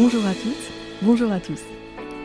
Bonjour 0.00 0.24
à 0.26 0.32
toutes, 0.32 0.72
bonjour 1.02 1.32
à 1.32 1.40
tous. 1.40 1.60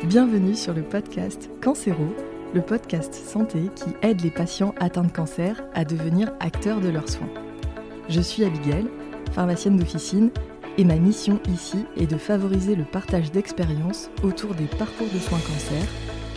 Bienvenue 0.04 0.54
sur 0.54 0.76
le 0.76 0.84
podcast 0.84 1.50
Cancéro, 1.60 2.06
le 2.54 2.62
podcast 2.62 3.16
santé 3.16 3.62
qui 3.76 3.90
aide 4.04 4.22
les 4.22 4.30
patients 4.30 4.76
atteints 4.80 5.06
de 5.06 5.12
cancer 5.12 5.60
à 5.74 5.84
devenir 5.84 6.32
acteurs 6.40 6.82
de 6.82 6.90
leurs 6.90 7.10
soins. 7.10 7.32
Je 8.10 8.22
suis 8.22 8.46
Abigail, 8.46 8.86
pharmacienne 9.32 9.78
d'officine, 9.78 10.30
et 10.78 10.84
ma 10.84 10.98
mission 10.98 11.40
ici 11.52 11.84
est 11.98 12.06
de 12.06 12.18
favoriser 12.18 12.76
le 12.76 12.84
partage 12.84 13.32
d'expériences 13.32 14.12
autour 14.22 14.54
des 14.54 14.68
parcours 14.68 15.10
de 15.12 15.18
soins 15.18 15.40
cancer, 15.40 15.84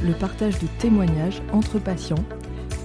le 0.02 0.14
partage 0.14 0.58
de 0.58 0.68
témoignages 0.78 1.42
entre 1.52 1.78
patients 1.78 2.24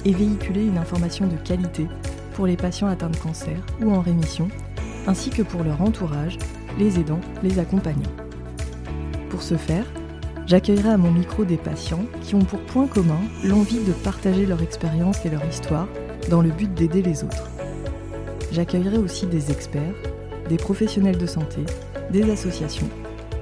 et 0.03 0.11
véhiculer 0.11 0.65
une 0.65 0.77
information 0.77 1.25
de 1.25 1.37
qualité 1.37 1.87
pour 2.33 2.47
les 2.47 2.57
patients 2.57 2.87
atteints 2.87 3.11
de 3.11 3.15
cancer 3.15 3.65
ou 3.81 3.93
en 3.93 4.01
rémission, 4.01 4.49
ainsi 5.07 5.29
que 5.29 5.41
pour 5.41 5.63
leur 5.63 5.81
entourage, 5.81 6.37
les 6.77 6.99
aidants, 6.99 7.21
les 7.43 7.57
accompagnants. 7.57 8.20
Pour 9.31 9.41
ce 9.41 9.55
faire, 9.55 9.85
j'accueillerai 10.45 10.89
à 10.89 10.97
mon 10.97 11.09
micro 11.09 11.45
des 11.45 11.55
patients 11.55 12.03
qui 12.21 12.35
ont 12.35 12.43
pour 12.43 12.59
point 12.59 12.85
commun 12.85 13.21
l'envie 13.45 13.79
de 13.79 13.93
partager 13.93 14.45
leur 14.45 14.61
expérience 14.61 15.25
et 15.25 15.29
leur 15.29 15.43
histoire 15.45 15.87
dans 16.29 16.41
le 16.41 16.49
but 16.49 16.71
d'aider 16.73 17.01
les 17.01 17.23
autres. 17.23 17.49
J'accueillerai 18.51 18.97
aussi 18.97 19.27
des 19.27 19.49
experts, 19.49 19.95
des 20.49 20.57
professionnels 20.57 21.17
de 21.17 21.25
santé, 21.25 21.61
des 22.11 22.29
associations, 22.29 22.89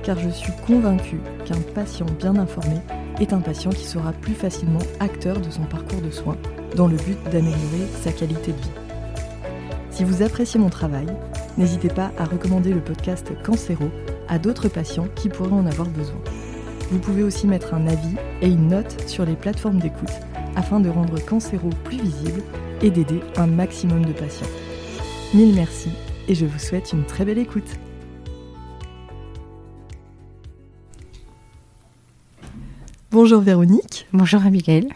car 0.04 0.20
je 0.20 0.30
suis 0.30 0.54
convaincue 0.68 1.20
qu'un 1.46 1.60
patient 1.74 2.06
bien 2.20 2.36
informé 2.36 2.76
est 3.20 3.34
un 3.34 3.42
patient 3.42 3.72
qui 3.72 3.88
sera 3.88 4.14
plus 4.14 4.36
facilement 4.36 4.84
acteur 5.00 5.42
de 5.42 5.50
son 5.50 5.64
parcours 5.64 6.02
de 6.02 6.12
soins 6.12 6.38
dans 6.76 6.88
le 6.88 6.98
but 6.98 7.18
d'améliorer 7.32 7.88
sa 8.04 8.12
qualité 8.12 8.52
de 8.52 8.58
vie. 8.58 8.70
Si 9.90 10.04
vous 10.04 10.22
appréciez 10.22 10.60
mon 10.60 10.70
travail, 10.70 11.08
n'hésitez 11.58 11.90
pas 11.90 12.12
à 12.20 12.26
recommander 12.26 12.74
le 12.74 12.80
podcast 12.80 13.32
Cancéro 13.44 13.90
à 14.30 14.40
d'autres 14.40 14.70
patients 14.70 15.08
qui 15.16 15.28
pourraient 15.30 15.52
en 15.52 15.66
avoir 15.66 15.90
besoin. 15.90 16.22
Vous 16.92 17.00
pouvez 17.00 17.24
aussi 17.24 17.48
mettre 17.48 17.74
un 17.74 17.88
avis 17.88 18.16
et 18.42 18.48
une 18.48 18.70
note 18.70 19.08
sur 19.08 19.26
les 19.26 19.36
plateformes 19.36 19.80
d'écoute 19.80 20.10
afin 20.56 20.80
de 20.80 20.90
rendre 20.90 21.24
Cancéro 21.24 21.70
plus 21.84 22.00
visible 22.02 22.42
et 22.82 22.90
d'aider 22.90 23.20
un 23.38 23.48
maximum 23.48 24.06
de 24.06 24.14
patients. 24.14 24.48
Mille 25.34 25.54
merci 25.54 25.90
et 26.28 26.36
je 26.36 26.46
vous 26.46 26.60
souhaite 26.60 26.94
une 26.94 27.06
très 27.06 27.26
belle 27.26 27.38
écoute. 27.38 27.70
Bonjour 33.12 33.42
Véronique. 33.42 34.08
Bonjour 34.14 34.46
Abigail. 34.46 34.88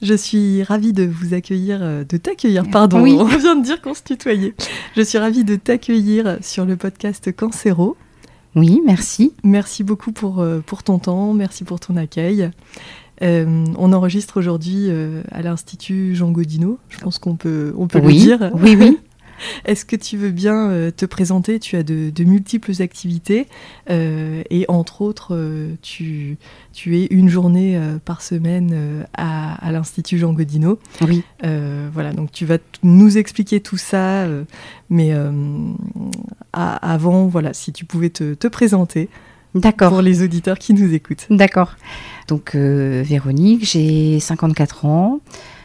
Je 0.00 0.14
suis 0.14 0.62
ravie 0.62 0.92
de 0.92 1.04
vous 1.04 1.32
accueillir, 1.32 1.78
euh, 1.82 2.04
de 2.04 2.16
t'accueillir, 2.16 2.68
pardon, 2.70 3.00
Oui. 3.02 3.16
on 3.18 3.24
vient 3.24 3.56
de 3.56 3.62
dire 3.62 3.80
qu'on 3.80 3.94
se 3.94 4.02
tutoyait. 4.02 4.54
Je 4.96 5.02
suis 5.02 5.18
ravie 5.18 5.44
de 5.44 5.56
t'accueillir 5.56 6.38
sur 6.40 6.64
le 6.64 6.76
podcast 6.76 7.34
Cancéro. 7.34 7.96
Oui, 8.54 8.80
merci. 8.84 9.32
Merci 9.44 9.82
beaucoup 9.82 10.12
pour, 10.12 10.40
euh, 10.40 10.60
pour 10.64 10.82
ton 10.82 10.98
temps, 10.98 11.32
merci 11.32 11.64
pour 11.64 11.80
ton 11.80 11.96
accueil. 11.96 12.50
Euh, 13.22 13.64
on 13.78 13.92
enregistre 13.92 14.38
aujourd'hui 14.38 14.86
euh, 14.88 15.22
à 15.30 15.42
l'Institut 15.42 16.14
Jean 16.14 16.30
Godino, 16.30 16.78
je 16.88 16.98
pense 16.98 17.18
qu'on 17.18 17.36
peut, 17.36 17.72
on 17.78 17.86
peut 17.86 18.00
oui. 18.00 18.14
le 18.14 18.20
dire. 18.20 18.50
Oui, 18.54 18.76
oui. 18.78 18.98
Est-ce 19.64 19.84
que 19.84 19.96
tu 19.96 20.16
veux 20.16 20.30
bien 20.30 20.70
euh, 20.70 20.90
te 20.90 21.06
présenter? 21.06 21.58
Tu 21.58 21.76
as 21.76 21.82
de, 21.82 22.10
de 22.10 22.24
multiples 22.24 22.80
activités 22.82 23.46
euh, 23.90 24.42
et 24.50 24.64
entre 24.68 25.02
autres, 25.02 25.34
euh, 25.34 25.74
tu, 25.82 26.36
tu 26.72 26.98
es 26.98 27.06
une 27.10 27.28
journée 27.28 27.80
par 28.04 28.22
semaine 28.22 29.04
à, 29.16 29.54
à 29.66 29.72
l'Institut 29.72 30.18
Jean 30.18 30.32
Godino. 30.32 30.78
Oui. 31.00 31.22
Euh, 31.44 31.88
voilà, 31.92 32.12
donc 32.12 32.32
tu 32.32 32.44
vas 32.46 32.58
nous 32.82 33.18
expliquer 33.18 33.60
tout 33.60 33.76
ça, 33.76 34.26
mais 34.90 35.12
euh, 35.12 35.30
à- 36.52 36.92
avant, 36.92 37.26
voilà, 37.26 37.52
si 37.54 37.72
tu 37.72 37.84
pouvais 37.84 38.10
te, 38.10 38.34
te 38.34 38.46
présenter 38.48 39.08
D'accord. 39.54 39.90
pour 39.90 40.02
les 40.02 40.22
auditeurs 40.22 40.58
qui 40.58 40.74
nous 40.74 40.92
écoutent. 40.94 41.26
D'accord. 41.30 41.76
Donc, 42.28 42.54
Véronique, 42.54 43.64
j'ai 43.64 44.18
54 44.20 44.86
ans. 44.86 45.20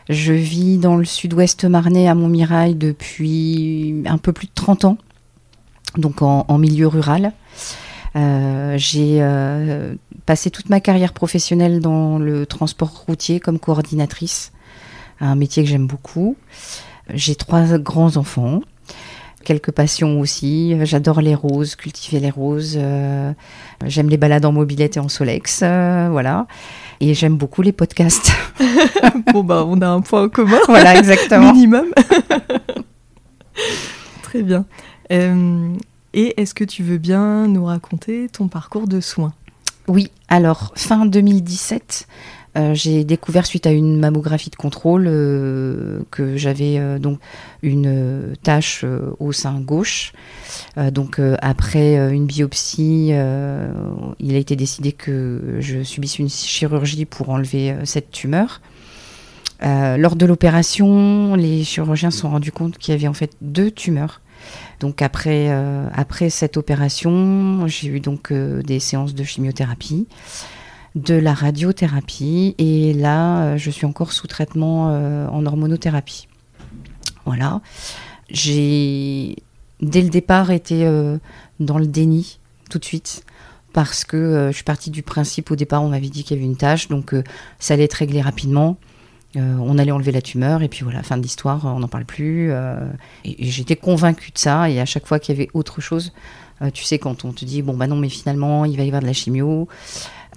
Je 0.10 0.32
vis 0.32 0.78
dans 0.78 0.96
le 0.96 1.04
sud-ouest 1.04 1.66
marnais 1.66 2.08
à 2.08 2.16
Montmirail 2.16 2.76
depuis 2.76 4.04
un 4.06 4.18
peu 4.18 4.32
plus 4.32 4.48
de 4.48 4.54
30 4.56 4.86
ans, 4.86 4.98
donc 5.98 6.22
en, 6.22 6.58
milieu 6.58 6.88
rural. 6.88 7.34
Euh, 8.16 8.76
j'ai 8.78 9.18
euh, 9.22 9.96
passé 10.26 10.50
toute 10.50 10.70
ma 10.70 10.80
carrière 10.80 11.12
professionnelle 11.12 11.82
dans 11.82 12.20
le 12.20 12.46
transport 12.46 13.04
routier 13.06 13.42
comme 13.42 13.60
coordinatrice, 13.60 14.54
un 15.20 15.36
métier 15.36 15.64
que 15.64 15.70
j'aime 15.70 15.88
beaucoup. 15.88 16.38
J'ai 17.14 17.36
trois 17.36 17.78
grands 17.78 18.16
enfants, 18.16 18.62
quelques 19.44 19.72
passions 19.72 20.22
aussi. 20.22 20.78
J'adore 20.86 21.20
les 21.20 21.36
roses, 21.36 21.76
cultiver 21.76 22.22
les 22.22 22.30
roses. 22.30 22.76
euh, 22.78 23.34
j'aime 23.86 24.10
les 24.10 24.18
balades 24.18 24.46
en 24.46 24.54
mobilette 24.54 24.96
et 24.96 25.00
en 25.02 25.10
solex, 25.10 25.60
voilà. 25.60 26.48
Et 27.00 27.14
j'aime 27.14 27.38
beaucoup 27.38 27.62
les 27.62 27.72
podcasts. 27.72 28.32
bon, 29.34 29.44
bah, 29.44 29.64
on 29.68 29.82
a 29.82 29.88
un 29.88 30.02
point 30.02 30.24
en 30.24 30.30
commun, 30.30 30.60
voilà, 30.68 30.98
exactement. 30.98 31.54
minimum. 31.54 31.86
Très 34.24 34.42
bien. 34.42 34.66
Euh, 35.12 35.76
et 36.14 36.42
est-ce 36.42 36.54
que 36.54 36.64
tu 36.64 36.84
veux 36.84 36.98
bien 36.98 37.48
nous 37.48 37.66
raconter 37.66 38.30
ton 38.30 38.48
parcours 38.48 38.88
de 38.88 39.00
soins? 39.00 39.34
Oui, 39.88 40.12
alors 40.28 40.74
fin 40.76 41.06
2017, 41.06 42.08
euh, 42.58 42.74
j'ai 42.74 43.04
découvert 43.04 43.46
suite 43.46 43.68
à 43.68 43.72
une 43.72 44.00
mammographie 44.00 44.50
de 44.50 44.56
contrôle 44.56 45.06
euh, 45.08 46.00
que 46.10 46.38
j'avais 46.38 46.80
euh, 46.80 46.98
donc 46.98 47.20
une 47.62 48.36
tache 48.42 48.86
au 49.20 49.32
sein 49.32 49.60
gauche. 49.60 50.14
Donc 50.92 51.20
après 51.42 51.96
une 52.14 52.28
biopsie, 52.28 53.08
il 53.08 54.36
a 54.36 54.38
été 54.38 54.56
décidé 54.56 54.92
que 54.92 55.58
je 55.60 55.82
subisse 55.82 56.20
une 56.20 56.30
chirurgie 56.30 57.06
pour 57.06 57.30
enlever 57.30 57.76
cette 57.84 58.12
tumeur. 58.12 58.62
Lors 59.62 60.16
de 60.16 60.26
l'opération, 60.28 61.34
les 61.34 61.64
chirurgiens 61.64 62.12
se 62.12 62.20
sont 62.20 62.30
rendus 62.30 62.52
compte 62.52 62.78
qu'il 62.78 62.94
y 62.94 62.98
avait 62.98 63.08
en 63.08 63.14
fait 63.14 63.32
deux 63.42 63.72
tumeurs. 63.72 64.22
Donc 64.80 65.02
après, 65.02 65.50
après 65.94 66.30
cette 66.30 66.58
opération, 66.58 67.66
j'ai 67.66 67.88
eu 67.88 68.00
donc 68.00 68.32
des 68.32 68.80
séances 68.80 69.16
de 69.16 69.24
chimiothérapie, 69.24 70.08
de 70.96 71.16
la 71.16 71.34
radiothérapie, 71.34 72.56
et 72.58 72.94
là, 72.94 73.44
euh, 73.44 73.58
je 73.58 73.70
suis 73.70 73.86
encore 73.86 74.14
sous 74.14 74.28
traitement 74.28 74.90
euh, 74.90 75.28
en 75.28 75.46
hormonothérapie. 75.46 76.28
Voilà. 77.26 77.62
J'ai, 78.30 79.36
dès 79.82 80.02
le 80.02 80.10
départ, 80.10 80.52
été 80.52 80.86
euh, 80.86 81.18
dans 81.60 81.78
le 81.78 81.88
déni 81.88 82.40
tout 82.70 82.80
de 82.80 82.86
suite. 82.86 83.24
Parce 83.74 84.06
que 84.06 84.48
je 84.50 84.56
suis 84.56 84.64
partie 84.64 84.90
du 84.90 85.04
principe, 85.04 85.52
au 85.52 85.56
départ, 85.56 85.84
on 85.84 85.90
m'avait 85.90 86.10
dit 86.10 86.24
qu'il 86.24 86.36
y 86.36 86.40
avait 86.40 86.50
une 86.50 86.58
tâche, 86.58 86.88
donc 86.88 87.14
ça 87.60 87.76
allait 87.76 87.84
être 87.84 87.94
réglé 87.94 88.22
rapidement. 88.22 88.78
On 89.36 89.78
allait 89.78 89.92
enlever 89.92 90.12
la 90.12 90.22
tumeur, 90.22 90.64
et 90.64 90.68
puis 90.68 90.84
voilà, 90.84 91.04
fin 91.04 91.16
de 91.16 91.22
l'histoire, 91.22 91.64
on 91.64 91.80
n'en 91.80 91.88
parle 91.88 92.06
plus. 92.06 92.52
et, 93.24 93.36
j'étais 93.52 93.76
convaincue 93.76 94.32
de 94.32 94.40
ça, 94.40 94.68
et 94.68 94.80
à 94.80 94.86
chaque 94.86 95.06
fois 95.06 95.20
qu'il 95.20 95.38
y 95.38 95.40
avait 95.40 95.50
autre 95.54 95.80
chose, 95.80 96.12
tu 96.74 96.86
sais, 96.86 96.98
quand 96.98 97.24
on 97.24 97.34
te 97.34 97.46
dit, 97.46 97.62
bon, 97.62 97.76
bah 97.76 97.86
non, 97.86 97.98
mais 97.98 98.10
finalement, 98.10 98.66
il 98.66 98.78
va 98.78 98.84
y 98.84 98.88
avoir 98.88 99.04
de 99.04 99.08
la 99.08 99.14
chimio, 99.14 99.68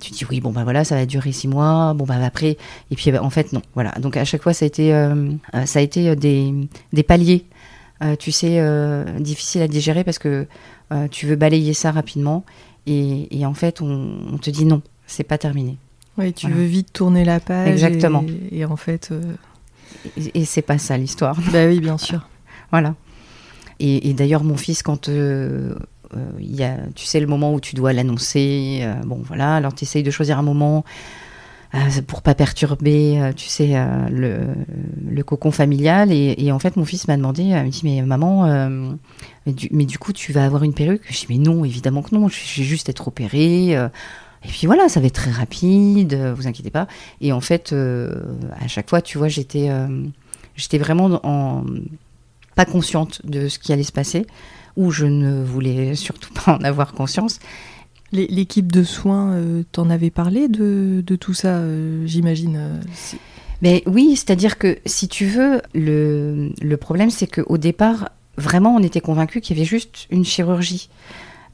tu 0.00 0.12
dis, 0.12 0.25
oui, 0.28 0.41
bon, 0.41 0.50
bah 0.53 0.65
voilà, 0.65 0.84
ça 0.84 0.94
va 0.97 1.06
durer 1.06 1.33
six 1.33 1.47
mois, 1.49 1.94
bon, 1.94 2.05
bah 2.05 2.16
après, 2.25 2.56
et 2.91 2.97
puis 2.97 3.11
bah, 3.12 3.22
en 3.22 3.31
fait, 3.31 3.53
non, 3.53 3.62
voilà. 3.75 3.93
Donc 4.00 4.16
à 4.16 4.25
chaque 4.25 4.43
fois, 4.43 4.53
ça 4.53 4.65
a 4.65 4.66
été, 4.66 4.93
euh, 4.94 5.31
euh, 5.55 5.66
ça 5.66 5.78
a 5.78 5.83
été 5.83 6.09
euh, 6.09 6.15
des, 6.15 6.53
des 6.93 7.03
paliers, 7.03 7.44
euh, 8.03 8.16
tu 8.16 8.33
sais, 8.33 8.59
euh, 8.61 9.05
difficiles 9.21 9.62
à 9.62 9.69
digérer 9.69 10.03
parce 10.05 10.19
que 10.19 10.47
tu 11.12 11.27
veux 11.27 11.37
balayer 11.37 11.72
ça 11.72 11.93
rapidement, 11.93 12.44
et, 12.87 13.38
et 13.38 13.47
en 13.47 13.55
fait, 13.55 13.81
on, 13.81 14.19
on 14.33 14.38
te 14.38 14.50
dit 14.50 14.65
non, 14.65 14.83
c'est 15.06 15.22
pas 15.22 15.38
terminé. 15.38 15.77
Oui, 16.19 16.32
tu 16.32 16.47
Voilà. 16.47 16.61
veux 16.62 16.67
vite 16.67 16.93
tourner 16.93 17.25
la 17.25 17.38
page. 17.38 17.69
Exactement. 17.69 18.25
Et, 18.50 18.59
et 18.59 18.65
en 18.65 18.77
fait, 18.77 19.12
Et, 20.17 20.41
et 20.41 20.44
c'est 20.44 20.62
pas 20.62 20.78
ça 20.78 20.97
l'histoire. 20.99 21.37
bah 21.53 21.67
oui, 21.69 21.78
bien 21.78 21.97
sûr. 21.97 22.27
Voilà. 22.72 22.94
Et, 23.78 24.09
et 24.11 24.15
d'ailleurs, 24.15 24.43
mon 24.44 24.56
fils, 24.56 24.82
quand 24.82 25.09
euh, 25.09 25.75
y 26.38 26.62
a, 26.62 26.76
tu 26.94 27.04
sais, 27.06 27.20
le 27.20 27.26
moment 27.26 27.54
où 27.54 27.60
tu 27.60 27.74
dois 27.74 27.92
l'annoncer, 27.92 28.80
euh, 28.82 28.94
bon 29.04 29.20
voilà, 29.24 29.56
alors 29.56 29.74
tu 29.74 29.84
essayes 29.84 30.02
de 30.02 30.10
choisir 30.10 30.38
un 30.38 30.42
moment 30.42 30.84
euh, 31.74 32.02
pour 32.06 32.22
pas 32.22 32.34
perturber, 32.34 33.20
euh, 33.20 33.32
tu 33.32 33.48
sais, 33.48 33.76
euh, 33.76 34.08
le, 34.08 35.22
cocon 35.22 35.50
familial. 35.50 36.10
Et, 36.12 36.50
en 36.50 36.58
fait, 36.58 36.76
mon 36.76 36.84
fils 36.84 37.06
m'a 37.06 37.16
demandé, 37.16 37.42
il 37.42 37.54
me 37.54 37.68
dit, 37.68 37.82
mais 37.84 38.02
maman, 38.02 38.46
euh, 38.46 38.92
mais, 39.46 39.84
du, 39.84 39.98
coup, 39.98 40.12
tu 40.12 40.32
vas 40.32 40.44
avoir 40.44 40.64
une 40.64 40.74
perruque? 40.74 41.02
Je 41.08 41.20
dis, 41.20 41.26
mais 41.28 41.38
non, 41.38 41.64
évidemment 41.64 42.02
que 42.02 42.14
non, 42.14 42.28
je 42.28 42.60
vais 42.60 42.66
juste 42.66 42.88
être 42.88 43.06
opérée. 43.08 43.76
euh, 43.76 43.88
et 44.44 44.48
puis 44.48 44.66
voilà, 44.66 44.88
ça 44.88 45.00
va 45.00 45.06
être 45.06 45.14
très 45.14 45.30
rapide, 45.30 46.14
euh, 46.14 46.34
vous 46.34 46.46
inquiétez 46.46 46.70
pas. 46.70 46.86
Et 47.20 47.32
en 47.32 47.40
fait, 47.40 47.72
euh, 47.72 48.10
à 48.58 48.68
chaque 48.68 48.88
fois, 48.88 49.02
tu 49.02 49.18
vois, 49.18 49.28
j'étais 49.28 49.68
euh, 49.68 50.06
vraiment 50.78 51.20
en, 51.22 51.64
pas 52.54 52.64
consciente 52.64 53.24
de 53.24 53.48
ce 53.48 53.58
qui 53.58 53.72
allait 53.72 53.82
se 53.82 53.92
passer, 53.92 54.26
ou 54.76 54.90
je 54.90 55.06
ne 55.06 55.43
voulais 55.43 55.94
surtout 55.94 56.32
pas 56.32 56.56
en 56.58 56.64
avoir 56.64 56.93
conscience. 56.93 57.38
L'équipe 58.12 58.72
de 58.72 58.82
soins, 58.82 59.32
euh, 59.34 59.62
t'en 59.70 59.88
avait 59.88 60.11
parlé 60.11 60.49
de, 60.49 61.00
de 61.06 61.17
tout 61.17 61.32
ça, 61.34 61.58
euh, 61.58 62.05
j'imagine. 62.06 62.56
euh, 62.58 62.81
Mais 63.62 63.84
oui, 63.87 64.17
c'est-à-dire 64.17 64.58
que 64.58 64.78
si 64.84 65.06
tu 65.06 65.26
veux, 65.26 65.62
le, 65.75 66.50
le 66.61 66.76
problème 66.76 67.11
c'est 67.11 67.28
qu'au 67.28 67.56
départ, 67.56 68.08
vraiment, 68.37 68.75
on 68.75 68.82
était 68.82 69.00
convaincus 69.00 69.43
qu'il 69.43 69.56
y 69.56 69.61
avait 69.61 69.69
juste 69.69 70.06
une 70.11 70.25
chirurgie. 70.25 70.88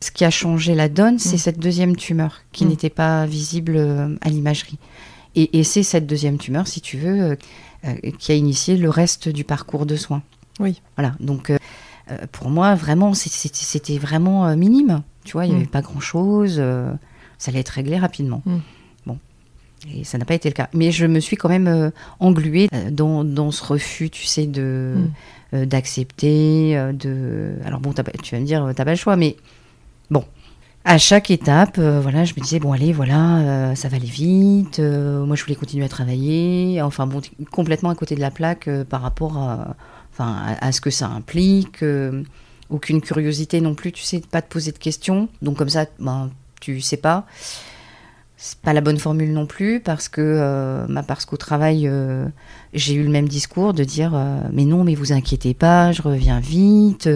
Ce 0.00 0.10
qui 0.10 0.24
a 0.24 0.30
changé 0.30 0.74
la 0.74 0.88
donne, 0.88 1.18
c'est 1.18 1.36
Mm. 1.36 1.38
cette 1.38 1.58
deuxième 1.58 1.96
tumeur 1.96 2.40
qui 2.52 2.64
Mm. 2.64 2.68
n'était 2.68 2.90
pas 2.90 3.26
visible 3.26 3.78
à 4.22 4.28
l'imagerie. 4.30 4.78
Et, 5.34 5.58
et 5.58 5.64
c'est 5.64 5.82
cette 5.82 6.06
deuxième 6.06 6.38
tumeur, 6.38 6.66
si 6.66 6.80
tu 6.80 6.96
veux, 6.96 7.36
euh, 7.84 7.94
qui 8.18 8.32
a 8.32 8.34
initié 8.34 8.78
le 8.78 8.88
reste 8.88 9.28
du 9.28 9.44
parcours 9.44 9.84
de 9.84 9.96
soins. 9.96 10.22
Oui. 10.58 10.80
Voilà. 10.96 11.14
Donc, 11.20 11.50
pour 12.32 12.50
moi, 12.50 12.74
vraiment, 12.74 13.14
c'était 13.14 13.98
vraiment 13.98 14.46
euh, 14.46 14.56
minime. 14.56 15.02
Tu 15.24 15.32
vois, 15.32 15.44
il 15.46 15.50
n'y 15.50 15.54
Mm. 15.54 15.58
avait 15.60 15.66
pas 15.70 15.82
grand-chose. 15.82 16.56
euh, 16.58 16.92
ça 17.38 17.50
allait 17.50 17.60
être 17.60 17.70
réglé 17.70 17.98
rapidement. 17.98 18.42
Mm. 18.46 18.56
Bon. 19.06 19.18
Et 19.92 20.04
ça 20.04 20.16
n'a 20.18 20.24
pas 20.24 20.34
été 20.34 20.48
le 20.48 20.54
cas. 20.54 20.68
Mais 20.72 20.90
je 20.92 21.04
me 21.06 21.20
suis 21.20 21.36
quand 21.36 21.48
même 21.48 21.66
euh, 21.68 21.90
engluée 22.20 22.68
euh, 22.72 22.90
dans, 22.90 23.24
dans 23.24 23.50
ce 23.50 23.62
refus, 23.64 24.08
tu 24.10 24.24
sais, 24.24 24.46
de 24.46 24.94
Mm. 24.96 25.10
euh, 25.54 25.66
d'accepter, 25.66 26.76
euh, 26.78 26.92
de. 26.92 27.54
Alors 27.64 27.80
bon, 27.80 27.92
tu 27.92 28.34
vas 28.34 28.40
me 28.40 28.46
dire, 28.46 28.64
euh, 28.64 28.72
t'as 28.72 28.84
pas 28.84 28.92
le 28.92 28.96
choix, 28.96 29.16
mais 29.16 29.36
bon. 30.10 30.24
À 30.88 30.98
chaque 30.98 31.32
étape, 31.32 31.78
euh, 31.78 32.00
voilà, 32.00 32.24
je 32.24 32.32
me 32.36 32.40
disais 32.40 32.60
bon 32.60 32.70
allez, 32.72 32.92
voilà, 32.92 33.38
euh, 33.38 33.74
ça 33.74 33.88
va 33.88 33.96
aller 33.96 34.06
vite. 34.06 34.78
euh, 34.78 35.24
moi, 35.26 35.34
je 35.34 35.42
voulais 35.42 35.56
continuer 35.56 35.84
à 35.84 35.88
travailler. 35.88 36.80
Enfin 36.80 37.08
bon, 37.08 37.20
complètement 37.50 37.90
à 37.90 37.96
côté 37.96 38.14
de 38.14 38.20
la 38.20 38.30
plaque 38.30 38.68
euh, 38.68 38.84
par 38.84 39.02
rapport 39.02 39.36
à, 39.36 39.74
enfin, 40.18 40.56
à, 40.60 40.72
ce 40.72 40.80
que 40.80 40.90
ça 40.90 41.08
implique. 41.08 41.82
euh, 41.82 42.22
aucune 42.68 43.00
curiosité 43.00 43.60
non 43.60 43.74
plus, 43.76 43.92
tu 43.92 44.02
sais, 44.02 44.20
pas 44.20 44.42
te 44.42 44.48
poser 44.48 44.72
de 44.72 44.78
questions. 44.78 45.28
Donc 45.40 45.56
comme 45.56 45.68
ça, 45.68 45.86
ben, 46.00 46.30
tu 46.60 46.80
sais 46.80 46.96
pas. 46.96 47.26
C'est 48.38 48.58
pas 48.58 48.72
la 48.74 48.82
bonne 48.82 48.98
formule 48.98 49.32
non 49.32 49.46
plus 49.46 49.80
parce 49.80 50.08
que 50.08 50.20
euh, 50.20 50.86
bah, 50.90 51.02
parce 51.02 51.24
qu'au 51.24 51.38
travail 51.38 51.88
euh, 51.88 52.26
j'ai 52.74 52.94
eu 52.94 53.02
le 53.02 53.08
même 53.08 53.28
discours 53.28 53.72
de 53.72 53.82
dire 53.82 54.12
mais 54.52 54.66
non 54.66 54.84
mais 54.84 54.94
vous 54.94 55.12
inquiétez 55.12 55.54
pas 55.54 55.90
je 55.92 56.02
reviens 56.02 56.38
vite 56.38 57.08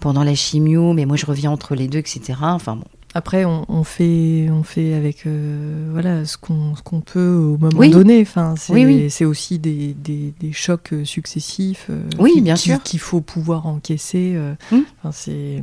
pendant 0.00 0.24
la 0.24 0.34
chimio 0.34 0.94
mais 0.94 1.04
moi 1.04 1.18
je 1.18 1.26
reviens 1.26 1.50
entre 1.50 1.74
les 1.74 1.88
deux 1.88 1.98
etc 1.98 2.38
enfin 2.40 2.76
bon 2.76 2.86
Après, 3.14 3.44
on, 3.44 3.66
on 3.68 3.84
fait, 3.84 4.48
on 4.50 4.62
fait 4.62 4.94
avec 4.94 5.26
euh, 5.26 5.88
voilà 5.90 6.24
ce 6.24 6.36
qu'on 6.38 7.00
peut 7.00 7.34
au 7.34 7.58
moment 7.58 7.78
Oui. 7.78 7.90
donné. 7.90 8.22
Enfin, 8.22 8.54
c'est 8.56 8.72
Oui, 8.72 8.86
oui. 8.86 9.10
c'est 9.10 9.26
aussi 9.26 9.58
des, 9.58 9.92
des, 9.94 10.32
des 10.40 10.52
chocs 10.52 10.92
euh, 10.94 11.04
successifs. 11.04 11.88
euh, 11.90 12.02
Oui, 12.18 12.32
qui- 12.34 12.40
bien 12.40 12.56
sûr. 12.56 12.82
Qu'il 12.82 13.00
faut 13.00 13.20
pouvoir 13.20 13.66
encaisser. 13.66 14.32
euh. 14.34 14.54
Enfin, 14.72 15.12
c'est 15.12 15.62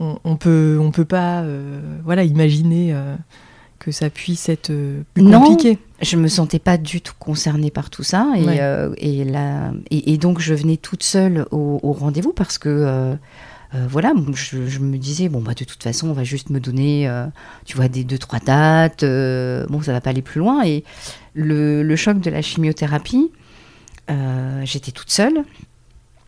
on, 0.00 0.18
on 0.24 0.36
peut 0.36 0.78
on 0.80 0.90
peut 0.90 1.04
pas 1.04 1.44
voilà 2.04 2.24
imaginer 2.24 2.94
que 3.78 3.90
ça 3.92 4.08
puisse 4.10 4.48
être 4.50 4.70
plus 5.14 5.22
Non. 5.22 5.40
compliqué. 5.42 5.78
je 6.02 6.16
me 6.16 6.28
sentais 6.28 6.58
pas 6.58 6.76
du 6.78 7.00
tout 7.00 7.14
concernée 7.18 7.70
par 7.70 7.88
tout 7.90 8.02
ça 8.02 8.30
et, 8.36 8.44
Ouais. 8.44 8.58
euh, 8.60 8.94
et, 8.98 9.24
la- 9.24 9.72
et, 9.90 10.12
et 10.12 10.18
donc 10.18 10.40
je 10.40 10.52
venais 10.54 10.76
toute 10.76 11.02
seule 11.02 11.46
au, 11.50 11.80
au 11.82 11.92
rendez-vous 11.92 12.32
parce 12.34 12.58
que 12.58 12.68
euh, 12.68 13.14
euh, 13.74 13.86
voilà 13.88 14.12
je, 14.34 14.78
me 14.80 14.98
disais 14.98 15.28
bon 15.28 15.40
bah 15.40 15.54
de 15.54 15.64
toute 15.64 15.82
façon 15.82 16.08
on 16.08 16.12
va 16.12 16.24
juste 16.24 16.50
me 16.50 16.58
donner 16.58 17.08
euh, 17.08 17.26
tu 17.64 17.76
vois 17.76 17.86
des 17.86 18.02
deux 18.02 18.18
trois 18.18 18.40
dates 18.40 19.04
euh, 19.04 19.64
bon 19.68 19.80
ça 19.80 19.92
va 19.92 20.00
pas 20.00 20.10
aller 20.10 20.22
plus 20.22 20.40
loin. 20.40 20.64
Et 20.64 20.84
le, 21.34 21.94
choc 21.96 22.20
de 22.20 22.30
la 22.30 22.42
chimiothérapie 22.42 23.30
j'étais 24.64 24.90
toute 24.90 25.10
seule. 25.10 25.44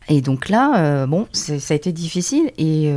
Et 0.09 0.21
donc 0.21 0.49
là 0.49 1.07
bon 1.07 1.27
ça 1.33 1.55
a 1.55 1.75
été 1.75 1.91
difficile. 1.93 2.53
Et 2.59 2.93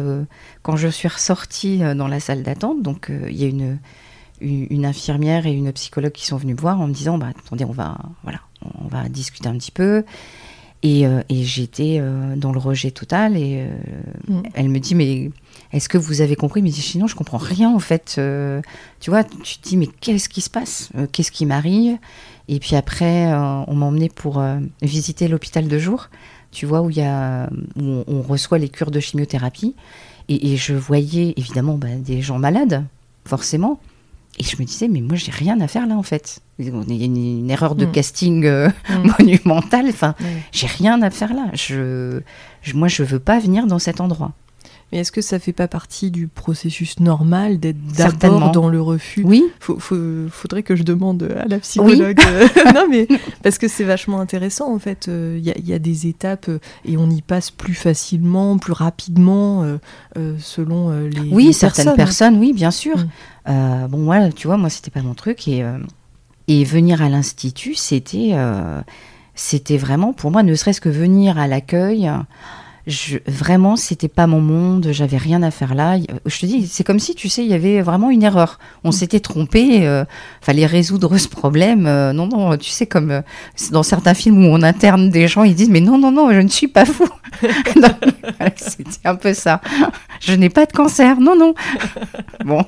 quand 0.62 0.76
je 0.76 0.88
suis 0.88 1.08
ressortie 1.08 1.80
dans 1.80 2.08
la 2.08 2.20
salle 2.20 2.44
d'attente 2.44 2.84
donc 2.84 3.12
il 3.28 3.36
y 3.36 3.46
a 3.46 3.78
une 4.42 4.86
infirmière 4.86 5.48
et 5.48 5.54
une 5.54 5.72
psychologue 5.72 6.12
qui 6.12 6.28
sont 6.28 6.38
venues 6.38 6.54
me 6.54 6.62
voir 6.62 6.80
en 6.80 6.88
me 6.88 6.94
disant 6.94 7.18
bah 7.18 7.30
attendez 7.36 7.66
on 7.66 7.72
va 7.72 7.98
voilà 8.22 8.42
on 8.80 8.88
va 8.88 9.10
discuter 9.10 9.48
un 9.48 9.58
petit 9.58 9.72
peu 9.72 10.04
et, 10.84 11.08
euh, 11.08 11.22
et 11.30 11.44
j'étais 11.44 11.98
euh, 12.00 12.36
dans 12.36 12.52
le 12.52 12.60
rejet 12.60 12.92
total 12.92 13.38
et 13.38 13.66
euh, 13.68 13.78
Mm. 14.28 14.42
elle 14.56 14.70
me 14.70 14.80
dit 14.80 14.96
mais 14.96 15.30
est-ce 15.72 15.88
que 15.88 15.98
vous 16.00 16.22
avez 16.22 16.36
compris? 16.36 16.62
Mais 16.62 16.72
sinon 16.72 17.06
je 17.08 17.16
comprends 17.16 17.38
rien 17.38 17.70
en 17.74 17.80
fait 17.80 18.20
tu 19.00 19.10
vois 19.10 19.24
tu 19.24 19.60
te 19.60 19.70
dis 19.70 19.78
mais 19.78 19.88
qu'est-ce 19.88 20.30
qui 20.30 20.42
se 20.42 20.50
passe? 20.50 20.90
Qu'est-ce 21.12 21.32
qui 21.32 21.46
m'arrive? 21.46 21.98
Et 22.48 22.60
puis 22.60 22.76
après 22.76 23.32
on 23.68 23.76
m'a 23.76 23.86
emmené 23.86 24.10
pour 24.10 24.44
visiter 24.82 25.28
l'hôpital 25.28 25.68
de 25.68 25.78
jour 25.78 26.10
tu 26.52 26.66
vois 26.66 26.82
où 26.82 26.90
y 26.90 27.02
a 27.02 27.50
où 27.76 27.84
on, 27.84 28.04
on 28.08 28.22
reçoit 28.22 28.58
les 28.58 28.70
cures 28.70 28.90
de 28.92 29.00
chimiothérapie. 29.00 29.76
Et, 30.28 30.54
et 30.54 30.58
je 30.58 30.74
voyais 30.74 31.34
évidemment 31.38 31.78
bah, 31.78 31.90
des 32.00 32.22
gens 32.22 32.40
malades 32.40 32.84
forcément 33.26 33.80
et 34.38 34.44
je 34.44 34.58
me 34.60 34.66
disais, 34.66 34.88
mais 34.88 35.02
moi, 35.02 35.16
j'ai 35.16 35.32
rien 35.32 35.60
à 35.62 35.68
faire 35.68 35.88
là, 35.88 35.96
en 35.96 36.04
fait. 36.04 36.40
Il 36.60 36.66
y 36.68 36.70
a 36.70 37.06
une, 37.06 37.18
une 37.18 37.50
erreur 37.52 37.76
de 37.76 37.86
Mm. 37.86 37.92
casting 37.92 38.46
euh, 38.46 38.70
Mm. 38.90 39.12
monumentale. 39.20 39.86
Enfin, 39.90 40.16
j'ai 40.52 40.68
rien 40.68 41.02
à 41.02 41.10
faire 41.10 41.34
là. 41.34 41.48
Je, 41.54 42.22
je- 42.62 42.74
moi, 42.76 42.88
je 42.88 43.04
veux 43.04 43.20
pas 43.20 43.40
venir 43.40 43.66
dans 43.68 43.80
cet 43.80 44.02
endroit. 44.02 44.32
Mais 44.96 45.02
est-ce 45.02 45.12
que 45.12 45.20
ça 45.20 45.40
fait 45.40 45.52
pas 45.52 45.68
partie 45.68 46.10
du 46.10 46.28
processus 46.30 47.02
normal 47.02 47.60
d'être 47.60 47.76
d'abord 47.98 48.52
dans 48.52 48.70
le 48.70 48.82
refus 48.82 49.24
Oui, 49.26 49.44
Faut, 49.60 49.78
faut- 49.78 50.30
faudrait 50.32 50.64
que 50.64 50.78
je 50.78 50.84
demande 50.84 51.30
à 51.38 51.46
la 51.50 51.60
psychologue. 51.60 52.18
euh, 52.26 52.48
non, 52.74 52.86
mais 52.90 53.06
parce 53.44 53.58
que 53.58 53.68
c'est 53.68 53.84
vachement 53.84 54.22
intéressant 54.22 54.74
en 54.74 54.80
fait. 54.80 55.08
Il 55.08 55.44
y, 55.46 55.52
a- 55.52 55.58
il 55.58 55.68
y 55.68 55.74
a 55.74 55.80
des 55.80 56.08
étapes 56.08 56.46
euh, 56.48 56.60
et 56.86 56.96
on 56.96 57.10
y 57.10 57.22
passe 57.22 57.52
plus 57.52 57.74
facilement, 57.74 58.58
plus 58.58 58.72
rapidement 58.72 59.64
euh, 59.64 59.78
euh, 60.18 60.36
selon 60.40 60.92
euh, 60.92 61.10
les, 61.10 61.30
oui, 61.30 61.48
les 61.48 61.52
certaines 61.54 61.94
personnes, 61.96 62.38
oui, 62.40 62.54
bien 62.54 62.72
sûr. 62.72 62.96
Mm. 62.98 63.10
Euh, 63.50 63.88
bon, 63.90 64.06
voilà, 64.06 64.32
tu 64.32 64.48
vois, 64.48 64.56
moi, 64.56 64.70
c'était 64.70 64.92
pas 64.92 65.02
mon 65.02 65.14
truc. 65.14 65.46
Et, 65.50 65.62
euh, 65.62 65.78
et 66.48 66.64
venir 66.64 67.02
à 67.02 67.10
l'institut, 67.10 67.76
c'était, 67.76 68.30
euh, 68.34 68.80
c'était 69.34 69.78
vraiment 69.78 70.14
pour 70.14 70.32
moi, 70.32 70.42
ne 70.42 70.56
serait-ce 70.56 70.80
que 70.80 70.88
venir 70.88 71.38
à 71.38 71.48
l'accueil. 71.48 72.10
Je, 72.88 73.18
vraiment, 73.26 73.76
c'était 73.76 74.08
pas 74.08 74.28
mon 74.28 74.42
monde, 74.42 74.90
j'avais 74.92 75.18
rien 75.18 75.42
à 75.44 75.52
faire 75.52 75.74
là. 75.74 75.98
Je 76.26 76.40
te 76.40 76.46
dis, 76.46 76.68
c'est 76.68 76.84
comme 76.84 77.00
si, 77.00 77.16
tu 77.16 77.30
sais, 77.30 77.44
il 77.44 77.50
y 77.50 77.54
avait 77.54 77.82
vraiment 77.82 78.12
une 78.12 78.24
erreur. 78.24 78.60
On 78.84 78.92
s'était 78.92 79.20
trompé, 79.20 79.88
euh, 79.88 80.06
fallait 80.42 80.66
résoudre 80.66 81.18
ce 81.18 81.28
problème. 81.28 81.88
Euh, 81.88 82.14
non, 82.14 82.28
non, 82.28 82.58
tu 82.58 82.70
sais, 82.70 82.86
comme 82.86 83.12
euh, 83.12 83.22
dans 83.72 83.84
certains 83.84 84.14
films 84.14 84.46
où 84.46 84.50
on 84.50 84.62
interne 84.62 85.10
des 85.10 85.28
gens, 85.28 85.44
ils 85.44 85.56
disent, 85.56 85.70
mais 85.70 85.82
non, 85.82 85.98
non, 85.98 86.12
non, 86.12 86.32
je 86.32 86.40
ne 86.40 86.48
suis 86.48 86.68
pas 86.68 86.86
fou. 86.86 87.08
C'était 88.56 89.08
un 89.08 89.16
peu 89.16 89.34
ça. 89.34 89.62
Je 90.20 90.34
n'ai 90.34 90.50
pas 90.50 90.66
de 90.66 90.72
cancer, 90.72 91.20
non, 91.20 91.36
non. 91.36 91.54
Bon, 92.46 92.66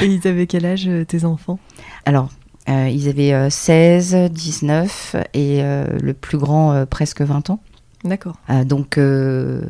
Et 0.00 0.06
ils 0.06 0.26
avaient 0.26 0.46
quel 0.46 0.66
âge 0.66 0.88
euh, 0.88 1.04
tes 1.04 1.24
enfants? 1.24 1.58
Alors, 2.04 2.28
euh, 2.68 2.88
ils 2.88 3.08
avaient 3.08 3.32
euh, 3.32 3.50
16, 3.50 4.30
19 4.30 5.16
et 5.34 5.62
euh, 5.62 5.86
le 6.00 6.14
plus 6.14 6.38
grand 6.38 6.86
presque 6.86 7.20
20 7.20 7.50
ans. 7.50 7.60
D'accord. 8.04 8.36
Euh, 8.50 8.64
donc, 8.64 8.98
euh, 8.98 9.62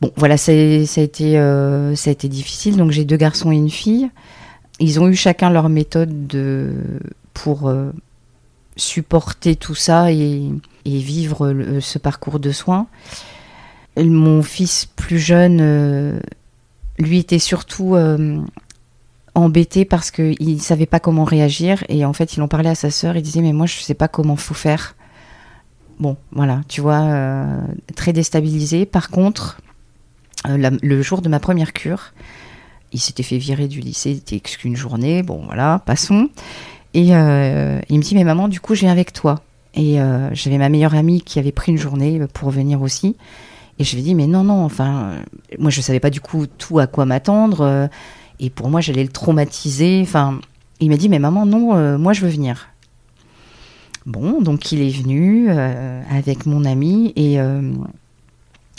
bon, 0.00 0.10
voilà, 0.16 0.36
ça 0.36 0.52
a, 0.52 0.54
été, 0.54 1.38
euh, 1.38 1.94
ça 1.94 2.10
a 2.10 2.12
été 2.12 2.28
difficile. 2.28 2.76
Donc, 2.76 2.90
j'ai 2.90 3.04
deux 3.04 3.16
garçons 3.16 3.52
et 3.52 3.56
une 3.56 3.70
fille. 3.70 4.10
Ils 4.80 5.00
ont 5.00 5.08
eu 5.08 5.14
chacun 5.14 5.50
leur 5.50 5.68
méthode 5.68 6.26
de, 6.26 6.72
pour 7.32 7.72
supporter 8.76 9.54
tout 9.54 9.76
ça 9.76 10.10
et, 10.10 10.50
vivre 10.84 11.54
ce 11.80 11.98
parcours 11.98 12.40
de 12.40 12.50
soins. 12.50 12.88
Mon 13.96 14.42
fils 14.42 14.86
plus 14.86 15.20
jeune, 15.20 16.20
lui, 16.98 17.18
était 17.18 17.38
surtout 17.38 17.96
embêté 19.36 19.84
parce 19.84 20.10
qu'il 20.10 20.54
ne 20.56 20.58
savait 20.58 20.86
pas 20.86 20.98
comment 20.98 21.22
réagir. 21.22 21.84
Et 21.88 22.04
en 22.04 22.12
fait, 22.12 22.34
il 22.36 22.42
en 22.42 22.48
parlait 22.48 22.70
à 22.70 22.74
sa 22.74 22.90
sœur. 22.90 23.16
Il 23.16 23.22
disait, 23.22 23.42
mais 23.42 23.52
moi, 23.52 23.66
je 23.66 23.78
ne 23.78 23.82
sais 23.82 23.94
pas 23.94 24.08
comment 24.08 24.34
faut 24.34 24.54
faire. 24.54 24.96
Bon, 26.00 26.16
voilà, 26.32 26.60
tu 26.68 26.80
vois, 26.80 27.02
euh, 27.02 27.60
très 27.94 28.12
déstabilisé. 28.12 28.86
Par 28.86 29.10
contre, 29.10 29.60
euh, 30.48 30.70
le 30.82 31.02
jour 31.02 31.22
de 31.22 31.28
ma 31.28 31.38
première 31.38 31.72
cure, 31.72 32.12
il 32.92 33.00
s'était 33.00 33.22
fait 33.22 33.38
virer 33.38 33.68
du 33.68 33.80
lycée, 33.80 34.10
il 34.10 34.16
était 34.18 34.40
qu'une 34.40 34.76
journée, 34.76 35.22
bon 35.22 35.42
voilà, 35.46 35.80
passons. 35.86 36.28
Et 36.94 37.14
euh, 37.14 37.80
il 37.88 37.98
me 37.98 38.02
dit, 38.02 38.14
mais 38.14 38.24
maman, 38.24 38.48
du 38.48 38.60
coup, 38.60 38.74
je 38.74 38.80
viens 38.80 38.92
avec 38.92 39.12
toi. 39.12 39.40
Et 39.76 39.98
j'avais 40.30 40.58
ma 40.58 40.68
meilleure 40.68 40.94
amie 40.94 41.20
qui 41.20 41.40
avait 41.40 41.50
pris 41.50 41.72
une 41.72 41.78
journée 41.78 42.20
pour 42.32 42.50
venir 42.50 42.80
aussi. 42.80 43.16
Et 43.80 43.82
je 43.82 43.94
lui 43.94 44.02
ai 44.02 44.04
dit, 44.04 44.14
mais 44.14 44.28
non, 44.28 44.44
non, 44.44 44.64
enfin, 44.64 45.16
moi, 45.58 45.68
je 45.68 45.80
savais 45.80 45.98
pas 45.98 46.10
du 46.10 46.20
coup 46.20 46.46
tout 46.46 46.78
à 46.78 46.86
quoi 46.86 47.06
m'attendre. 47.06 47.88
et 48.38 48.50
pour 48.50 48.70
moi, 48.70 48.80
j'allais 48.80 49.02
le 49.02 49.08
traumatiser. 49.08 50.00
Enfin, 50.00 50.38
il 50.78 50.90
m'a 50.90 50.96
dit, 50.96 51.08
mais 51.08 51.18
maman, 51.18 51.44
non, 51.44 51.98
moi, 51.98 52.12
je 52.12 52.20
veux 52.20 52.30
venir. 52.30 52.68
Bon, 54.06 54.42
donc 54.42 54.70
il 54.72 54.82
est 54.82 54.90
venu 54.90 55.46
euh, 55.48 56.02
avec 56.10 56.44
mon 56.44 56.64
ami 56.66 57.12
et 57.16 57.40
euh, 57.40 57.62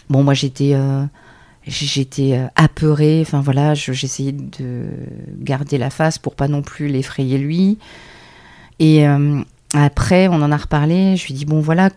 bon, 0.09 0.23
moi 0.23 0.35
j'étais 0.35 0.73
euh, 0.75 1.03
j'étais 1.65 2.39
apeurée. 2.55 3.21
Enfin 3.21 3.41
voilà, 3.41 3.73
je- 3.73 3.91
j'essayais 3.91 4.33
de 4.33 4.85
garder 5.39 5.77
la 5.79 5.89
face 5.89 6.19
pour 6.19 6.35
pas 6.35 6.47
non 6.47 6.61
plus 6.61 6.87
l'effrayer 6.87 7.39
lui. 7.39 7.79
Et 8.79 9.05
après, 9.73 10.27
on 10.27 10.33
en 10.41 10.51
a 10.51 10.57
reparlé. 10.57 11.15
Je 11.17 11.25
lui 11.27 11.33
dit 11.33 11.45
bon 11.45 11.59
voilà, 11.59 11.89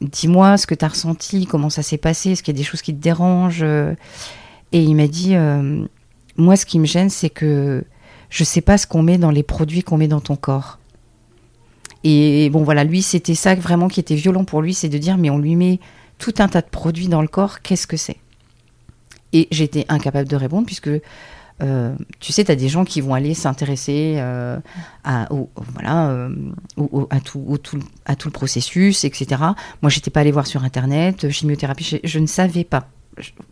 dis-moi 0.00 0.56
ce 0.56 0.66
que 0.66 0.74
tu 0.74 0.84
as 0.84 0.88
ressenti, 0.88 1.44
comment 1.46 1.70
ça 1.70 1.82
s'est 1.82 1.98
passé, 1.98 2.30
est-ce 2.30 2.42
qu'il 2.42 2.54
y 2.54 2.56
a 2.56 2.60
des 2.60 2.64
choses 2.64 2.82
qui 2.82 2.94
te 2.94 3.02
dérangent 3.02 3.64
Et 4.72 4.82
il 4.82 4.94
m'a 4.94 5.06
dit 5.08 5.34
moi 6.38 6.56
ce 6.56 6.64
qui 6.64 6.78
me 6.78 6.86
gêne, 6.86 7.10
c'est 7.10 7.30
que 7.30 7.84
je 8.30 8.42
sais 8.44 8.60
pas 8.62 8.78
ce 8.78 8.86
qu'on 8.86 9.02
met 9.02 9.18
dans 9.18 9.30
les 9.30 9.42
produits 9.42 9.82
qu'on 9.82 9.98
met 9.98 10.08
dans 10.08 10.20
ton 10.20 10.36
corps. 10.36 10.78
Et 12.08 12.50
bon, 12.50 12.62
voilà, 12.62 12.84
lui, 12.84 13.02
c'était 13.02 13.34
ça 13.34 13.56
vraiment 13.56 13.88
qui 13.88 13.98
était 13.98 14.14
violent 14.14 14.44
pour 14.44 14.62
lui, 14.62 14.74
c'est 14.74 14.88
de 14.88 14.96
dire, 14.96 15.18
mais 15.18 15.28
on 15.28 15.38
lui 15.38 15.56
met 15.56 15.80
tout 16.18 16.34
un 16.38 16.46
tas 16.46 16.60
de 16.60 16.68
produits 16.68 17.08
dans 17.08 17.20
le 17.20 17.26
corps, 17.26 17.62
qu'est-ce 17.62 17.88
que 17.88 17.96
c'est? 17.96 18.18
Et 19.32 19.48
j'étais 19.50 19.84
incapable 19.88 20.28
de 20.28 20.36
répondre 20.36 20.66
puisque 20.66 20.88
euh, 21.62 21.96
tu 22.20 22.32
sais, 22.32 22.44
tu 22.44 22.52
as 22.52 22.54
des 22.54 22.68
gens 22.68 22.84
qui 22.84 23.00
vont 23.00 23.12
aller 23.12 23.34
s'intéresser 23.34 24.18
euh, 24.18 24.56
à, 25.02 25.26
euh, 25.32 26.30
tout, 27.24 27.76
le 27.76 28.30
processus, 28.30 29.02
etc. 29.02 29.42
Moi, 29.82 29.90
j'étais 29.90 30.12
pas 30.12 30.20
allée 30.20 30.30
voir 30.30 30.46
sur 30.46 30.62
Internet, 30.62 31.28
chimiothérapie, 31.32 31.98
je, 32.04 32.18
ne 32.20 32.26
savais 32.28 32.62
pas. 32.62 32.88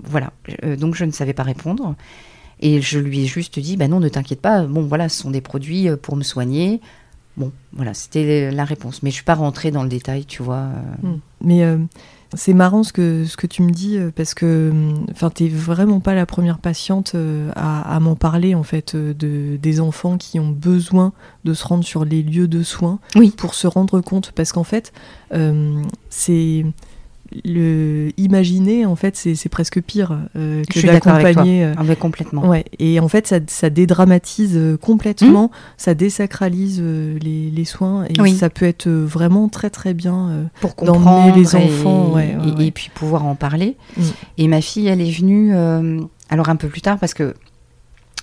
voilà, 0.01 0.31
donc 0.79 0.95
je 0.95 1.05
ne 1.05 1.11
savais 1.11 1.33
pas 1.33 1.43
répondre. 1.43 1.97
Et 2.61 2.81
je 2.81 3.01
lui 3.01 3.25
ai 3.25 3.27
juste 3.27 3.59
dit, 3.59 3.77
bah 3.77 3.89
non, 3.89 3.99
ne 3.99 4.09
t'inquiète 4.09 4.41
pas, 4.41 4.63
bon 4.63 4.83
voilà, 4.83 5.09
ce 5.09 5.23
sont 5.23 5.33
des 5.33 5.41
produits 5.41 5.89
pour 6.01 6.15
me 6.15 6.23
soigner. 6.23 6.81
Bon, 7.37 7.53
voilà, 7.73 7.95
c'était 7.95 8.51
la 8.51 8.65
réponse. 8.65 9.03
Mais 9.03 9.11
je 9.11 9.17
suis 9.17 9.25
pas 9.25 9.35
rentrée 9.35 9.71
dans 9.71 9.83
le 9.83 9.89
détail, 9.89 10.25
tu 10.25 10.43
vois. 10.43 10.69
Hmm. 11.03 11.19
Mais 11.43 11.65
c'est 12.37 12.55
marrant 12.55 12.83
ce 12.83 12.93
que, 12.93 13.25
ce 13.25 13.37
que 13.37 13.47
tu 13.47 13.63
me 13.63 13.71
dis 13.71 13.97
euh, 13.97 14.11
parce 14.15 14.35
que 14.35 14.73
enfin 15.11 15.31
t'es 15.31 15.49
vraiment 15.49 16.01
pas 16.01 16.15
la 16.15 16.27
première 16.27 16.59
patiente 16.59 17.13
euh, 17.15 17.51
à, 17.55 17.99
m'en 18.01 18.17
parler 18.17 18.55
en 18.55 18.63
fait 18.63 18.95
euh, 18.95 19.15
de, 19.15 19.57
des 19.57 19.81
enfants 19.81 20.17
qui 20.17 20.41
ont 20.41 20.51
besoin 20.51 21.13
de 21.45 21.55
se 21.55 21.65
rendre 21.65 21.85
sur 21.85 22.05
les 22.05 22.23
lieux 22.23 22.49
de 22.49 22.63
soins 22.63 22.99
pour 23.37 23.55
se 23.55 23.67
rendre 23.67 24.01
compte 24.01 24.33
parce 24.33 24.53
qu'en 24.53 24.65
fait 24.65 24.93
c'est 26.11 26.65
le 27.45 28.11
imaginer 28.17 28.87
en 28.87 28.97
fait 28.97 29.17
c'est 29.17 29.49
presque 29.49 29.81
pire 29.81 30.19
euh, 30.37 30.63
que 30.71 30.87
d'accompagner 30.87 31.65
euh, 31.65 31.75
ah, 31.77 31.97
complètement 31.97 32.47
ouais 32.47 32.65
et 32.79 33.01
en 33.01 33.09
fait 33.09 33.27
ça, 33.27 33.39
ça 33.47 33.71
dédramatise 33.71 34.57
euh, 34.57 34.77
complètement 34.77 35.47
hmm. 35.47 35.57
ça 35.77 35.95
désacralise 35.95 36.81
les, 36.81 37.51
les, 37.51 37.65
soins 37.65 38.05
et 38.05 38.35
ça 38.35 38.51
peut 38.51 38.67
être 38.67 38.89
vraiment 38.89 39.49
très 39.49 39.71
très 39.71 39.95
bien 39.95 40.49
pour 40.61 40.77
comprendre 40.77 41.37
les 41.37 41.57
enfants 41.57 42.19
et, 42.19 42.67
et, 42.67 42.71
puis 42.71 42.91
pouvoir 42.95 43.25
en 43.27 43.35
parler 43.35 43.77
hmm. 43.97 44.03
et 44.39 44.49
ma 44.49 44.61
fille 44.61 44.87
elle 44.87 45.01
est 45.01 45.11
venue 45.11 45.55
alors 46.29 46.49
un 46.49 46.57
peu 46.57 46.69
plus 46.69 46.83
tard 46.83 46.99
parce 46.99 47.15
que 47.15 47.35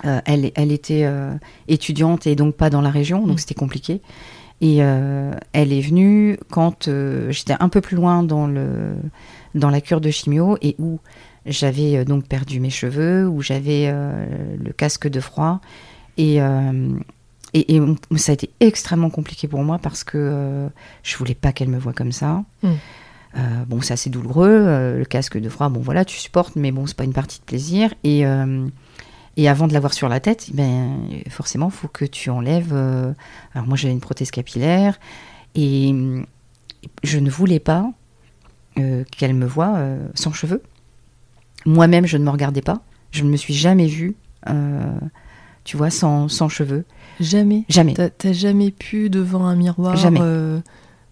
elle, 0.04 0.52
elle 0.56 0.72
était 0.72 1.08
étudiante 1.68 2.26
et 2.28 2.36
donc 2.36 2.56
pas 2.56 2.70
dans 2.70 2.82
la 2.82 2.90
région 2.90 3.26
donc 3.26 3.36
hmm. 3.36 3.40
c'était 3.40 3.56
compliqué 3.56 4.02
et 4.62 4.78
euh, 4.82 5.34
elle 5.54 5.74
est 5.74 5.82
venue 5.82 6.38
quand 6.52 6.88
euh, 6.88 7.32
j'étais 7.32 7.56
un 7.60 7.68
peu 7.68 7.82
plus 7.82 7.96
loin 7.96 8.22
dans, 8.22 8.46
le, 8.46 8.94
dans 9.56 9.72
la 9.72 9.82
cure 9.82 10.00
de 10.00 10.12
chimio 10.12 10.56
et 10.62 10.76
où 10.78 11.00
j'avais 11.48 11.98
euh, 11.98 12.06
donc 12.06 12.28
perdu 12.28 12.60
mes 12.60 12.70
cheveux, 12.70 13.28
où 13.28 13.42
j'avais 13.42 13.92
le 13.92 14.72
casque 14.72 15.08
de 15.08 15.20
froid. 15.20 15.60
Et, 16.18 16.36
et, 17.54 17.82
ça 18.18 18.32
a 18.32 18.34
été 18.34 18.52
extrêmement 18.60 19.10
compliqué 19.10 19.48
pour 19.48 19.64
moi 19.64 19.80
parce 19.80 20.04
que 20.04 20.70
je 21.02 21.18
voulais 21.18 21.34
pas 21.34 21.52
qu'elle 21.52 21.70
me 21.70 21.80
voie 21.80 21.94
comme 21.94 22.12
ça. 22.12 22.44
Hmm. 22.62 22.76
bon, 23.68 23.82
c'est 23.82 23.94
assez 23.94 24.12
douloureux. 24.12 24.98
le 24.98 25.06
casque 25.06 25.40
de 25.40 25.50
froid, 25.50 25.70
bon 25.70 25.80
voilà, 25.80 26.06
tu 26.06 26.18
supportes, 26.18 26.56
mais 26.56 26.72
bon, 26.72 26.86
c'est 26.86 26.96
pas 26.96 27.06
une 27.06 27.14
partie 27.14 27.40
de 27.40 27.46
plaisir. 27.46 27.92
Et 28.04 28.24
et 29.38 29.48
avant 29.48 29.68
de 29.68 29.74
l'avoir 29.74 29.94
sur 29.94 30.10
la 30.10 30.20
tête, 30.20 30.48
eh 30.52 30.54
ben, 30.56 31.08
forcément, 31.30 31.68
il 31.68 31.72
faut 31.72 31.88
que 31.88 32.06
tu 32.06 32.30
enlèves. 32.30 32.72
Euh, 32.74 33.14
alors, 33.54 33.68
moi, 33.68 33.78
j'avais 33.78 33.94
une 33.94 34.02
prothèse 34.02 34.32
capillaire 34.32 35.00
et 35.56 35.94
je 37.04 37.20
ne 37.20 37.30
voulais 37.30 37.60
pas 37.60 37.90
euh, 38.78 39.04
qu'elle 39.18 39.34
me 39.34 39.46
voie 39.46 39.76
euh, 39.78 40.08
sans 40.16 40.34
cheveux. 40.34 40.62
Moi-même, 41.66 42.06
je 42.06 42.18
ne 42.18 42.24
me 42.24 42.30
regardais 42.30 42.62
pas. 42.62 42.82
Je 43.12 43.24
ne 43.24 43.30
me 43.30 43.38
suis 43.38 43.54
jamais 43.54 43.88
vue, 43.88 44.16
tu 45.64 45.78
vois, 45.78 45.90
sans, 45.90 46.28
sans 46.28 46.50
cheveux. 46.50 46.86
Jamais 47.20 47.66
Jamais. 47.70 47.94
T'as 47.94 48.34
jamais 48.34 48.72
pu 48.72 49.10
devant 49.10 49.46
un 49.46 49.56
miroir 49.56 49.96
Jamais. 49.98 50.20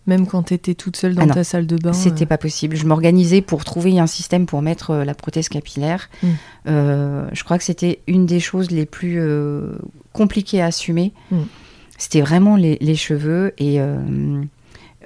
Même 0.10 0.26
quand 0.26 0.42
tu 0.42 0.56
étais 0.56 0.74
toute 0.74 0.96
seule 0.96 1.14
dans 1.14 1.30
ah 1.30 1.34
ta 1.36 1.44
salle 1.44 1.68
de 1.68 1.76
bain 1.78 1.94
C'était 1.94 2.24
euh. 2.24 2.28
pas 2.28 2.40
possible. 2.40 2.76
Je 2.76 2.88
m'organisais 2.88 3.42
pour 3.42 3.64
trouver 3.64 4.00
un 4.00 4.08
système 4.08 4.48
pour 4.48 4.64
mettre 4.64 4.90
euh, 4.90 5.06
la 5.06 5.14
prothèse 5.14 5.50
capillaire. 5.50 6.10
Hmm. 6.24 6.28
Euh, 6.68 7.30
je 7.32 7.44
crois 7.44 7.60
que 7.60 7.64
c'était 7.64 8.00
une 8.08 8.26
des 8.26 8.40
choses 8.40 8.72
les 8.72 8.88
plus 8.88 9.22
compliquées 10.12 10.64
à 10.64 10.66
assumer. 10.66 11.14
Hmm. 11.30 11.44
C'était 12.00 12.22
vraiment 12.22 12.56
les, 12.56 12.96
cheveux. 12.96 13.54
Et 13.60 13.80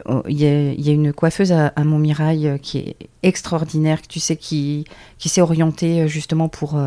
oh, 0.05 0.24
il 0.29 0.39
y, 0.39 0.89
a 0.89 0.93
une 0.93 1.12
coiffeuse 1.12 1.51
à, 1.51 1.72
Montmirail 1.83 2.60
qui 2.62 2.77
est 2.77 2.95
extraordinaire, 3.24 4.01
tu 4.07 4.22
sais, 4.22 4.38
qui, 4.38 4.86
qui 5.17 5.27
s'est 5.27 5.41
orientée 5.41 6.07
justement 6.07 6.48
pour, 6.48 6.79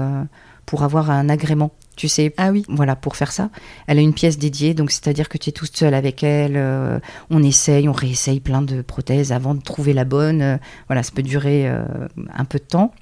pour 0.65 0.85
avoir 0.85 1.11
un 1.11 1.29
agrément 1.29 1.73
tu 1.97 2.09
sais. 2.09 2.33
Ah 2.37 2.51
oui. 2.53 2.65
Voilà, 2.69 2.95
pour 2.95 3.17
faire 3.17 3.33
ça. 3.33 3.49
Elle 3.87 3.99
a 3.99 4.03
une 4.03 4.13
pièce 4.13 4.39
dédiée, 4.39 4.75
donc 4.75 4.91
c'est-à-dire 4.91 5.29
que 5.29 5.39
tu 5.39 5.49
es 5.49 5.53
toute 5.53 5.75
seule 5.77 5.95
avec 5.95 6.23
elle. 6.23 6.57
Euh, 6.57 7.01
on 7.31 7.43
essaye, 7.43 7.89
on 7.89 7.93
réessaye 7.93 8.39
plein 8.41 8.63
de 8.63 8.83
prothèses 8.83 9.33
avant 9.33 9.55
de 9.55 9.63
trouver 9.63 9.95
la 9.95 10.05
bonne. 10.05 10.43
Euh, 10.43 10.57
voilà, 10.89 11.03
ça 11.03 11.13
peut 11.13 11.23
durer 11.23 11.69
euh, 11.69 11.85
un 12.35 12.45
peu 12.45 12.59
de 12.59 12.65
temps. 12.65 12.93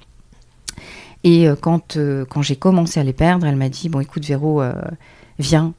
Et 1.24 1.46
quand, 1.62 1.96
quand 2.28 2.42
j'ai 2.42 2.56
commencé 2.56 3.00
à 3.00 3.02
les 3.02 3.14
perdre, 3.14 3.46
elle 3.46 3.56
m'a 3.56 3.70
dit 3.70 3.88
Bon, 3.88 4.00
écoute, 4.00 4.26
Véro, 4.26 4.62
viens. 5.38 5.72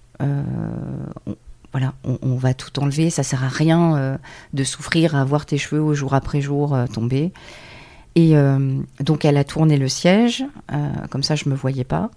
voilà, 1.72 1.93
on, 2.03 2.36
va 2.36 2.55
tout 2.55 2.79
enlever. 2.79 3.12
Ça 3.12 3.22
sert 3.22 3.43
à 3.43 3.50
rien 3.50 4.17
de 4.53 4.63
souffrir 4.63 5.15
à 5.15 5.24
voir 5.24 5.45
tes 5.45 5.60
cheveux 5.60 5.84
au 5.84 5.93
jour 5.93 6.15
après 6.15 6.41
jour 6.41 6.75
tomber. 6.91 7.31
Et 8.15 8.34
donc, 9.01 9.24
elle 9.24 9.38
a 9.38 9.43
tourné 9.43 9.77
le 9.77 9.88
siège. 9.88 10.43
comme 11.12 11.22
ça, 11.22 11.36
je 11.36 11.48
me 11.48 11.53
voyais 11.53 11.84
pas. 11.84 12.10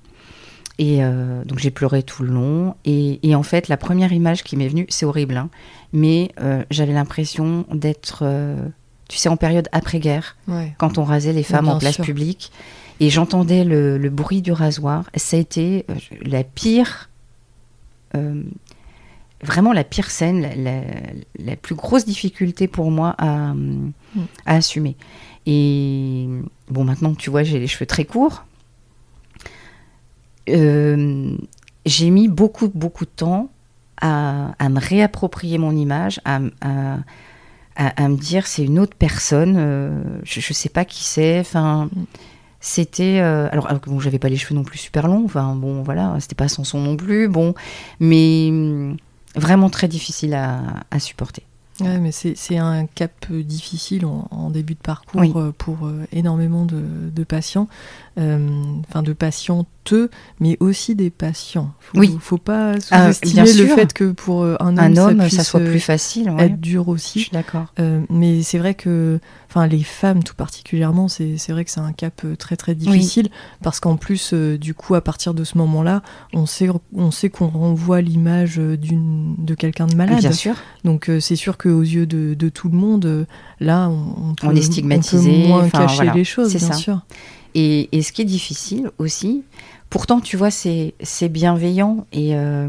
Et 0.78 1.02
euh, 1.02 1.44
donc 1.44 1.58
j'ai 1.58 1.70
pleuré 1.70 2.02
tout 2.02 2.22
le 2.22 2.30
long. 2.30 2.76
Et, 2.84 3.34
en 3.34 3.42
fait, 3.42 3.68
la 3.68 3.76
première 3.76 4.12
image 4.12 4.44
qui 4.44 4.56
m'est 4.56 4.68
venue, 4.68 4.86
c'est 4.88 5.04
horrible, 5.04 5.36
hein, 5.36 5.50
mais 5.92 6.30
euh, 6.40 6.62
j'avais 6.70 6.92
l'impression 6.92 7.66
d'être, 7.72 8.20
euh, 8.22 8.56
tu 9.08 9.18
sais, 9.18 9.28
en 9.28 9.36
période 9.36 9.68
après-guerre, 9.72 10.36
quand 10.78 10.98
on 10.98 11.04
rasait 11.04 11.32
les 11.32 11.42
femmes 11.42 11.68
en 11.68 11.78
place 11.78 11.98
publique. 11.98 12.52
Et 13.00 13.10
j'entendais 13.10 13.64
le, 13.64 14.08
bruit 14.08 14.42
du 14.42 14.52
rasoir. 14.52 15.10
Ça 15.16 15.36
a 15.36 15.40
été 15.40 15.84
la 16.22 16.44
pire, 16.44 17.10
vraiment 19.42 19.72
la 19.72 19.84
pire 19.84 20.10
scène, 20.10 20.48
la, 21.38 21.56
plus 21.56 21.74
grosse 21.74 22.04
difficulté 22.04 22.68
pour 22.68 22.90
moi 22.90 23.14
à, 23.18 23.54
mm. 23.54 23.92
à 24.46 24.54
assumer. 24.54 24.96
Et 25.46 26.28
bon, 26.68 26.84
maintenant, 26.84 27.14
tu 27.14 27.30
vois, 27.30 27.42
j'ai 27.42 27.58
les 27.58 27.66
cheveux 27.66 27.86
très 27.86 28.04
courts. 28.04 28.44
Euh, 30.48 31.36
j'ai 31.86 32.10
mis 32.10 32.28
beaucoup, 32.28 32.68
beaucoup 32.68 33.04
de 33.04 33.10
temps 33.10 33.50
à, 34.00 34.52
me 34.68 34.78
réapproprier 34.78 35.58
mon 35.58 35.74
image, 35.74 36.20
à, 36.24 36.40
à, 37.78 38.08
me 38.08 38.16
dire 38.16 38.46
c'est 38.46 38.64
une 38.64 38.78
autre 38.78 38.96
personne, 38.98 39.54
euh, 39.56 40.02
je 40.24 40.38
ne 40.40 40.54
sais 40.54 40.68
pas 40.68 40.84
qui 40.84 41.04
c'est. 41.04 41.40
Enfin, 41.40 41.88
c'était. 42.60 43.20
Euh, 43.20 43.48
alors, 43.52 43.72
bon, 43.86 44.00
j'avais 44.00 44.18
pas 44.18 44.28
les 44.28 44.36
cheveux 44.36 44.54
non 44.54 44.64
plus 44.64 44.78
super 44.78 45.08
longs, 45.08 45.24
enfin, 45.24 45.54
bon, 45.54 45.82
voilà, 45.82 46.16
c'était 46.20 46.34
pas 46.34 46.48
son 46.48 46.64
son 46.64 46.80
non 46.80 46.96
plus, 46.96 47.28
bon, 47.28 47.54
mais 48.00 48.48
hum, 48.50 48.96
vraiment 49.36 49.70
très 49.70 49.88
difficile 49.88 50.34
à 50.34 50.98
supporter. 50.98 51.44
Ouais, 51.80 51.98
mais 51.98 52.10
c'est 52.10 52.58
un 52.58 52.86
cap 52.86 53.30
difficile 53.30 54.04
en, 54.04 54.50
début 54.50 54.74
de 54.74 54.80
parcours 54.80 55.52
pour 55.56 55.88
énormément 56.10 56.64
de, 56.64 56.82
de 57.14 57.24
patients, 57.24 57.68
enfin 58.18 59.02
de 59.02 59.12
patientes 59.12 59.68
mais 60.40 60.56
aussi 60.60 60.94
des 60.94 61.10
patients. 61.10 61.72
Faut, 61.80 61.98
oui. 61.98 62.16
Faut 62.20 62.38
pas 62.38 62.74
ah, 62.90 63.12
sous-estimer 63.12 63.52
le 63.52 63.66
fait 63.66 63.92
que 63.92 64.12
pour 64.12 64.42
euh, 64.42 64.56
un 64.60 64.96
homme, 64.96 65.28
ça, 65.28 65.44
soit 65.44 65.60
plus 65.60 65.80
facile, 65.80 66.32
être 66.38 66.60
dur 66.60 66.88
aussi. 66.88 67.20
Je 67.20 67.24
suis 67.24 67.32
d'accord. 67.32 67.66
Euh, 67.78 68.00
mais 68.10 68.42
c'est 68.42 68.58
vrai 68.58 68.74
que, 68.74 69.18
enfin, 69.48 69.66
les 69.66 69.82
femmes 69.82 70.22
tout 70.22 70.34
particulièrement, 70.34 71.08
c'est 71.08 71.36
vrai 71.48 71.64
que 71.64 71.70
c'est 71.70 71.80
un 71.80 71.92
cap 71.92 72.22
euh, 72.24 72.36
très 72.36 72.56
très 72.56 72.74
difficile 72.74 73.28
parce 73.62 73.80
qu'en 73.80 73.96
plus, 73.96 74.32
du 74.32 74.74
coup, 74.74 74.94
à 74.94 75.00
partir 75.00 75.34
de 75.34 75.44
ce 75.44 75.58
moment-là, 75.58 76.02
on 76.32 76.46
sait 76.46 76.68
on 76.94 77.10
sait 77.10 77.30
qu'on 77.30 77.48
renvoie 77.48 78.00
l'image 78.00 78.58
d'une 78.58 79.34
de 79.38 79.54
quelqu'un 79.54 79.86
de 79.86 79.94
malade. 79.94 80.18
Bien 80.18 80.32
sûr. 80.32 80.54
Donc 80.84 81.10
c'est 81.20 81.36
sûr 81.36 81.58
qu'aux 81.58 81.80
yeux 81.80 82.06
de, 82.06 82.34
de, 82.34 82.48
tout 82.48 82.68
le 82.68 82.76
monde, 82.76 83.26
là, 83.60 83.88
on, 83.88 84.34
peut, 84.34 84.46
on 84.46 84.54
est 84.54 84.62
stigmatisé, 84.62 85.44
on 85.44 85.48
moins 85.48 85.68
cacher 85.68 86.10
les 86.14 86.24
choses, 86.24 86.54
bien 86.54 86.68
ça. 86.68 86.74
sûr. 86.74 87.02
Et, 87.60 87.88
et, 87.90 88.02
ce 88.02 88.12
qui 88.12 88.22
est 88.22 88.26
difficile 88.26 88.90
aussi, 88.98 89.42
Pourtant, 89.90 90.20
tu 90.20 90.36
vois, 90.36 90.50
c'est 90.50 90.92
bienveillant 91.30 92.06
et 92.12 92.36
euh, 92.36 92.68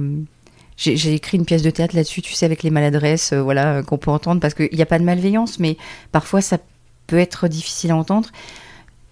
j'ai 0.77 1.13
écrit 1.13 1.37
une 1.37 1.45
pièce 1.45 1.63
de 1.63 1.69
théâtre 1.69 1.95
là-dessus, 1.95 2.21
tu 2.21 2.33
sais, 2.33 2.45
avec 2.45 2.63
les 2.63 2.69
maladresses, 2.69 3.33
euh, 3.33 3.41
voilà, 3.41 3.75
euh, 3.75 3.83
qu'on 3.83 3.97
peut 3.97 4.11
entendre, 4.11 4.39
parce 4.39 4.53
qu'il 4.53 4.69
n'y 4.71 4.81
a 4.81 4.85
pas 4.85 4.99
de 4.99 5.03
malveillance, 5.03 5.59
mais 5.59 5.75
parfois 6.13 6.39
ça 6.39 6.59
peut 7.07 7.17
être 7.17 7.49
difficile 7.49 7.91
à 7.91 7.97
entendre. 7.97 8.29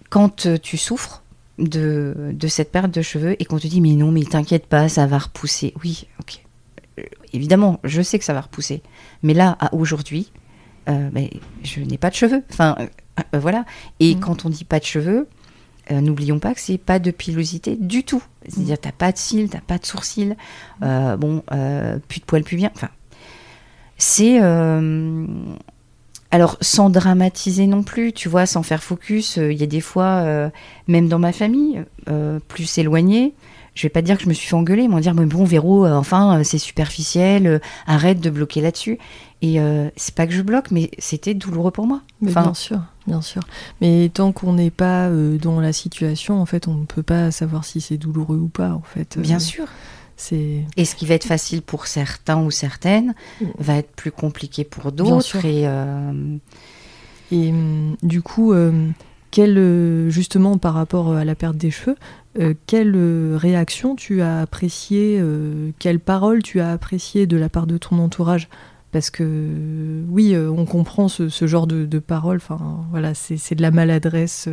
Quand 0.08 0.48
tu 0.62 0.78
souffres 0.78 1.22
de, 1.58 2.14
de 2.32 2.48
cette 2.48 2.72
perte 2.72 2.90
de 2.90 3.02
cheveux 3.02 3.36
et 3.38 3.44
qu'on 3.44 3.58
te 3.58 3.66
dit, 3.66 3.82
mais 3.82 3.92
non, 3.92 4.10
mais 4.10 4.22
t'inquiète 4.22 4.66
pas, 4.66 4.88
ça 4.88 5.06
va 5.06 5.18
repousser. 5.18 5.74
Oui, 5.84 6.06
ok. 6.20 6.42
Évidemment, 7.34 7.78
je 7.84 8.00
sais 8.00 8.18
que 8.18 8.24
ça 8.24 8.32
va 8.32 8.40
repousser. 8.40 8.82
Mais 9.22 9.34
là, 9.34 9.58
à 9.60 9.74
aujourd'hui, 9.74 10.32
ben, 10.86 11.28
je 11.62 11.80
n'ai 11.80 11.98
pas 11.98 12.08
de 12.08 12.14
cheveux. 12.14 12.42
Enfin, 12.50 12.74
voilà. 13.34 13.66
Et 14.00 14.14
mmh. 14.14 14.20
quand 14.20 14.46
on 14.46 14.48
dit 14.48 14.64
pas 14.64 14.78
de 14.78 14.86
cheveux, 14.86 15.28
euh, 15.90 16.00
n'oublions 16.00 16.38
pas 16.38 16.54
que 16.54 16.60
c'est 16.60 16.78
pas 16.78 16.98
de 16.98 17.10
pilosité 17.10 17.76
du 17.76 18.04
tout. 18.04 18.22
C'est-à-dire, 18.48 18.78
t'as 18.78 18.92
pas 18.92 19.12
de 19.12 19.18
cils, 19.18 19.48
t'as 19.48 19.60
pas 19.60 19.78
de 19.78 19.86
sourcils, 19.86 20.34
euh, 20.82 21.16
bon, 21.16 21.42
euh, 21.52 21.98
plus 22.08 22.20
de 22.20 22.24
poils 22.24 22.42
bien. 22.42 22.70
Enfin, 22.74 22.90
c'est 23.96 24.38
alors, 26.30 26.58
sans 26.60 26.90
dramatiser 26.90 27.66
non 27.66 27.82
plus, 27.82 28.12
tu 28.12 28.28
vois, 28.28 28.44
sans 28.44 28.62
faire 28.62 28.82
focus, 28.82 29.38
il 29.38 29.54
y 29.54 29.62
a 29.62 29.66
des 29.66 29.80
fois, 29.80 30.50
même 30.86 31.08
dans 31.08 31.18
ma 31.18 31.32
famille, 31.32 31.82
plus 32.48 32.76
éloignée, 32.76 33.32
je 33.74 33.84
vais 33.84 33.88
pas 33.88 34.02
dire 34.02 34.18
que 34.18 34.24
je 34.24 34.28
me 34.28 34.34
suis 34.34 34.46
fait 34.46 34.54
engueuler, 34.54 34.82
ils 34.82 34.90
vont 34.90 34.98
dire 34.98 35.14
mais 35.14 35.24
bon 35.24 35.44
Véro, 35.44 35.86
enfin 35.86 36.42
c'est 36.44 36.58
superficiel, 36.58 37.62
arrête 37.86 38.20
de 38.20 38.28
bloquer 38.28 38.60
là-dessus. 38.60 38.98
Et 39.40 39.58
c'est 39.96 40.14
pas 40.14 40.26
que 40.26 40.32
je 40.32 40.42
bloque, 40.42 40.70
mais 40.70 40.90
c'était 40.98 41.34
douloureux 41.34 41.70
pour 41.70 41.86
moi. 41.86 42.02
enfin, 42.26 42.42
bien 42.42 42.54
sûr, 42.54 42.80
bien 43.06 43.20
sûr. 43.22 43.42
Mais 43.80 44.10
tant 44.12 44.32
qu'on 44.32 44.54
n'est 44.54 44.72
pas 44.72 45.08
dans 45.10 45.60
la 45.60 45.72
situation, 45.72 46.40
en 46.40 46.46
fait, 46.46 46.66
on 46.66 46.74
ne 46.74 46.84
peut 46.86 47.04
pas 47.04 47.30
savoir 47.30 47.64
si 47.64 47.80
c'est 47.80 47.98
douloureux 47.98 48.38
ou 48.38 48.48
pas, 48.48 48.72
en 48.72 48.82
fait. 48.82 49.16
Bien 49.18 49.38
sûr. 49.38 49.66
C'est... 50.16 50.64
Et 50.76 50.84
ce 50.84 50.96
qui 50.96 51.06
va 51.06 51.14
être 51.14 51.24
facile 51.24 51.62
pour 51.62 51.86
certains 51.86 52.42
ou 52.42 52.50
certaines 52.50 53.14
mm. 53.40 53.46
va 53.60 53.76
être 53.76 53.92
plus 53.92 54.10
compliqué 54.10 54.64
pour 54.64 54.90
d'autres. 54.90 55.44
Et, 55.44 55.62
et 57.30 57.52
mm, 57.52 57.96
du 58.02 58.22
coup, 58.22 58.52
quel, 59.30 60.10
justement 60.10 60.58
par 60.58 60.74
rapport 60.74 61.12
à 61.12 61.24
la 61.24 61.36
perte 61.36 61.56
des 61.56 61.70
cheveux, 61.70 61.96
euh, 62.38 62.54
quelle 62.66 62.94
euh, 62.94 63.36
réaction 63.36 63.96
tu 63.96 64.22
as 64.22 64.40
appréciée, 64.40 65.18
euh, 65.20 65.70
quelle 65.78 65.98
parole 65.98 66.42
tu 66.42 66.60
as 66.60 66.70
appréciée 66.70 67.26
de 67.26 67.36
la 67.36 67.48
part 67.48 67.66
de 67.66 67.78
ton 67.78 67.98
entourage 67.98 68.48
parce 68.92 69.10
que 69.10 70.02
oui, 70.08 70.36
on 70.36 70.64
comprend 70.64 71.08
ce, 71.08 71.28
genre 71.46 71.66
de, 71.66 71.84
de 71.84 71.98
paroles. 71.98 72.38
Enfin, 72.38 72.86
voilà, 72.90 73.12
c'est 73.14 73.54
de 73.54 73.62
la 73.62 73.70
maladresse 73.70 74.48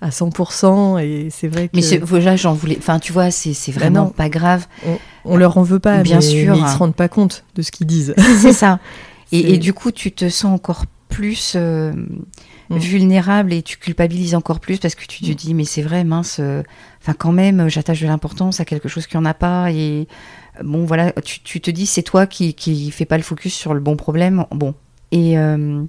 à 0.00 0.10
100%, 0.10 1.02
et 1.02 1.28
c'est 1.30 1.48
vrai 1.48 1.68
que. 1.68 1.76
Mais 1.76 1.98
voilà, 1.98 2.36
j'en 2.36 2.54
voulais. 2.54 2.76
Enfin, 2.78 2.98
tu 2.98 3.12
vois, 3.12 3.30
c'est 3.30 3.52
bah 3.72 3.80
vraiment 3.80 4.06
pas 4.06 4.28
grave. 4.28 4.66
On, 5.24 5.36
leur 5.36 5.58
en 5.58 5.62
veut 5.62 5.80
pas, 5.80 6.02
bien 6.02 6.20
sûr. 6.20 6.54
Mais 6.54 6.60
ils 6.60 6.68
se 6.68 6.78
rendent 6.78 6.94
pas 6.94 7.08
compte 7.08 7.44
de 7.54 7.62
ce 7.62 7.70
qu'ils 7.70 7.86
disent. 7.86 8.14
C'est 8.38 8.52
ça. 8.52 8.78
Et, 9.32 9.54
et, 9.54 9.58
du 9.58 9.74
coup, 9.74 9.92
tu 9.92 10.10
te 10.12 10.28
sens 10.30 10.54
encore 10.54 10.86
plus 11.10 11.54
Mm. 12.70 12.78
vulnérable 12.78 13.52
et 13.54 13.62
tu 13.62 13.78
culpabilises 13.78 14.34
encore 14.34 14.60
plus 14.60 14.78
parce 14.78 14.94
que 14.94 15.06
tu 15.06 15.22
te 15.22 15.30
mm. 15.30 15.34
dis 15.34 15.54
mais 15.54 15.64
c'est 15.64 15.80
vrai 15.80 16.04
mince 16.04 16.36
euh, 16.38 16.62
enfin 17.00 17.14
quand 17.16 17.32
même 17.32 17.68
j'attache 17.68 18.02
de 18.02 18.06
l'importance 18.06 18.60
à 18.60 18.66
quelque 18.66 18.88
chose 18.88 19.06
qui 19.06 19.16
en 19.16 19.24
a 19.24 19.32
pas 19.32 19.70
et 19.72 20.06
euh, 20.06 20.47
bon 20.62 20.84
voilà 20.84 21.12
tu, 21.22 21.60
te 21.60 21.70
dis 21.70 21.86
c'est 21.86 22.02
toi 22.02 22.26
qui 22.26 22.54
qui 22.54 22.90
fait 22.90 23.04
pas 23.04 23.16
le 23.16 23.22
focus 23.22 23.54
sur 23.54 23.74
le 23.74 23.80
bon 23.80 23.96
problème. 23.96 24.44
Bon. 24.50 24.74
Et 25.10 25.38
euh, 25.38 25.84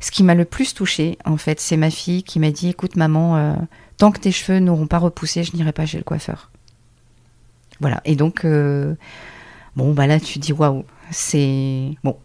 ce 0.00 0.10
qui 0.10 0.22
m'a 0.22 0.34
le 0.34 0.44
plus 0.44 0.74
touchée 0.74 1.18
en 1.24 1.36
fait 1.36 1.60
c'est 1.60 1.76
ma 1.76 1.90
fille 1.90 2.22
qui 2.22 2.38
m'a 2.38 2.50
dit 2.50 2.70
écoute 2.70 2.96
maman 2.96 3.56
tant 3.98 4.10
que 4.10 4.18
tes 4.18 4.32
cheveux 4.32 4.60
n'auront 4.60 4.86
pas 4.86 4.98
repoussé 4.98 5.44
je 5.44 5.54
n'irai 5.54 5.72
pas 5.72 5.86
chez 5.86 5.98
le 5.98 6.04
coiffeur. 6.04 6.50
Voilà. 7.80 8.00
Et 8.04 8.16
donc 8.16 8.44
bon 8.44 9.92
bah 9.92 10.06
là 10.06 10.20
tu 10.20 10.38
dis 10.38 10.52
waouh 10.52 10.84
c'est 11.10 11.90
bon. 12.04 12.16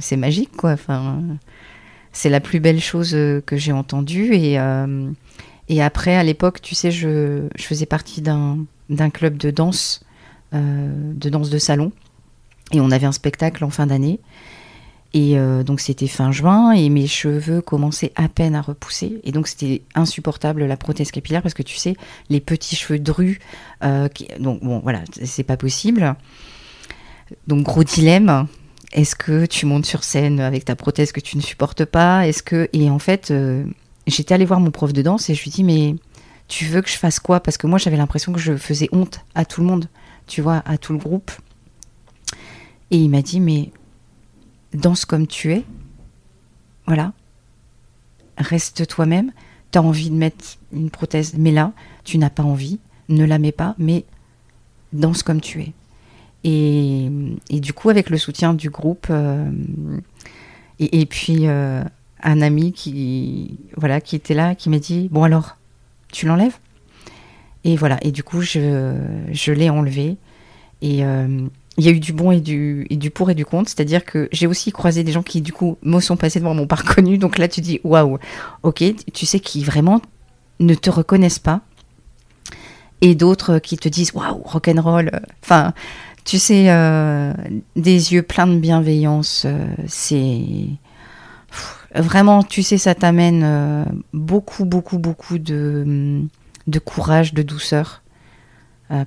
C'est 0.00 0.16
magique 0.16 0.56
quoi. 0.56 0.72
Enfin 0.72 1.20
c'est 2.18 2.30
la 2.30 2.40
plus 2.40 2.60
belle 2.60 2.80
chose 2.80 3.14
euh, 3.14 3.40
que 3.44 3.56
j'ai 3.56 3.72
entendue. 3.72 4.34
Et, 4.34 4.58
euh, 4.58 5.10
et 5.68 5.82
après, 5.82 6.16
à 6.16 6.22
l'époque, 6.22 6.60
tu 6.60 6.74
sais, 6.74 6.90
je, 6.90 7.48
faisais 7.58 7.86
partie 7.86 8.22
d'un 8.22 8.66
club 9.12 9.36
de 9.36 9.50
danse, 9.50 10.00
euh, 10.02 10.07
de 10.52 11.28
danse 11.28 11.50
de 11.50 11.58
salon. 11.58 11.92
Et 12.72 12.80
on 12.80 12.90
avait 12.90 13.06
un 13.06 13.12
spectacle 13.12 13.64
en 13.64 13.70
fin 13.70 13.86
d'année. 13.86 14.20
Et 15.14 15.36
donc 15.64 15.80
c'était 15.80 16.06
fin 16.06 16.32
juin 16.32 16.72
et 16.72 16.90
mes 16.90 17.06
cheveux 17.06 17.62
commençaient 17.62 18.12
à 18.14 18.28
peine 18.28 18.54
à 18.54 18.60
repousser. 18.60 19.20
Et 19.24 19.32
donc 19.32 19.48
c'était 19.48 19.82
insupportable 19.94 20.64
la 20.66 20.76
prothèse 20.76 21.10
capillaire 21.10 21.42
parce 21.42 21.54
que 21.54 21.62
tu 21.62 21.76
sais, 21.76 21.96
les 22.28 22.40
petits 22.40 22.76
cheveux 22.76 22.98
drus, 22.98 23.38
donc 24.38 24.62
bon 24.62 24.80
voilà, 24.80 25.00
c'est 25.24 25.44
pas 25.44 25.56
possible. 25.56 26.14
Donc 27.46 27.64
gros 27.64 27.84
dilemme, 27.84 28.46
est-ce 28.92 29.14
que 29.14 29.46
tu 29.46 29.66
montes 29.66 29.86
sur 29.86 30.04
scène 30.04 30.40
avec 30.40 30.64
ta 30.64 30.76
prothèse 30.76 31.12
que 31.12 31.20
tu 31.20 31.36
ne 31.36 31.42
supportes 31.42 31.84
pas? 31.84 32.26
Est-ce 32.26 32.42
que 32.42 32.68
et 32.72 32.90
en 32.90 32.98
fait, 32.98 33.30
euh, 33.30 33.64
j'étais 34.06 34.34
allée 34.34 34.44
voir 34.44 34.60
mon 34.60 34.70
prof 34.70 34.92
de 34.92 35.02
danse 35.02 35.28
et 35.28 35.34
je 35.34 35.42
lui 35.42 35.50
dis 35.50 35.64
mais 35.64 35.94
tu 36.48 36.64
veux 36.64 36.80
que 36.80 36.88
je 36.88 36.96
fasse 36.96 37.20
quoi? 37.20 37.40
Parce 37.40 37.58
que 37.58 37.66
moi 37.66 37.78
j'avais 37.78 37.96
l'impression 37.96 38.32
que 38.32 38.38
je 38.38 38.56
faisais 38.56 38.88
honte 38.92 39.20
à 39.34 39.44
tout 39.44 39.60
le 39.60 39.66
monde, 39.66 39.88
tu 40.28 40.40
vois, 40.40 40.62
à 40.64 40.78
tout 40.78 40.92
le 40.92 40.98
groupe. 40.98 41.32
Et 42.90 42.98
il 42.98 43.10
m'a 43.10 43.22
dit 43.22 43.40
mais 43.40 43.70
danse 44.72 45.04
comme 45.04 45.26
tu 45.26 45.52
es, 45.52 45.64
voilà, 46.86 47.12
reste 48.36 48.86
toi-même. 48.86 49.32
Tu 49.72 49.78
as 49.78 49.82
envie 49.82 50.08
de 50.08 50.14
mettre 50.14 50.56
une 50.72 50.90
prothèse, 50.90 51.34
mais 51.36 51.50
là 51.50 51.72
tu 52.04 52.16
n'as 52.16 52.30
pas 52.30 52.42
envie, 52.42 52.78
ne 53.08 53.24
la 53.24 53.38
mets 53.38 53.52
pas, 53.52 53.74
mais 53.78 54.04
danse 54.92 55.22
comme 55.22 55.40
tu 55.40 55.60
es. 55.60 55.72
Et, 56.44 57.10
du 57.50 57.72
coup, 57.72 57.90
avec 57.90 58.08
le 58.08 58.16
soutien 58.16 58.54
du 58.54 58.70
groupe, 58.70 59.08
euh, 59.10 59.50
et, 60.78 61.04
puis 61.04 61.46
euh, 61.46 61.82
un 62.22 62.40
ami 62.40 62.72
qui, 62.72 63.58
voilà, 63.76 64.00
qui 64.00 64.16
était 64.16 64.34
là, 64.34 64.54
qui 64.54 64.70
m'a 64.70 64.78
dit 64.78 65.08
Bon, 65.10 65.22
alors, 65.22 65.56
tu 66.12 66.26
l'enlèves? 66.26 66.58
Et 67.64 67.76
voilà, 67.76 67.98
et 68.02 68.12
du 68.12 68.22
coup, 68.22 68.40
je, 68.40 68.94
je 69.30 69.52
l'ai 69.52 69.70
enlevé. 69.70 70.16
Et 70.80 71.04
euh, 71.04 71.46
il 71.76 71.84
y 71.84 71.88
a 71.88 71.92
eu 71.92 72.00
du 72.00 72.12
bon 72.12 72.30
et 72.30 72.40
du, 72.40 72.86
et 72.90 72.96
du 72.96 73.10
pour 73.10 73.30
et 73.30 73.34
du 73.34 73.44
contre. 73.44 73.68
C'est-à-dire 73.68 74.04
que 74.04 74.28
j'ai 74.32 74.46
aussi 74.46 74.72
croisé 74.72 75.04
des 75.04 75.12
gens 75.12 75.22
qui, 75.22 75.40
du 75.40 75.52
coup, 75.52 75.76
me 75.82 76.00
sont 76.00 76.16
passés 76.16 76.38
devant, 76.38 76.54
m'ont 76.54 76.66
pas 76.68 76.76
reconnu. 76.76 77.18
Donc 77.18 77.38
là, 77.38 77.48
tu 77.48 77.60
dis 77.60 77.80
Waouh, 77.84 78.18
ok, 78.62 78.84
tu 79.12 79.26
sais, 79.26 79.40
qui 79.40 79.64
vraiment 79.64 80.00
ne 80.60 80.74
te 80.74 80.90
reconnaissent 80.90 81.38
pas. 81.38 81.60
Et 83.00 83.14
d'autres 83.14 83.58
qui 83.58 83.76
te 83.76 83.88
disent 83.88 84.12
Waouh, 84.12 84.42
rock'n'roll. 84.44 85.10
Enfin 85.42 85.72
tu 86.24 86.38
sais, 86.38 86.66
euh, 86.68 87.32
des 87.74 88.12
yeux 88.12 88.22
pleins 88.22 88.46
de 88.46 88.58
bienveillance, 88.58 89.44
euh, 89.46 89.66
c'est 89.86 90.42
vraiment, 91.94 92.42
tu 92.42 92.62
sais, 92.62 92.76
ça 92.76 92.94
t'amène 92.94 93.86
beaucoup, 94.12 94.66
beaucoup, 94.66 94.98
beaucoup 94.98 95.38
de, 95.38 96.20
de, 96.68 96.78
courage, 96.78 97.34
de 97.34 97.42
douceur 97.42 98.02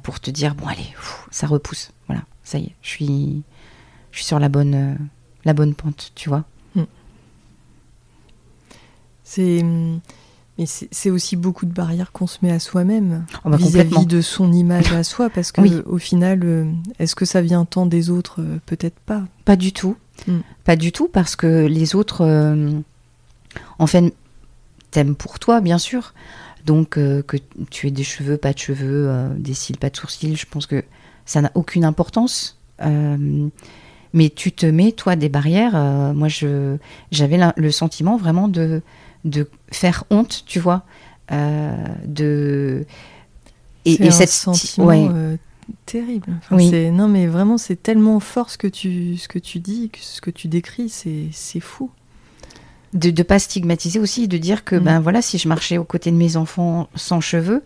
pour 0.04 0.20
te 0.20 0.30
dire 0.30 0.54
bon 0.54 0.68
allez, 0.68 0.94
ça 1.32 1.48
repousse, 1.48 1.92
voilà, 2.08 2.22
ça 2.44 2.60
y 2.60 2.66
est, 2.66 2.76
je 2.84 2.90
suis, 2.90 3.44
je 4.12 4.18
suis 4.18 4.26
sur 4.26 4.40
la 4.40 4.50
bonne, 4.50 4.98
la 5.46 5.54
bonne 5.54 5.74
pente, 5.74 6.12
tu 6.14 6.30
vois. 6.30 6.44
Hmm. 6.76 6.84
C'est 9.24 9.64
mais 10.58 10.66
c'est 10.68 11.10
aussi 11.10 11.38
beaucoup 11.38 11.66
de 11.66 11.74
barrières 11.74 12.12
qu'on 12.12 12.28
se 12.28 12.40
met 12.42 12.52
à 12.52 12.60
soi-même 12.60 13.26
oh, 13.46 13.50
bah, 13.50 13.58
vis-à-vis 13.58 14.06
de 14.06 14.22
son 14.22 14.52
image 14.52 14.92
à 14.94 15.04
soi, 15.04 15.30
parce 15.30 15.52
que 15.52 15.84
au 15.88 15.98
final, 15.98 16.42
euh, 16.44 16.72
est-ce 17.00 17.16
que 17.16 17.26
ça 17.26 17.42
vient 17.42 17.66
tant 17.66 17.86
des 17.86 18.10
autres? 18.10 18.42
Euh, 18.42 18.60
Peut-être 18.66 19.00
pas. 19.00 19.24
Pas 19.46 19.56
du 19.56 19.72
tout. 19.72 19.96
Hmm. 20.28 20.42
Pas 20.64 20.76
du 20.76 20.92
tout, 20.92 21.08
parce 21.08 21.36
que 21.36 21.66
les 21.66 21.96
autres, 21.96 22.22
euh, 22.22 22.72
en 23.80 23.88
fait, 23.88 24.14
t'aiment 24.92 25.16
pour 25.16 25.40
toi, 25.40 25.62
bien 25.62 25.78
sûr. 25.78 26.14
Donc 26.66 26.90
que 26.92 27.38
tu 27.70 27.88
aies 27.88 27.92
des 27.92 28.04
cheveux, 28.04 28.38
pas 28.38 28.54
de 28.54 28.58
cheveux, 28.58 29.30
des 29.38 29.54
cils, 29.54 29.78
pas 29.78 29.90
de 29.90 29.96
sourcils, 29.98 30.36
je 30.36 30.46
pense 30.46 30.66
que 30.66 30.84
ça 31.26 31.42
n'a 31.42 31.52
aucune 31.56 31.86
importance. 31.86 32.58
mais 32.80 34.30
tu 34.30 34.52
te 34.52 34.66
mets 34.66 34.92
toi 34.92 35.16
des 35.16 35.30
barrières. 35.30 35.74
moi, 36.14 36.28
je 36.28 36.78
j'avais 37.12 37.40
le 37.56 37.72
sentiment 37.72 38.18
vraiment 38.18 38.48
de 38.48 38.82
de 39.26 39.48
faire 39.72 40.04
honte, 40.10 40.44
tu 40.46 40.60
vois, 40.60 40.84
euh, 41.32 41.76
de 42.06 42.86
et, 43.86 44.06
et 44.06 44.12
cette 44.12 44.30
sentiment 44.30 44.90
euh, 44.92 45.38
terrible. 45.86 46.40
Non, 46.52 47.08
mais 47.08 47.28
vraiment, 47.28 47.58
c'est 47.58 47.82
tellement 47.82 48.20
fort 48.20 48.50
ce 48.50 48.58
que 48.58 48.68
tu 48.68 49.18
ce 49.18 49.28
que 49.28 49.40
tu 49.40 49.60
dis, 49.60 49.92
ce 50.00 50.22
que 50.22 50.32
tu 50.32 50.48
décris, 50.48 50.90
c'est 50.90 51.60
fou. 51.60 51.92
De 52.94 53.10
ne 53.10 53.24
pas 53.24 53.40
stigmatiser 53.40 54.00
aussi, 54.00 54.28
de 54.28 54.38
dire 54.38 54.64
que 54.64 54.76
mm. 54.76 54.84
ben 54.84 55.00
voilà, 55.00 55.22
si 55.22 55.38
je 55.38 55.48
marchais 55.48 55.78
aux 55.78 55.84
côtés 55.84 56.12
de 56.12 56.18
mes 56.18 56.38
enfants 56.38 56.90
sans 56.96 57.22
cheveux, 57.22 57.64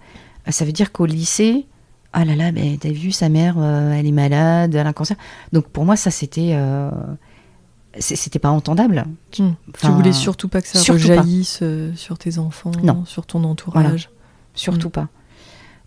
ça 0.47 0.65
veut 0.65 0.71
dire 0.71 0.91
qu'au 0.91 1.05
lycée, 1.05 1.65
ah 2.13 2.25
là 2.25 2.35
là, 2.35 2.51
ben, 2.51 2.77
t'as 2.77 2.91
vu 2.91 3.11
sa 3.11 3.29
mère, 3.29 3.55
euh, 3.57 3.91
elle 3.91 4.05
est 4.05 4.11
malade, 4.11 4.75
elle 4.75 4.85
a 4.85 4.89
un 4.89 4.93
cancer. 4.93 5.17
Donc 5.51 5.67
pour 5.67 5.85
moi, 5.85 5.95
ça 5.95 6.11
c'était 6.11 6.55
c'était 7.99 8.39
pas 8.39 8.49
entendable. 8.49 9.05
Hmm. 9.37 9.51
tu 9.79 9.87
voulais 9.87 10.13
surtout 10.13 10.47
pas 10.47 10.61
que 10.61 10.67
ça 10.67 10.79
rejaillisse 10.91 11.59
euh, 11.61 11.93
sur 11.95 12.17
tes 12.17 12.37
enfants, 12.37 12.71
sur 13.05 13.25
ton 13.25 13.43
entourage. 13.43 14.09
Surtout 14.53 14.87
hmm. 14.87 14.91
pas. 14.91 15.07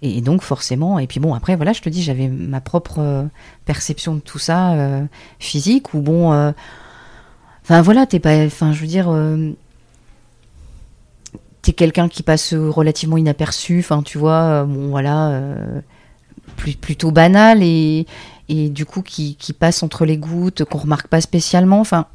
Et, 0.01 0.21
donc 0.21 0.43
forcément, 0.43 0.99
et 0.99 1.07
puis 1.07 1.19
bon, 1.19 1.35
après 1.35 1.57
voilà, 1.57 1.73
je 1.73 1.81
te 1.81 1.89
dis, 1.89 2.03
j'avais 2.03 2.29
ma 2.29 2.61
propre 2.61 2.99
euh, 2.99 3.25
perception 3.65 4.15
de 4.15 4.21
tout 4.21 4.39
ça, 4.39 4.75
euh, 4.75 5.05
physique, 5.39 5.93
ou 5.93 6.01
bon, 6.01 6.53
enfin 7.69 7.83
voilà, 7.83 8.07
t'es 8.07 8.19
pas, 8.19 8.45
enfin 8.47 8.73
je 8.73 8.81
veux 8.81 8.87
dire, 8.87 9.15
t'es 11.63 11.73
quelqu'un 11.73 12.09
qui 12.09 12.23
passe 12.23 12.55
relativement 12.55 13.17
inaperçu, 13.19 13.81
enfin 13.81 14.03
tu 14.03 14.17
vois, 14.17 14.65
bon 14.65 14.89
voilà, 14.89 15.41
plutôt 16.81 17.11
banal 17.11 17.63
et 17.63 18.07
et 18.49 18.69
du 18.71 18.87
coup 18.87 19.03
qui, 19.03 19.37
qui 19.37 19.53
passe 19.53 19.83
entre 19.83 20.05
les 20.05 20.17
gouttes, 20.17 20.65
qu'on 20.65 20.79
remarque 20.79 21.09
pas 21.09 21.21
spécialement. 21.21 21.81
Enfin, 21.81 22.07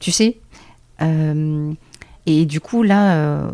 tu 0.00 0.10
sais. 0.10 0.38
Euh, 1.00 1.72
et 2.26 2.44
du 2.44 2.60
coup, 2.60 2.82
là, 2.82 3.14
euh, 3.14 3.50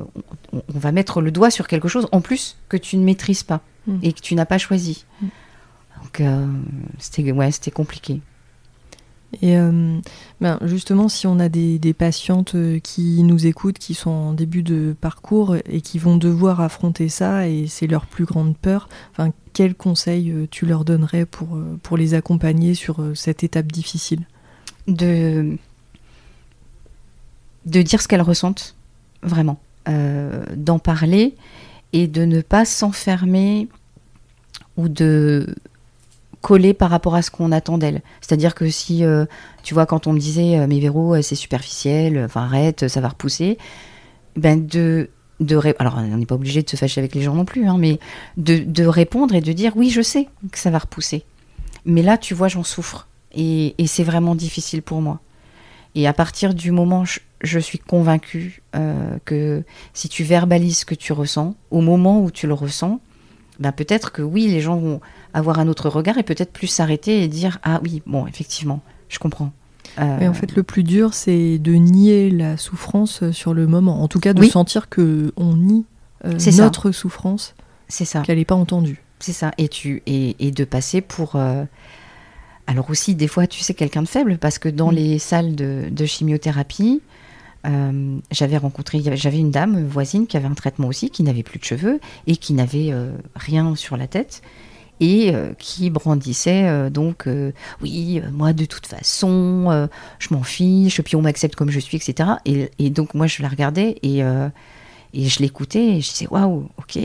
on, 0.53 0.79
va 0.79 0.91
mettre 0.91 1.21
le 1.21 1.31
doigt 1.31 1.51
sur 1.51 1.69
quelque 1.69 1.89
chose 1.89 2.09
en 2.13 2.21
plus 2.21 2.57
que 2.69 2.77
tu 2.77 2.97
ne 2.97 3.05
maîtrises 3.05 3.43
pas 3.43 3.61
hmm. 3.87 3.99
et 4.03 4.13
que 4.13 4.21
tu 4.21 4.35
n'as 4.35 4.47
pas 4.47 4.59
choisi. 4.59 5.05
Hmm. 5.21 5.27
Donc, 6.03 6.21
euh, 6.21 6.47
c'était 6.99 7.31
ouais, 7.31 7.51
compliqué. 7.73 8.21
Et 9.42 9.57
euh, 9.57 9.99
ben 10.40 10.59
justement, 10.62 11.09
si 11.09 11.27
on 11.27 11.38
a 11.38 11.49
des, 11.49 11.94
patientes 11.97 12.55
euh, 12.55 12.79
qui 12.79 13.23
nous 13.23 13.47
écoutent, 13.47 13.79
qui 13.79 13.94
sont 13.94 14.11
en 14.11 14.33
début 14.33 14.62
de 14.62 14.94
parcours 15.01 15.57
et 15.57 15.81
qui 15.81 15.99
vont 15.99 16.16
devoir 16.16 16.61
affronter 16.61 17.09
ça, 17.09 17.49
et 17.49 17.66
c'est 17.66 17.87
leur 17.87 18.07
plus 18.07 18.25
grande 18.25 18.57
peur, 18.57 18.88
enfin, 19.12 19.33
quels 19.53 19.75
conseils 19.75 20.31
euh, 20.31 20.47
tu 20.51 20.66
leur 20.66 20.85
donnerais 20.85 21.27
pour, 21.27 21.59
pour 21.83 21.97
les 21.97 22.14
accompagner 22.14 22.75
sur 22.75 23.03
cette 23.14 23.44
étape 23.44 23.70
difficile? 23.70 24.27
De, 24.87 25.57
de 27.64 27.83
dire 27.83 28.03
ce 28.03 28.09
qu'elles 28.09 28.23
ressentent, 28.23 28.75
vraiment. 29.23 29.59
D'en 30.57 30.79
parler 30.79 31.35
et 31.92 32.07
de 32.07 32.25
ne 32.25 32.40
pas 32.40 32.64
s'enfermer 32.64 33.68
ou 34.79 34.88
de 34.88 35.55
coller 36.45 36.75
par 36.75 36.91
rapport 36.91 37.15
à 37.15 37.23
ce 37.23 37.31
qu'on 37.31 37.53
attend 37.53 37.79
d'elle. 37.79 38.03
C'est-à-dire 38.21 38.55
que 38.55 38.69
si, 38.69 39.03
euh, 39.03 39.25
tu 39.63 39.73
vois, 39.73 39.87
quand 39.87 40.07
on 40.07 40.13
me 40.13 40.19
disait, 40.19 40.59
euh, 40.59 40.67
mais 40.69 40.79
Véro, 40.79 41.15
euh, 41.15 41.23
c'est 41.23 41.37
superficiel, 41.37 42.23
enfin 42.23 42.43
arrête, 42.43 42.87
ça 42.87 43.01
va 43.01 43.09
repousser, 43.09 43.57
ben 44.37 44.67
de, 44.67 45.09
de 45.41 45.59
alors 45.79 45.95
on 45.97 46.19
n'est 46.19 46.27
pas 46.27 46.35
obligé 46.35 46.63
de 46.63 46.69
se 46.69 46.77
fâcher 46.77 47.01
avec 47.01 47.15
les 47.15 47.23
gens 47.23 47.35
non 47.35 47.47
plus, 47.47 47.67
hein, 47.67 47.79
mais 47.79 47.99
de, 48.37 48.59
de, 48.59 48.85
répondre 48.85 49.35
et 49.35 49.41
de 49.41 49.53
dire, 49.55 49.73
oui, 49.75 49.89
je 49.89 50.03
sais 50.03 50.29
que 50.53 50.59
ça 50.59 50.69
va 50.69 50.81
repousser. 50.81 51.25
Mais 51.87 52.03
là, 52.03 52.19
tu 52.19 52.35
vois, 52.35 52.49
j'en 52.49 52.63
souffre. 52.63 53.09
Et, 53.35 53.75
c'est 53.87 54.05
vraiment 54.05 54.35
difficile 54.35 54.83
pour 54.83 55.01
moi. 55.01 55.21
Et 55.95 56.07
à 56.07 56.13
partir 56.13 56.53
du 56.53 56.73
moment, 56.73 57.07
je, 57.07 57.21
je 57.41 57.59
suis 57.59 57.79
convaincue 57.79 58.63
que 59.25 59.63
si 59.95 60.09
tu 60.09 60.25
verbalises 60.25 60.79
ce 60.81 60.85
que 60.85 60.95
tu 60.95 61.13
ressens, 61.13 61.55
au 61.71 61.81
moment 61.81 62.21
où 62.21 62.31
tu 62.31 62.47
le 62.47 62.55
ressens, 62.55 63.01
ben 63.59 63.73
peut-être 63.73 64.13
que 64.13 64.23
oui, 64.23 64.49
les 64.49 64.61
gens 64.61 64.77
vont 64.77 65.01
avoir 65.35 65.59
un 65.59 65.68
autre 65.68 65.90
regard 65.90 66.16
et 66.16 66.23
peut-être 66.23 66.53
plus 66.53 66.68
s'arrêter 66.68 67.23
et 67.23 67.29
dire 67.29 67.59
ah 67.64 67.81
oui, 67.83 68.03
bon, 68.07 68.27
effectivement, 68.27 68.81
je 69.09 69.18
comprends. 69.18 69.53
Mais 69.99 70.27
en 70.27 70.35
fait, 70.35 70.57
le 70.57 70.64
plus 70.64 70.83
dur, 70.83 71.14
c'est 71.14 71.59
de 71.59 71.73
nier 71.73 72.31
la 72.31 72.57
souffrance 72.57 73.31
sur 73.31 73.55
le 73.55 73.66
moment. 73.66 74.03
En 74.03 74.09
tout 74.09 74.18
cas, 74.18 74.33
de 74.33 74.44
sentir 74.44 74.88
que 74.88 75.33
on 75.37 75.57
nie 75.57 75.85
euh, 76.25 76.38
notre 76.57 76.90
souffrance. 76.90 77.55
C'est 77.88 78.05
ça. 78.05 78.23
Qu'elle 78.23 78.38
n'est 78.38 78.44
pas 78.44 78.55
entendue. 78.55 79.03
C'est 79.20 79.33
ça. 79.33 79.53
Et, 79.59 79.68
tu, 79.68 80.03
et, 80.07 80.35
et 80.44 80.51
de 80.51 80.64
passer 80.64 81.01
pour. 81.01 81.37
Euh, 81.37 81.64
alors 82.66 82.90
aussi, 82.90 83.14
des 83.14 83.29
fois, 83.29 83.47
tu 83.47 83.61
sais, 83.61 83.75
quelqu'un 83.75 84.03
de 84.03 84.09
faible, 84.09 84.38
parce 84.38 84.59
que 84.59 84.68
dans 84.68 84.90
mm. 84.90 84.94
les 84.94 85.18
salles 85.18 85.55
de, 85.55 85.85
de 85.90 86.07
chimiothérapie, 86.07 87.01
euh, 87.66 88.16
j'avais 88.33 88.57
rencontré, 88.57 89.01
j'avais 89.14 89.38
une 89.38 89.51
dame 89.51 89.87
voisine 89.87 90.27
qui 90.27 90.37
avait 90.37 90.49
un 90.49 90.55
traitement 90.55 90.88
aussi, 90.88 91.11
qui 91.11 91.23
n'avait 91.23 91.42
plus 91.42 91.59
de 91.59 91.64
cheveux 91.64 92.01
et 92.27 92.37
qui 92.37 92.53
n'avait 92.53 92.92
rien 93.37 93.77
sur 93.77 93.97
la 93.97 94.07
tête 94.07 94.42
et 95.01 95.35
euh, 95.35 95.53
qui 95.59 95.91
brandissait 95.91 96.69
euh, 96.69 96.89
donc 96.89 97.27
euh, 97.27 97.53
oui 97.83 98.23
moi 98.33 98.53
de 98.53 98.65
toute 98.65 98.87
façon 98.87 99.89
je 100.19 100.33
m'en 100.33 100.43
fiche 100.43 101.01
puis 101.03 101.17
on 101.17 101.23
m'accepte 101.23 101.57
comme 101.57 101.71
je 101.71 101.81
suis 101.81 101.97
etc 101.97 102.31
et, 102.45 102.91
donc 102.91 103.15
moi 103.15 103.27
je 103.27 103.43
la 103.43 103.49
regardais 103.49 103.99
et, 104.03 104.21
et 104.21 105.29
je 105.29 105.41
l'écoutais 105.41 105.97
et 105.97 106.01
je 106.01 106.11
disais 106.13 106.29
waouh 106.29 106.69
ok 106.79 106.99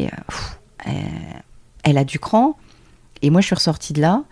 elle 1.84 1.98
a 1.98 2.04
du 2.04 2.20
cran. 2.20 2.56
Et 3.22 3.30
moi 3.30 3.42
je 3.42 3.48
suis 3.48 3.56
ressortie 3.56 3.94
de 3.94 4.02
là. 4.02 4.24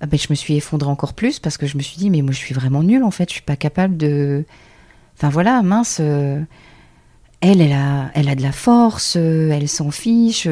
Ben, 0.00 0.18
je 0.18 0.28
me 0.30 0.34
suis 0.34 0.56
effondrée 0.56 0.88
encore 0.88 1.12
plus 1.12 1.38
parce 1.40 1.58
que 1.58 1.66
je 1.66 1.76
me 1.76 1.82
suis 1.82 1.98
dit 1.98 2.10
mais 2.10 2.22
moi 2.22 2.32
je 2.32 2.38
suis 2.38 2.54
vraiment 2.54 2.82
nulle 2.82 3.04
en 3.04 3.10
fait. 3.10 3.28
Je 3.28 3.34
suis 3.34 3.42
pas 3.42 3.56
capable 3.56 3.96
de 3.96 4.44
enfin 5.16 5.28
voilà 5.28 5.62
mince 5.62 6.00
elle 6.00 6.46
elle 7.40 7.72
a 7.72 8.10
elle 8.14 8.28
a 8.28 8.34
de 8.34 8.42
la 8.42 8.52
force 8.52 9.16
elle 9.16 9.68
s'en 9.68 9.90
fiche 9.90 10.48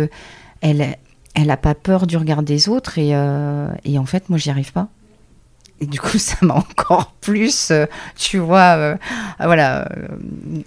elle 0.61 0.99
elle 1.40 1.46
n'a 1.46 1.57
pas 1.57 1.74
peur 1.77 2.09
du 2.09 2.16
regard 2.16 2.42
des 2.42 2.68
autres 2.68 2.98
et, 2.98 3.14
euh, 3.14 3.68
et 3.85 3.98
en 3.98 4.07
fait, 4.07 4.29
moi, 4.29 4.38
j'y 4.38 4.51
arrive 4.51 4.72
pas. 4.72 4.88
Et 5.81 5.87
du 5.87 6.01
coup, 6.01 6.18
ça 6.18 6.37
m'a 6.42 6.55
encore 6.55 7.12
plus, 7.20 7.70
euh, 7.70 7.87
tu 8.16 8.38
vois, 8.38 8.77
euh, 8.77 8.96
voilà, 9.38 9.88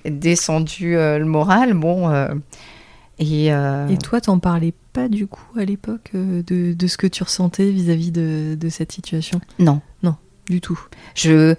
descendu 0.06 0.94
le 0.94 1.26
moral. 1.26 1.74
Bon. 1.74 2.10
et, 3.20 3.48
et 3.48 3.98
toi, 4.02 4.22
t'en 4.22 4.40
parlais 4.40 4.74
pas 4.94 5.08
du 5.08 5.28
coup 5.28 5.60
à 5.60 5.66
l'époque 5.66 6.12
de, 6.14 6.74
de, 6.74 6.88
ce 6.88 6.98
que 6.98 7.08
tu 7.08 7.24
ressentais 7.24 7.70
vis-à-vis 7.70 8.12
de, 8.12 8.58
de, 8.60 8.70
cette 8.70 8.94
situation? 8.94 9.42
Non. 9.60 9.82
Non, 10.04 10.16
du 10.50 10.62
tout. 10.62 10.80
Je. 11.16 11.56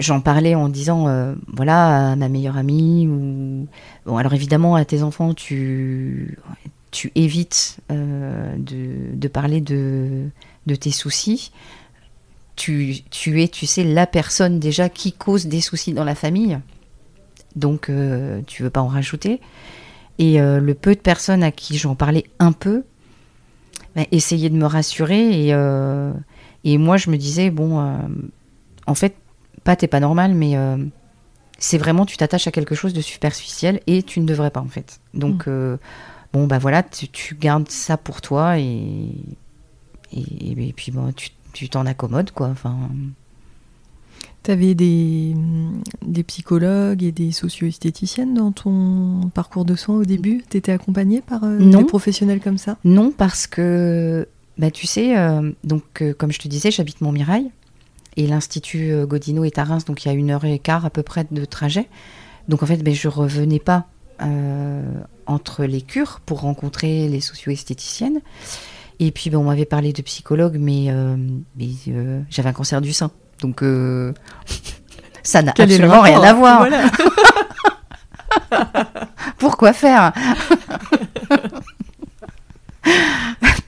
J'en 0.00 0.20
parlais 0.20 0.54
en 0.54 0.68
disant, 0.68 1.34
voilà, 1.52 2.12
à 2.12 2.16
ma 2.16 2.28
meilleure 2.28 2.56
amie, 2.56 3.08
ou. 3.08 3.66
Bon, 4.06 4.16
alors 4.16 4.32
évidemment, 4.32 4.76
à 4.76 4.84
tes 4.84 5.02
enfants, 5.02 5.34
tu 5.34 6.38
tu 6.90 7.12
évites 7.14 7.78
euh, 7.90 8.54
de, 8.56 9.28
parler 9.28 9.60
de, 9.60 10.30
tes 10.80 10.90
soucis. 10.90 11.52
Tu, 12.56 13.04
es, 13.26 13.48
tu 13.48 13.66
sais, 13.66 13.84
la 13.84 14.06
personne 14.06 14.58
déjà 14.58 14.88
qui 14.88 15.12
cause 15.12 15.46
des 15.46 15.60
soucis 15.60 15.92
dans 15.92 16.04
la 16.04 16.14
famille. 16.14 16.58
Donc, 17.56 17.88
euh, 17.88 18.40
tu 18.46 18.62
veux 18.62 18.70
pas 18.70 18.80
en 18.80 18.88
rajouter. 18.88 19.40
Et 20.18 20.40
euh, 20.40 20.58
le 20.58 20.74
peu 20.74 20.94
de 20.94 21.00
personnes 21.00 21.42
à 21.42 21.52
qui 21.52 21.78
j'en 21.78 21.94
parlais 21.94 22.24
un 22.38 22.52
peu, 22.52 22.84
bah, 23.94 24.02
essayaient 24.10 24.50
de 24.50 24.56
me 24.56 24.66
rassurer. 24.66 25.48
Et, 25.48 25.54
et 26.64 26.78
moi, 26.78 26.96
je 26.96 27.10
me 27.10 27.16
disais, 27.16 27.50
bon, 27.50 27.78
en 28.86 28.94
fait, 28.94 29.14
pas 29.62 29.76
t'es 29.76 29.86
pas 29.86 30.00
normal, 30.00 30.34
mais 30.34 30.56
c'est 31.58 31.78
vraiment, 31.78 32.06
tu 32.06 32.16
t'attaches 32.16 32.48
à 32.48 32.50
quelque 32.50 32.74
chose 32.74 32.92
de 32.92 33.00
superficiel 33.00 33.80
et 33.86 34.02
tu 34.02 34.20
ne 34.20 34.26
devrais 34.26 34.50
pas, 34.50 34.60
en 34.60 34.68
fait. 34.68 35.00
Donc, 35.14 35.46
mmh 35.46 35.78
bon, 36.32 36.46
bah 36.46 36.58
voilà, 36.58 36.82
tu, 36.82 37.34
gardes 37.34 37.70
ça 37.70 37.96
pour 37.96 38.20
toi 38.20 38.58
et, 38.58 39.12
et, 40.12 40.72
puis 40.76 40.92
bon, 40.92 41.12
tu 41.52 41.68
t'en 41.68 41.86
accommodes, 41.86 42.30
quoi. 42.30 42.48
Enfin. 42.48 42.76
Tu 44.42 44.50
avais 44.52 44.74
des, 44.74 45.34
des 46.06 46.22
psychologues 46.22 47.02
et 47.02 47.12
des 47.12 47.32
socio-esthéticiennes 47.32 48.34
dans 48.34 48.52
ton 48.52 49.30
parcours 49.34 49.64
de 49.64 49.74
soins 49.74 49.96
au 49.96 50.04
début? 50.04 50.44
Tu 50.48 50.56
étais 50.56 50.72
accompagnée 50.72 51.20
par 51.20 51.44
euh, 51.44 51.58
des 51.58 51.84
professionnels 51.84 52.40
comme 52.40 52.58
ça? 52.58 52.78
Non, 52.84 53.10
parce 53.10 53.46
que, 53.46 54.28
bah, 54.56 54.70
tu 54.70 54.86
sais, 54.86 55.18
euh, 55.18 55.50
donc, 55.64 56.02
euh, 56.02 56.14
comme 56.14 56.32
je 56.32 56.38
te 56.38 56.48
disais, 56.48 56.70
j'habite 56.70 57.00
Montmirail 57.00 57.50
et 58.16 58.26
l'Institut 58.26 59.06
Godino 59.06 59.44
est 59.44 59.58
à 59.58 59.64
Reims, 59.64 59.84
donc 59.84 60.04
il 60.04 60.08
y 60.08 60.10
a 60.10 60.14
une 60.14 60.30
heure 60.30 60.44
et 60.44 60.58
quart 60.58 60.84
à 60.84 60.90
peu 60.90 61.02
près 61.02 61.26
de 61.30 61.44
trajet. 61.44 61.88
Donc 62.48 62.62
en 62.62 62.66
fait, 62.66 62.78
ben, 62.78 62.94
je 62.94 63.08
revenais 63.08 63.60
pas 63.60 63.86
entre 64.20 65.64
les 65.64 65.82
cures 65.82 66.20
pour 66.24 66.40
rencontrer 66.40 67.08
les 67.08 67.20
socio-esthéticiennes. 67.20 68.20
Et 69.00 69.12
puis, 69.12 69.30
ben, 69.30 69.38
on 69.38 69.44
m'avait 69.44 69.64
parlé 69.64 69.92
de 69.92 70.02
psychologue, 70.02 70.56
mais, 70.58 70.86
euh, 70.88 71.16
mais 71.56 71.68
euh, 71.88 72.20
j'avais 72.30 72.48
un 72.48 72.52
cancer 72.52 72.80
du 72.80 72.92
sein. 72.92 73.12
Donc, 73.40 73.62
euh, 73.62 74.12
ça 75.22 75.42
n'a 75.42 75.52
absolument 75.52 76.00
rien 76.00 76.20
à 76.20 76.32
voir. 76.32 76.66
Pourquoi 79.38 79.72
faire? 79.72 80.12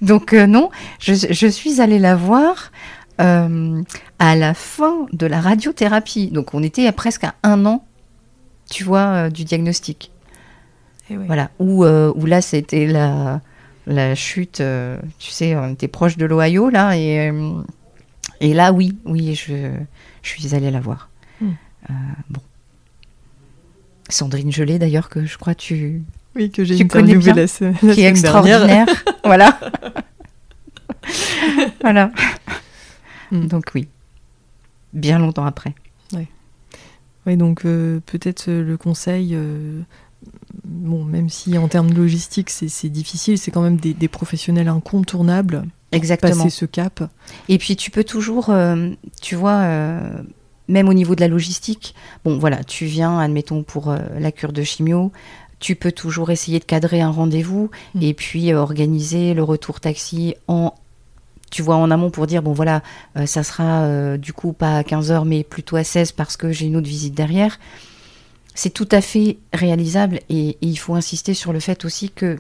Donc, 0.03 0.33
non, 0.33 0.71
je, 0.99 1.13
je, 1.15 1.47
suis 1.47 1.81
allée 1.81 1.99
la 1.99 2.17
voir 2.17 2.73
à 3.19 4.35
la 4.35 4.55
fin 4.55 5.07
de 5.13 5.27
la 5.27 5.43
radiothérapie. 5.43 6.29
Donc, 6.29 6.55
on 6.55 6.63
était 6.63 6.87
à 6.87 6.93
presque 6.93 7.25
à 7.25 7.35
un 7.43 7.67
an, 7.67 7.85
tu 8.71 8.83
vois, 8.83 9.29
du 9.29 9.45
diagnostic. 9.45 10.11
Voilà, 11.17 11.51
où, 11.59 11.85
euh, 11.85 12.13
où 12.15 12.27
là, 12.27 12.41
c'était 12.41 12.87
la, 12.87 13.41
la 13.87 14.15
chute, 14.15 14.61
euh, 14.61 14.99
tu 15.19 15.31
sais, 15.31 15.57
on 15.57 15.71
était 15.71 15.89
proche 15.89 16.17
de 16.17 16.27
l'Ohio, 16.27 16.71
là, 16.71 16.97
et, 16.97 17.31
euh, 17.31 17.63
et 18.41 18.55
là, 18.55 18.73
oui, 18.73 18.97
oui, 19.05 19.35
je, 19.35 19.73
je 20.23 20.29
suis 20.29 20.55
allée 20.55 20.71
la 20.71 20.81
voir. 20.81 21.11
Hmm. 21.41 21.53
bon. 22.29 22.41
Sandrine 24.09 24.53
Gelé, 24.53 24.79
d'ailleurs, 24.79 25.09
que 25.09 25.25
je 25.25 25.39
crois 25.39 25.55
tu, 25.55 26.03
oui, 26.35 26.51
que 26.51 26.65
j'ai 26.65 26.87
connais 26.87 27.17
bien, 27.17 27.35
la, 27.35 27.47
qui 27.47 28.03
est 28.03 28.09
extraordinaire. 28.09 28.87
voilà. 29.25 29.59
voilà. 31.81 32.13
Hmm. 33.31 33.47
Donc 33.47 33.71
oui, 33.75 33.89
bien 34.93 35.19
longtemps 35.19 35.47
après. 35.47 35.75
Oui, 36.13 36.27
oui 37.27 37.37
donc 37.37 37.63
peut-être 37.63 38.51
le 38.51 38.77
conseil, 38.77 39.37
bon, 40.65 41.05
même 41.05 41.29
si 41.29 41.57
en 41.59 41.69
termes 41.69 41.91
de 41.91 41.97
logistique 41.97 42.51
c'est 42.51 42.89
difficile, 42.89 43.39
c'est 43.39 43.51
quand 43.51 43.63
même 43.63 43.77
des, 43.77 44.09
professionnels 44.09 44.69
incontournables. 44.69 45.65
Exactement. 45.93 46.45
Passer 46.45 46.51
ce 46.51 46.65
cap. 46.65 47.03
Et 47.49 47.59
puis 47.59 47.77
tu 47.77 47.91
peux 47.91 48.05
toujours, 48.05 48.51
euh, 48.51 48.91
tu 49.21 49.35
vois, 49.35 49.59
euh, 49.63 50.23
même 50.69 50.89
au 50.89 50.95
niveau 50.95 51.15
de 51.15 51.21
la 51.21 51.29
logistique, 51.29 51.95
bon 52.25 52.39
voilà, 52.39 52.63
tu 52.63 52.85
viens, 52.85 53.19
admettons 53.19 53.63
pour 53.63 53.91
euh, 53.91 53.99
la 54.19 54.31
cure 54.31 54.53
de 54.53 54.63
chimio, 54.63 55.11
tu 55.59 55.75
peux 55.75 55.93
toujours 55.93 56.31
essayer 56.31 56.59
de 56.59 56.65
cadrer 56.65 57.01
un 57.01 57.11
rendez-vous 57.11 57.71
mm. 57.95 58.03
et 58.03 58.15
puis 58.15 58.55
organiser 58.55 59.35
le 59.35 59.43
retour 59.43 59.81
taxi 59.81 60.35
en 60.49 60.75
tu 61.51 61.63
vois 61.63 61.75
en 61.75 61.91
amont 61.91 62.11
pour 62.11 62.29
dire 62.29 62.45
bon 62.45 62.53
voilà 62.53 62.81
ça 63.27 63.43
sera 63.43 64.17
du 64.17 64.33
coup 64.33 64.53
pas 64.53 64.77
à 64.77 64.83
15h 64.83 65.25
mais 65.27 65.43
plutôt 65.43 65.75
à 65.75 65.83
16 65.83 66.13
parce 66.13 66.37
que 66.37 66.53
j'ai 66.53 66.67
une 66.67 66.77
autre 66.77 66.87
visite 66.87 67.13
derrière 67.13 67.59
c'est 68.55 68.71
tout 68.71 68.89
à 68.91 69.01
fait 69.01 69.39
réalisable 69.53 70.21
et, 70.29 70.59
il 70.61 70.79
faut 70.79 70.95
insister 70.95 71.35
sur 71.35 71.53
le 71.53 71.61
fait 71.61 71.85
aussi 71.85 72.11
que 72.11 72.39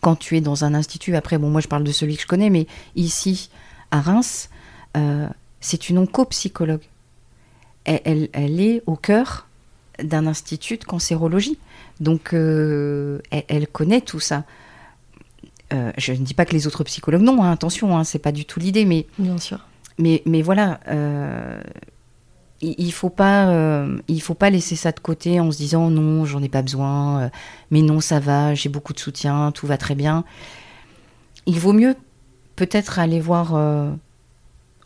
quand 0.00 0.16
tu 0.16 0.36
es 0.36 0.40
dans 0.40 0.64
un 0.64 0.74
institut, 0.74 1.16
après, 1.16 1.38
bon, 1.38 1.50
moi 1.50 1.60
je 1.60 1.68
parle 1.68 1.84
de 1.84 1.92
celui 1.92 2.16
que 2.16 2.22
je 2.22 2.26
connais, 2.26 2.50
mais 2.50 2.66
ici, 2.94 3.50
à 3.90 4.00
Reims, 4.00 4.50
euh, 4.96 5.26
c'est 5.60 5.88
une 5.88 5.98
oncopsychologue. 5.98 6.82
Elle, 7.84 8.28
elle, 8.34 8.60
est 8.60 8.82
au 8.86 8.96
cœur 8.96 9.48
d'un 10.02 10.26
institut 10.26 10.76
de 10.76 10.84
cancérologie. 10.84 11.58
Donc, 12.00 12.34
elle, 12.34 13.22
elle, 13.30 13.66
connaît 13.66 14.02
tout 14.02 14.20
ça. 14.20 14.44
Euh, 15.72 15.92
je 15.98 16.12
ne 16.12 16.18
dis 16.18 16.34
pas 16.34 16.46
que 16.46 16.52
les 16.52 16.66
autres 16.66 16.82
psychologues 16.84 17.22
non, 17.22 17.42
hein, 17.42 17.52
attention, 17.52 17.96
hein, 17.96 18.04
c'est 18.04 18.18
pas 18.18 18.32
du 18.32 18.46
tout 18.46 18.58
l'idée, 18.58 18.84
mais 18.86 19.06
bien 19.18 19.36
sûr. 19.38 19.66
Mais, 19.98 20.22
mais 20.24 20.40
voilà, 20.40 20.80
euh, 20.88 21.60
il, 22.60 22.92
faut 22.92 23.10
pas, 23.10 23.48
euh, 23.48 23.98
il 24.08 24.20
faut 24.20 24.34
pas 24.34 24.50
laisser 24.50 24.76
ça 24.76 24.92
de 24.92 25.00
côté 25.00 25.40
en 25.40 25.50
se 25.50 25.58
disant 25.58 25.90
non, 25.90 26.24
j'en 26.24 26.42
ai 26.42 26.48
pas 26.48 26.62
besoin, 26.62 27.30
mais 27.70 27.82
non, 27.82 28.00
ça 28.00 28.20
va, 28.20 28.54
j'ai 28.54 28.68
beaucoup 28.68 28.92
de 28.92 28.98
soutien, 28.98 29.52
tout 29.52 29.66
va 29.66 29.76
très 29.76 29.94
bien. 29.94 30.24
Il 31.46 31.58
vaut 31.60 31.72
mieux 31.72 31.94
peut-être 32.56 32.98
aller 32.98 33.20
voir, 33.20 33.54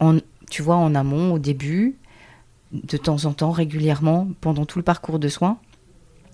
en, 0.01 0.19
tu 0.51 0.63
vois, 0.63 0.77
en 0.77 0.95
amont, 0.95 1.33
au 1.33 1.39
début, 1.39 1.97
de 2.73 2.97
temps 2.97 3.25
en 3.25 3.33
temps, 3.33 3.51
régulièrement, 3.51 4.29
pendant 4.41 4.67
tout 4.67 4.79
le 4.79 4.85
parcours 4.85 5.19
de 5.19 5.29
soins, 5.29 5.59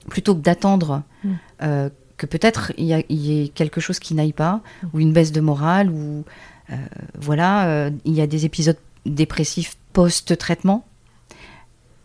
plutôt 0.09 0.35
que 0.35 0.41
d'attendre. 0.41 1.03
Mm 1.25 1.89
que 2.19 2.27
peut-être 2.27 2.73
il 2.77 2.85
y, 2.85 3.43
ait 3.43 3.49
quelque 3.49 3.81
chose 3.81 3.99
qui 3.99 4.13
n'aille 4.15 4.35
pas, 4.35 4.61
ou 4.93 5.01
une 5.01 5.13
baisse 5.13 5.33
de 5.33 5.41
morale, 5.41 5.89
ou 5.89 6.25
euh, 6.71 6.77
voilà, 7.19 7.69
euh, 7.69 7.91
il 8.05 8.13
y 8.13 8.21
a 8.21 8.27
des 8.27 8.45
épisodes 8.45 8.77
dépressifs 9.07 9.77
post-traitement. 9.95 10.85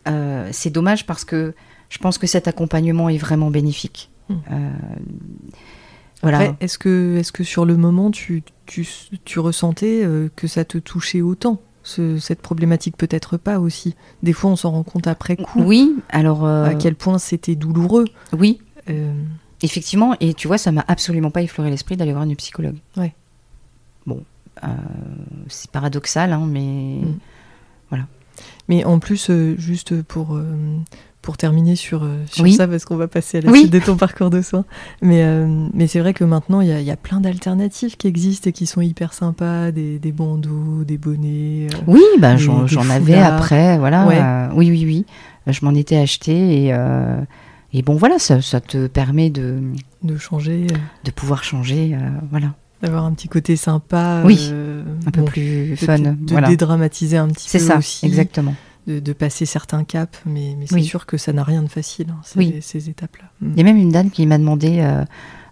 Euh, 0.08 0.48
c'est 0.52 0.70
dommage 0.70 1.06
parce 1.06 1.24
que 1.24 1.54
je 1.88 1.98
pense 1.98 2.18
que 2.18 2.26
cet 2.26 2.48
accompagnement 2.48 3.08
est 3.08 3.18
vraiment 3.18 3.50
bénéfique. 3.50 4.10
Hmm. 4.30 4.38
voilà. 6.22 6.54
Est-ce 6.60 6.78
que, 6.78 7.18
est 7.18 7.30
que 7.30 7.44
sur 7.44 7.66
le 7.66 7.76
moment, 7.76 8.10
tu, 8.10 8.42
tu, 8.64 8.88
tu 9.24 9.38
ressentais 9.38 10.08
que 10.34 10.46
ça 10.46 10.64
te 10.64 10.78
touchait 10.78 11.20
autant 11.20 11.60
cette 11.82 12.40
problématique 12.40 12.96
peut-être 12.96 13.36
pas 13.36 13.60
aussi? 13.60 13.94
Des 14.22 14.32
fois, 14.32 14.50
on 14.50 14.56
s'en 14.56 14.70
rend 14.70 14.82
compte 14.82 15.06
après 15.06 15.36
coup. 15.36 15.62
Oui, 15.62 15.94
alors 16.08 16.46
à 16.46 16.74
quel 16.74 16.94
point 16.94 17.18
c'était 17.18 17.54
douloureux. 17.54 18.06
Oui. 18.32 18.60
Effectivement, 19.62 20.14
et 20.20 20.34
tu 20.34 20.46
vois, 20.46 20.58
ça 20.58 20.72
m'a 20.72 20.84
absolument 20.88 21.30
pas 21.30 21.42
effleuré 21.42 21.70
l'esprit 21.70 21.96
d'aller 21.96 22.12
voir 22.12 22.24
une 22.24 22.36
psychologue. 22.36 22.76
Ouais. 22.96 23.14
Bon, 24.06 24.22
euh, 24.62 24.68
c'est 25.48 25.70
paradoxal, 25.70 26.32
hein, 26.32 26.46
mais 26.46 27.00
mm. 27.00 27.18
voilà. 27.88 28.04
Mais 28.68 28.84
en 28.84 28.98
plus, 28.98 29.28
euh, 29.30 29.54
juste 29.58 30.02
pour, 30.02 30.34
euh, 30.34 30.44
pour 31.22 31.36
terminer 31.36 31.76
sur, 31.76 32.06
sur 32.26 32.48
ça, 32.52 32.68
parce 32.68 32.84
qu'on 32.84 32.96
va 32.96 33.08
passer 33.08 33.38
à 33.38 33.40
la 33.42 33.52
suite 33.52 33.72
de 33.72 33.78
ton 33.78 33.96
parcours 33.96 34.30
de 34.30 34.42
soins, 34.42 34.64
mais, 35.00 35.24
mais 35.72 35.86
c'est 35.86 36.00
vrai 36.00 36.12
que 36.12 36.24
maintenant, 36.24 36.60
il 36.60 36.68
y, 36.68 36.84
y, 36.84 36.90
a 36.90 36.96
plein 36.96 37.20
d'alternatives 37.20 37.96
qui 37.96 38.06
existent 38.08 38.50
et 38.50 38.52
qui 38.52 38.66
sont 38.66 38.82
hyper 38.82 39.14
sympas, 39.14 39.70
des, 39.70 39.98
des 39.98 40.12
bandeaux, 40.12 40.84
des 40.84 40.98
bonnets. 40.98 41.68
oui, 41.86 42.02
bah, 42.18 42.36
j'en 42.36 42.90
avais 42.90 43.18
après, 43.18 43.78
voilà. 43.78 44.50
oui, 44.54 44.70
oui, 44.70 44.84
oui. 44.84 45.06
Je 45.46 45.64
m'en 45.64 45.74
étais 45.74 45.96
acheté 45.96 46.66
et 46.66 46.74
et 47.74 47.82
bon, 47.82 47.96
voilà, 47.96 48.20
ça, 48.20 48.40
te 48.60 48.86
permet 48.86 49.30
de, 49.30 49.60
de 50.04 50.16
changer. 50.16 50.68
Euh. 50.70 50.76
De 51.02 51.10
pouvoir 51.10 51.42
changer, 51.42 51.94
euh, 51.94 51.98
voilà. 52.30 52.54
D'avoir 52.84 53.04
un 53.04 53.12
petit 53.12 53.28
côté 53.28 53.56
sympa. 53.56 54.22
Oui, 54.24 54.50
euh, 54.52 54.82
un 55.06 55.10
peu 55.10 55.24
plus 55.24 55.76
fun. 55.76 55.98
De, 55.98 56.46
dédramatiser 56.46 57.16
un 57.16 57.28
petit 57.28 57.48
peu 57.50 57.58
ça, 57.58 57.78
aussi. 57.78 58.06
exactement. 58.06 58.54
De, 58.86 59.12
passer 59.14 59.46
certains 59.46 59.84
caps, 59.84 60.18
mais, 60.26 60.54
mais 60.58 60.66
c'est 60.66 60.82
sûr 60.82 61.06
que 61.06 61.16
ça 61.16 61.32
n'a 61.32 61.42
rien 61.42 61.62
de 61.62 61.68
facile, 61.68 62.08
hein, 62.10 62.20
ces, 62.22 62.60
ces 62.60 62.90
étapes-là. 62.90 63.24
Il 63.40 63.56
y 63.56 63.60
a 63.60 63.64
même 63.64 63.78
une 63.78 63.90
dame 63.90 64.10
qui 64.10 64.26
m'a 64.26 64.36
demandé 64.36 64.86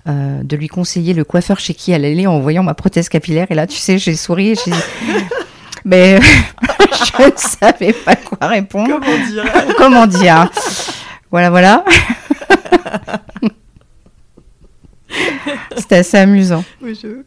de 0.06 0.56
lui 0.56 0.68
conseiller 0.68 1.14
le 1.14 1.24
coiffeur 1.24 1.58
chez 1.58 1.72
qui 1.72 1.92
elle 1.92 2.04
allait 2.04 2.26
en 2.26 2.40
voyant 2.40 2.62
ma 2.62 2.74
prothèse 2.74 3.08
capillaire. 3.08 3.46
Et 3.50 3.54
là, 3.54 3.66
tu 3.66 3.78
sais, 3.78 3.98
j'ai 3.98 4.14
souri 4.14 4.50
et 4.50 4.54
j'ai 4.54 4.70
dit... 4.70 4.76
mais 5.84 6.20
je 6.60 7.22
ne 7.22 7.32
savais 7.36 7.92
pas 7.92 8.16
quoi 8.16 8.48
répondre. 8.48 8.88
Comment 8.88 9.26
dire? 9.26 9.74
Comment 9.78 10.06
dire? 10.06 10.50
Voilà, 11.30 11.50
voilà. 11.50 11.84
C'était 15.76 15.96
assez 15.96 16.16
amusant. 16.16 16.64
Oui, 16.80 16.98
je... 17.00 17.08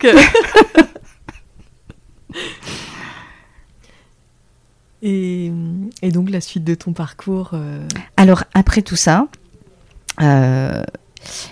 et, 5.01 5.51
et, 6.01 6.11
donc 6.11 6.29
la 6.29 6.41
suite 6.41 6.63
de 6.63 6.75
ton 6.75 6.93
parcours 6.93 7.51
euh, 7.53 7.85
Alors 8.17 8.43
après 8.53 8.81
tout 8.81 8.95
ça, 8.95 9.27
euh, 10.21 10.83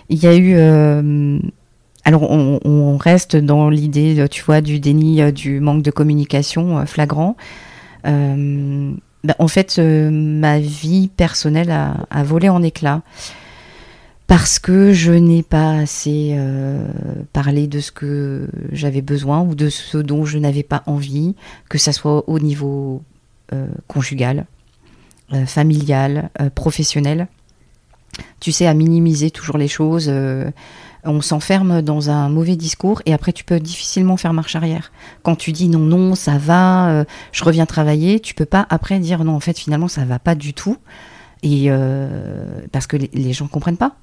il 0.09 0.17
y 0.17 0.27
a 0.27 0.35
eu... 0.35 0.55
Euh, 0.55 1.39
alors 2.05 2.29
on, 2.29 2.59
on, 2.65 2.97
reste 2.97 3.37
dans 3.37 3.69
l'idée, 3.69 4.27
tu 4.29 4.43
vois, 4.43 4.59
du 4.59 4.81
déni, 4.81 5.31
du 5.31 5.61
manque 5.61 5.83
de 5.83 5.91
communication 5.91 6.85
flagrant. 6.85 7.37
Bah, 9.23 9.35
en 9.39 9.47
fait, 9.47 9.77
euh, 9.79 10.09
ma 10.11 10.59
vie 10.59 11.07
personnelle 11.07 11.71
a, 11.71 12.23
volé 12.23 12.49
en 12.49 12.61
éclats 12.61 13.01
parce 14.27 14.59
que 14.59 14.93
je 14.93 15.11
n'ai 15.11 15.43
pas 15.43 15.73
assez 15.73 16.33
euh, 16.33 16.87
parlé 17.33 17.67
de 17.67 17.79
ce 17.79 17.91
que 17.91 18.47
j'avais 18.71 19.01
besoin 19.01 19.41
ou 19.41 19.55
de 19.55 19.69
ce 19.69 19.97
dont 19.97 20.25
je 20.25 20.37
n'avais 20.37 20.63
pas 20.63 20.83
envie, 20.85 21.35
que 21.69 21.77
ce 21.77 21.91
soit 21.91 22.27
au 22.29 22.39
niveau 22.39 23.03
euh, 23.53 23.67
conjugal, 23.87 24.45
familial, 25.47 26.29
professionnel. 26.53 27.27
Tu 28.39 28.51
sais, 28.51 28.67
à 28.67 28.75
minimiser 28.75 29.31
toujours 29.31 29.57
les 29.57 29.67
choses 29.67 30.11
on 31.05 31.21
s'enferme 31.21 31.81
dans 31.81 32.09
un 32.09 32.29
mauvais 32.29 32.55
discours 32.55 33.01
et 33.05 33.13
après 33.13 33.33
tu 33.33 33.43
peux 33.43 33.59
difficilement 33.59 34.17
faire 34.17 34.33
marche 34.33 34.55
arrière. 34.55 34.91
Quand 35.21 35.35
tu 35.35 35.51
dis 35.51 35.67
non, 35.67 35.79
non, 35.79 36.15
ça 36.15 36.37
va, 36.37 36.89
euh, 36.89 37.05
je 37.31 37.43
reviens 37.43 37.65
travailler, 37.65 38.19
tu 38.19 38.33
peux 38.33 38.45
pas 38.45 38.65
après 38.69 38.99
dire 38.99 39.23
non, 39.23 39.35
en 39.35 39.39
fait 39.39 39.57
finalement 39.57 39.87
ça 39.87 40.05
va 40.05 40.19
pas 40.19 40.35
du 40.35 40.53
tout 40.53 40.77
et 41.41 41.65
euh, 41.67 42.61
parce 42.71 42.87
que 42.87 42.97
les, 42.97 43.09
les, 43.13 43.33
gens 43.33 43.47
comprennent 43.47 43.77
pas. 43.77 43.97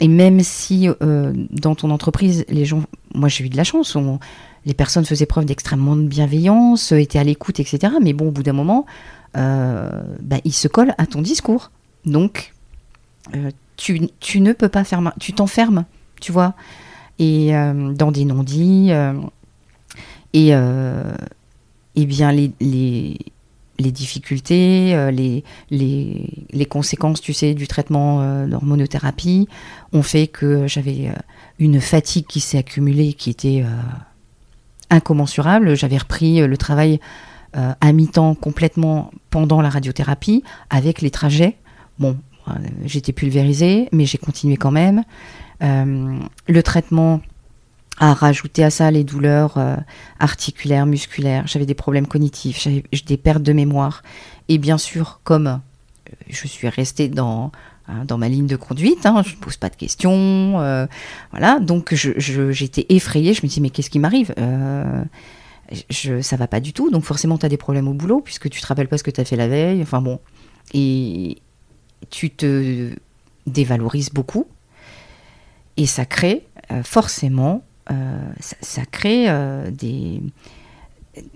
Et 0.00 0.08
même 0.08 0.40
si 0.40 0.88
euh, 0.88 1.32
dans 1.50 1.74
ton 1.74 1.90
entreprise, 1.90 2.44
les 2.48 2.64
gens, 2.64 2.82
moi 3.14 3.28
j'ai 3.28 3.44
eu 3.44 3.48
de 3.48 3.56
la 3.56 3.64
chance, 3.64 3.96
les 4.64 4.74
personnes 4.74 5.04
faisaient 5.04 5.26
preuve 5.26 5.44
d'extrêmement 5.44 5.96
de 5.96 6.06
bienveillance, 6.06 6.92
étaient 6.92 7.18
à 7.18 7.24
l'écoute, 7.24 7.58
etc. 7.58 7.94
Mais 8.00 8.12
bon, 8.12 8.28
au 8.28 8.30
bout 8.30 8.42
d'un 8.42 8.52
moment, 8.52 8.86
bah, 9.34 10.36
ils 10.44 10.52
se 10.52 10.68
collent 10.68 10.94
à 10.98 11.06
ton 11.06 11.20
discours. 11.20 11.70
Donc, 12.04 12.54
tu, 13.76 14.08
tu, 14.20 14.40
ne 14.40 14.52
peux 14.52 14.68
pas 14.68 14.84
faire, 14.84 15.00
tu 15.18 15.32
t'enfermes 15.32 15.84
tu 16.20 16.32
vois, 16.32 16.54
et 17.18 17.54
euh, 17.54 17.92
dans 17.92 18.12
des 18.12 18.24
non-dits. 18.24 18.88
Euh, 18.90 19.14
et, 20.32 20.50
euh, 20.52 21.14
et 21.94 22.06
bien, 22.06 22.32
les, 22.32 22.52
les, 22.60 23.18
les 23.78 23.92
difficultés, 23.92 25.10
les, 25.12 25.44
les, 25.70 26.66
conséquences, 26.66 27.20
tu 27.20 27.32
sais, 27.32 27.54
du 27.54 27.68
traitement 27.68 28.46
d'hormonothérapie 28.46 29.48
ont 29.92 30.02
fait 30.02 30.26
que 30.26 30.66
j'avais 30.66 31.12
une 31.58 31.80
fatigue 31.80 32.26
qui 32.26 32.40
s'est 32.40 32.58
accumulée 32.58 33.12
qui 33.12 33.30
était 33.30 33.64
incommensurable. 34.90 35.76
J'avais 35.76 35.98
repris 35.98 36.44
le 36.44 36.56
travail 36.56 36.98
à 37.52 37.92
mi-temps 37.92 38.34
complètement 38.34 39.12
pendant 39.30 39.60
la 39.62 39.70
radiothérapie 39.70 40.42
avec 40.70 41.00
les 41.00 41.10
trajets. 41.10 41.56
Bon, 42.00 42.16
j'étais 42.84 43.12
pulvérisée, 43.12 43.88
mais 43.92 44.06
j'ai 44.06 44.18
continué 44.18 44.56
quand 44.56 44.70
même. 44.70 45.04
Euh, 45.62 46.18
le 46.46 46.62
traitement 46.62 47.20
a 47.98 48.14
rajouté 48.14 48.64
à 48.64 48.70
ça 48.70 48.90
les 48.90 49.04
douleurs 49.04 49.58
euh, 49.58 49.76
articulaires, 50.18 50.86
musculaires. 50.86 51.46
J'avais 51.46 51.66
des 51.66 51.74
problèmes 51.74 52.06
cognitifs, 52.06 52.60
j'avais 52.60 52.84
des 53.06 53.16
pertes 53.16 53.42
de 53.42 53.52
mémoire. 53.52 54.02
Et 54.48 54.58
bien 54.58 54.78
sûr, 54.78 55.20
comme 55.24 55.46
euh, 55.46 56.12
je 56.28 56.46
suis 56.46 56.68
restée 56.68 57.08
dans, 57.08 57.52
hein, 57.88 58.04
dans 58.06 58.18
ma 58.18 58.28
ligne 58.28 58.46
de 58.46 58.56
conduite, 58.56 59.06
hein, 59.06 59.22
je 59.26 59.34
ne 59.34 59.40
pose 59.40 59.56
pas 59.56 59.68
de 59.68 59.76
questions. 59.76 60.52
voilà, 61.30 61.58
donc 61.60 61.94
j'étais 61.94 62.86
effrayée. 62.88 63.34
Je 63.34 63.42
me 63.42 63.48
dis, 63.48 63.60
mais 63.60 63.70
qu'est-ce 63.70 63.90
qui 63.90 63.98
m'arrive 63.98 64.34
je, 65.90 66.20
Ça 66.20 66.36
va 66.36 66.46
pas 66.46 66.60
du 66.60 66.72
tout. 66.72 66.90
Donc 66.90 67.04
forcément, 67.04 67.38
tu 67.38 67.46
as 67.46 67.48
des 67.48 67.56
problèmes 67.56 67.88
au 67.88 67.94
boulot 67.94 68.20
puisque 68.20 68.48
tu 68.48 68.60
te 68.60 68.66
rappelles 68.66 68.88
pas 68.88 68.98
ce 68.98 69.02
que 69.02 69.10
tu 69.10 69.20
as 69.20 69.24
fait 69.24 69.36
la 69.36 69.48
veille. 69.48 69.82
Enfin 69.82 70.00
bon. 70.00 70.20
Et 70.72 71.38
tu 72.10 72.30
te 72.30 72.90
dévalorises 73.46 74.10
beaucoup. 74.10 74.46
Et 75.76 75.86
ça 75.86 76.04
crée 76.04 76.46
euh, 76.70 76.82
forcément, 76.82 77.62
euh, 77.90 78.32
ça, 78.38 78.82
crée 78.84 79.28
euh, 79.28 79.70
des, 79.70 80.20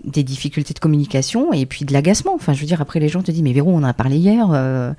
des 0.03 0.23
difficultés 0.23 0.73
de 0.73 0.79
communication 0.79 1.53
et 1.53 1.65
puis 1.65 1.85
de 1.85 1.93
l'agacement. 1.93 2.33
Enfin, 2.35 2.53
je 2.53 2.59
veux 2.59 2.67
dire, 2.67 2.81
après 2.81 2.99
les 2.99 3.09
gens 3.09 3.21
te 3.21 3.31
disent, 3.31 3.41
mais 3.41 3.53
Véro, 3.53 3.71
on 3.71 3.77
en 3.77 3.83
a 3.83 3.93
parlé 3.93 4.17
hier. 4.17 4.95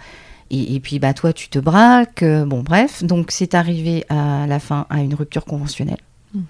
Et, 0.51 0.79
puis, 0.81 0.99
bah, 0.99 1.14
toi, 1.14 1.33
tu 1.33 1.49
te 1.49 1.59
braques. 1.59 2.25
bon, 2.25 2.62
bref. 2.62 3.03
Donc, 3.03 3.31
c'est 3.31 3.55
arrivé 3.55 4.05
à 4.09 4.47
la 4.47 4.61
fin 4.61 4.87
à 4.90 5.01
une 5.01 5.14
rupture 5.14 5.45
conventionnelle 5.45 5.99
hmm. 6.35 6.43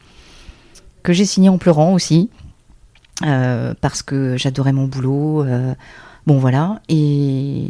que 1.02 1.12
j'ai 1.12 1.24
signée 1.24 1.48
en 1.48 1.58
pleurant 1.58 1.94
aussi. 1.94 2.28
parce 3.20 4.02
que 4.02 4.36
j'adorais 4.36 4.72
mon 4.72 4.86
boulot. 4.86 5.44
bon, 6.26 6.38
voilà. 6.38 6.80
Et, 6.88 7.68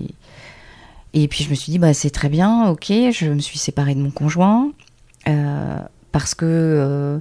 et 1.13 1.29
puis, 1.29 1.45
je 1.45 1.51
me 1.51 1.55
suis 1.55 1.71
dit, 1.71 1.79
bah, 1.79 1.95
c'est 1.95 2.11
très 2.11 2.29
bien, 2.29 2.69
ok. 2.69 2.87
Je 2.89 3.31
me 3.31 3.41
suis 3.41 3.59
séparée 3.59 3.95
de 3.95 4.01
mon 4.01 4.11
conjoint. 4.11 4.73
Parce 6.15 6.37
que 6.37 6.47
euh, 6.47 7.19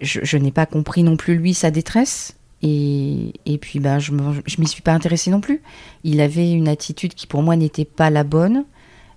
je, 0.00 0.36
n'ai 0.36 0.50
pas 0.50 0.66
compris 0.66 1.04
non 1.04 1.16
plus 1.16 1.36
lui 1.36 1.54
sa 1.54 1.70
détresse 1.70 2.34
Et, 2.64 3.32
puis, 3.60 3.78
ben, 3.78 4.00
je 4.00 4.10
ne 4.10 4.42
m'y 4.58 4.66
suis 4.66 4.82
pas 4.82 4.92
intéressée 4.92 5.30
non 5.30 5.40
plus. 5.40 5.62
Il 6.02 6.20
avait 6.20 6.50
une 6.50 6.66
attitude 6.66 7.14
qui, 7.14 7.28
pour 7.28 7.44
moi, 7.44 7.54
n'était 7.54 7.84
pas 7.84 8.10
la 8.10 8.24
bonne. 8.24 8.64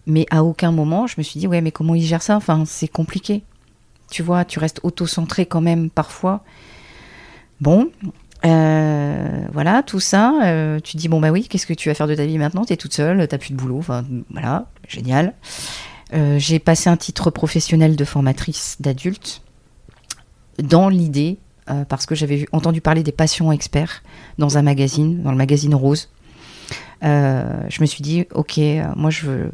Mais 0.05 0.27
à 0.29 0.43
aucun 0.43 0.71
moment, 0.71 1.07
je 1.07 1.15
me 1.17 1.23
suis 1.23 1.39
dit, 1.39 1.47
ouais, 1.47 1.61
mais 1.61 1.71
comment 1.71 1.95
il 1.95 2.03
gère 2.03 2.21
ça? 2.21 2.35
Enfin, 2.35 2.65
c'est 2.67 2.88
compliqué. 2.88 3.41
Tu 4.11 4.21
vois, 4.21 4.45
tu 4.45 4.59
restes 4.59 4.79
auto-centré 4.83 5.47
quand 5.47 5.61
même 5.61 5.89
parfois. 5.89 6.43
Bon, 7.61 7.89
euh, 8.45 9.47
voilà, 9.53 9.81
tout 9.81 9.99
ça. 9.99 10.39
Euh, 10.43 10.79
tu 10.79 10.97
dis, 10.97 11.07
bon, 11.07 11.19
bah 11.19 11.31
oui, 11.31 11.47
qu'est-ce 11.47 11.65
que 11.65 11.73
tu 11.73 11.89
vas 11.89 11.95
faire 11.95 12.07
de 12.07 12.13
ta 12.13 12.27
vie 12.27 12.38
maintenant? 12.38 12.63
Tu 12.63 12.73
es 12.73 12.77
toute 12.77 12.93
seule, 12.93 13.27
tu 13.27 13.38
plus 13.39 13.53
de 13.53 13.57
boulot. 13.57 13.79
Enfin, 13.79 14.05
voilà, 14.29 14.67
génial. 14.88 15.33
Euh, 16.13 16.37
j'ai 16.39 16.59
passé 16.59 16.89
un 16.89 16.97
titre 16.97 17.31
professionnel 17.31 17.95
de 17.95 18.05
formatrice 18.05 18.77
d'adultes 18.79 19.41
dans 20.59 20.89
l'idée, 20.89 21.37
parce 21.89 22.05
que 22.05 22.13
j'avais 22.13 22.45
entendu 22.51 22.79
parler 22.79 23.01
des 23.01 23.11
patients 23.11 23.51
experts 23.51 24.03
dans 24.37 24.59
un 24.59 24.61
magazine, 24.61 25.23
dans 25.23 25.31
le 25.31 25.37
magazine 25.37 25.73
Rose. 25.73 26.09
je 27.01 27.81
me 27.81 27.85
suis 27.87 28.03
dit, 28.03 28.25
ok, 28.31 28.61
moi 28.95 29.09
je 29.09 29.25
veux, 29.25 29.51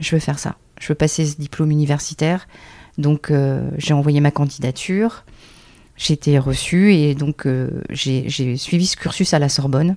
je 0.00 0.16
veux 0.16 0.18
faire 0.18 0.40
ça. 0.40 0.56
Je 0.80 0.88
veux 0.88 0.96
passer 0.96 1.24
ce 1.24 1.36
diplôme 1.36 1.70
universitaire. 1.70 2.48
Donc 2.98 3.32
j'ai 3.78 3.94
envoyé 3.94 4.20
ma 4.20 4.32
candidature. 4.32 5.24
J'ai 5.98 6.14
été 6.14 6.38
reçue 6.38 6.94
et 6.94 7.16
donc 7.16 7.44
euh, 7.44 7.82
j'ai 7.90 8.56
suivi 8.56 8.86
ce 8.86 8.96
cursus 8.96 9.34
à 9.34 9.40
la 9.40 9.48
Sorbonne, 9.48 9.96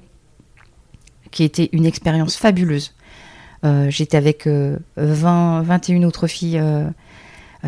qui 1.29 1.43
était 1.43 1.69
une 1.73 1.85
expérience 1.85 2.35
fabuleuse. 2.35 2.95
Euh, 3.63 3.89
j'étais 3.89 4.17
avec 4.17 4.47
20, 4.47 4.51
euh, 4.97 5.61
21 5.61 6.03
autres 6.03 6.27
filles. 6.27 6.61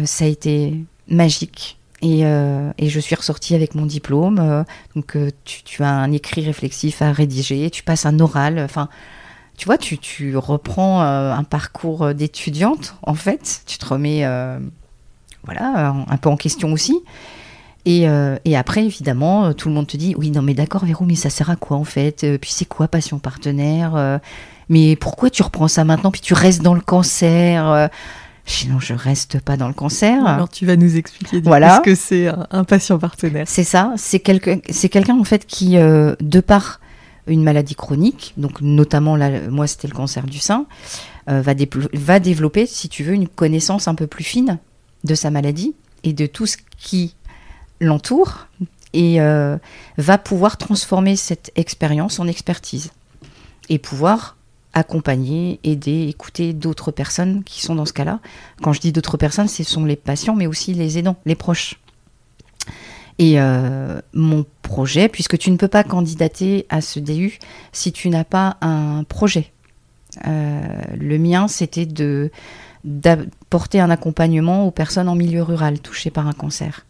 ça 0.06 0.25
a 0.25 0.27
été 0.27 0.75
magique. 1.08 1.77
Et, 2.01 2.23
je 2.23 2.99
suis 2.99 3.15
ressortie 3.15 3.56
avec 3.56 3.75
mon 3.75 3.86
diplôme. 3.86 4.65
donc, 4.95 5.17
tu, 5.45 5.84
as 5.84 5.89
un 5.89 6.12
écrit 6.12 6.45
réflexif 6.45 7.01
à 7.01 7.12
rédiger, 7.12 7.69
tu 7.69 7.84
passes 7.84 8.06
un 8.06 8.19
oral. 8.19 8.60
Enfin, 8.60 8.89
tu 9.58 9.65
vois, 9.65 9.77
tu, 9.77 9.97
tu 9.97 10.36
reprends 10.36 11.01
un 11.01 11.43
parcours 11.43 12.13
d'étudiante, 12.13 12.95
en 13.03 13.13
fait. 13.13 13.62
Tu 13.65 13.77
te 13.77 13.86
remets 13.86 14.25
voilà, 15.45 15.95
un 16.10 16.17
peu 16.17 16.29
en 16.29 16.38
question 16.38 16.73
aussi. 16.73 17.01
Euh, 17.88 18.38
et, 18.45 18.56
après, 18.56 18.86
évidemment, 18.86 19.45
euh, 19.45 19.53
tout 19.53 19.67
le 19.67 19.75
monde 19.75 19.88
te 19.88 19.97
dit 19.97 20.15
Oui, 20.17 20.32
non, 20.32 20.41
mais 20.41 20.53
d'accord, 20.53 20.86
Vérou, 20.86 21.06
mais 21.06 21.15
ça 21.15 21.29
sert 21.29 21.49
à 21.49 21.56
quoi 21.56 21.77
en 21.77 21.84
fait? 21.84 22.23
Euh, 22.23 22.38
Puis 22.38 22.51
c'est 22.51 22.65
quoi 22.65 22.88
passion 22.88 23.19
partenaire? 23.19 24.19
Mais 24.69 24.95
pourquoi 24.95 25.30
tu 25.30 25.43
reprends 25.43 25.67
ça 25.67 25.84
maintenant 25.84 26.12
Puis 26.12 26.21
tu 26.21 26.34
restes 26.34 26.62
dans 26.62 26.73
le 26.73 26.82
cancer 26.82 27.89
Sinon, 28.45 28.78
je 28.80 28.93
reste 28.93 29.39
pas 29.39 29.56
dans 29.56 29.69
le 29.69 29.73
cancer. 29.73 30.26
Alors, 30.26 30.49
tu 30.49 30.65
vas 30.65 30.76
nous 30.76 30.97
expliquer 30.97 31.39
voilà. 31.39 31.78
ce 31.78 31.82
que 31.82 31.95
c'est 31.95 32.28
un, 32.28 32.65
patient 32.65 32.99
partenaire. 32.99 33.45
C'est 33.47 33.63
ça. 33.63 33.93
C'est 33.95 34.19
quelqu'un, 34.19 34.60
c'est 34.69 34.89
quelqu'un 34.89 35.17
en 35.17 35.23
fait 35.23 35.45
qui, 35.45 35.76
de 35.76 36.39
par 36.41 36.82
une 37.26 37.41
maladie 37.41 37.76
chronique, 37.76 38.34
donc 38.36 38.60
notamment 38.60 39.15
là, 39.15 39.30
moi 39.49 39.65
c'était 39.65 39.88
le 39.88 39.93
cancer 39.93 40.26
du 40.26 40.39
sein, 40.39 40.65
va, 41.28 41.54
va 41.93 42.19
développer, 42.19 42.65
si 42.65 42.89
tu 42.89 43.04
veux, 43.04 43.13
une 43.13 43.30
connaissance 43.30 43.88
un 43.88 43.95
peu 43.95 44.08
plus 44.08 44.26
fine 44.26 44.60
de 45.06 45.15
sa 45.15 45.32
maladie 45.32 45.73
et 46.04 46.12
de 46.13 46.26
tout 46.26 46.45
ce 46.45 46.58
qui 46.78 47.15
l'entoure 47.80 48.47
et 48.93 49.19
euh, 49.19 49.58
va 49.97 50.17
pouvoir 50.17 50.58
transformer 50.58 51.15
cette 51.15 51.52
expérience 51.56 52.19
en 52.19 52.28
expertise 52.28 52.91
et 53.69 53.80
pouvoir 53.80 54.38
accompagner, 54.74 55.60
aider, 55.64 56.08
écouter 56.08 56.54
d'autres 56.54 56.92
personnes 56.92 57.44
qui 57.44 57.62
sont 57.62 57.76
dans 57.76 57.86
ce 57.86 57.94
cas-là. 57.94 58.20
Quand 58.62 58.74
je 58.74 58.82
dis 58.82 58.92
d'autres 58.92 59.18
personnes, 59.18 59.48
ce 59.48 59.64
sont 59.64 59.86
les 59.86 59.96
patients, 59.96 60.36
mais 60.36 60.48
aussi 60.48 60.74
les 60.74 60.98
aidants, 60.98 61.16
les 61.26 61.36
proches. 61.36 61.80
Et 63.20 63.40
euh, 63.40 64.02
mon 64.14 64.46
projet, 64.64 65.08
puisque 65.08 65.38
tu 65.38 65.52
ne 65.52 65.58
peux 65.58 65.68
pas 65.68 65.84
candidater 65.84 66.66
à 66.70 66.82
ce 66.82 67.00
DU 67.00 67.38
si 67.72 67.92
tu 67.92 68.10
n'as 68.10 68.24
pas 68.24 68.58
un 68.62 69.04
projet. 69.04 69.52
Euh, 70.28 70.62
le 71.00 71.18
mien, 71.18 71.48
c'était 71.48 71.88
d'apporter 72.84 73.80
un 73.80 73.90
accompagnement 73.90 74.66
aux 74.66 74.72
personnes 74.72 75.10
en 75.10 75.16
milieu 75.16 75.44
rural 75.44 75.80
touchées 75.80 76.10
par 76.10 76.28
un 76.28 76.34
cancer. 76.34 76.86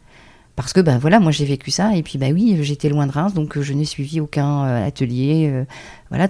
Parce 0.56 0.72
que 0.72 0.82
ben 0.82 1.00
voilà, 1.00 1.19
moi 1.19 1.32
j'ai 1.32 1.46
vécu 1.46 1.72
ça 1.72 1.96
et 1.96 2.04
puis 2.04 2.19
bah 2.19 2.28
oui, 2.32 2.58
j'étais 2.62 2.88
loin 2.88 3.08
de 3.08 3.12
Reims, 3.12 3.34
donc 3.34 3.60
je 3.60 3.74
n'ai 3.74 3.86
suivi 3.86 4.19
aucun 4.19 4.65
euh, 4.65 4.88
atelier. 4.88 5.50
Euh, 5.52 5.65
voilà, 6.10 6.28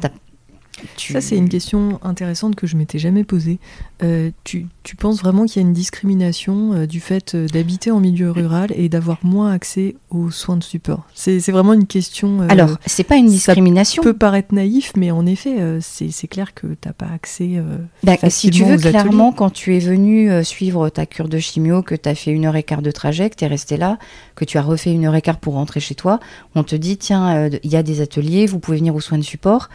ça, 0.97 1.21
c'est 1.21 1.37
une 1.37 1.49
question 1.49 1.99
intéressante 2.03 2.55
que 2.55 2.67
je 2.67 2.75
m'étais 2.75 2.99
jamais 2.99 3.23
posée. 3.23 3.59
Euh, 4.03 4.31
tu, 4.43 4.67
tu, 4.83 4.95
penses 4.95 5.19
vraiment 5.19 5.45
qu'il 5.45 5.61
y 5.61 5.65
a 5.65 5.67
une 5.67 5.73
discrimination 5.73 6.73
euh, 6.73 6.85
du 6.87 6.99
fait 6.99 7.35
euh, 7.35 7.47
d'habiter 7.47 7.91
en 7.91 7.99
milieu 7.99 8.31
rural 8.31 8.71
et 8.75 8.89
d'avoir 8.89 9.19
moins 9.23 9.51
accès 9.51 9.95
aux 10.09 10.31
soins 10.31 10.57
de 10.57 10.63
support? 10.63 11.07
C'est 11.13 11.39
vraiment 11.51 11.73
une 11.73 11.85
question. 11.85 12.41
Alors, 12.49 12.77
c'est 12.85 13.03
pas 13.03 13.15
une 13.15 13.27
discrimination. 13.27 14.03
Ça 14.03 14.09
peut 14.09 14.17
paraître 14.17 14.53
naïf, 14.53 14.93
mais 14.97 15.11
en 15.11 15.25
effet, 15.25 15.57
c'est 15.81 16.27
clair 16.27 16.53
que 16.53 16.67
tu 16.67 16.87
n'as 16.87 16.93
pas 16.93 17.07
accès. 17.13 17.61
Bah, 18.03 18.17
si 18.29 18.49
tu 18.49 18.63
veux, 18.63 18.77
clairement, 18.77 19.31
quand 19.31 19.51
tu 19.51 19.75
es 19.75 19.79
venu 19.79 20.43
suivre 20.43 20.89
ta 20.89 21.05
cure 21.05 21.29
de 21.29 21.39
chimio, 21.39 21.81
que 21.81 21.95
tu 21.95 22.09
as 22.09 22.15
fait 22.15 22.31
une 22.31 22.45
heure 22.45 22.55
et 22.55 22.63
quart 22.63 22.81
de 22.81 22.91
trajet, 22.91 23.29
que 23.29 23.35
tu 23.35 23.45
es 23.45 23.47
resté 23.47 23.77
là, 23.77 23.97
que 24.35 24.45
tu 24.45 24.57
as 24.57 24.61
refait 24.61 24.91
une 24.91 25.05
heure 25.05 25.15
et 25.15 25.21
quart 25.21 25.37
pour 25.37 25.53
rentrer 25.53 25.79
chez 25.79 25.95
toi, 25.95 26.19
on 26.55 26.63
te 26.63 26.75
dit 26.75 26.97
tiens, 26.97 27.49
il 27.63 27.69
y 27.69 27.75
a 27.75 27.83
des 27.83 28.01
ateliers, 28.01 28.45
vous 28.45 28.59
pouvez 28.59 28.77
venir 28.77 28.95
aux 28.95 29.01
soins 29.01 29.17
de 29.17 29.23
support 29.23 29.69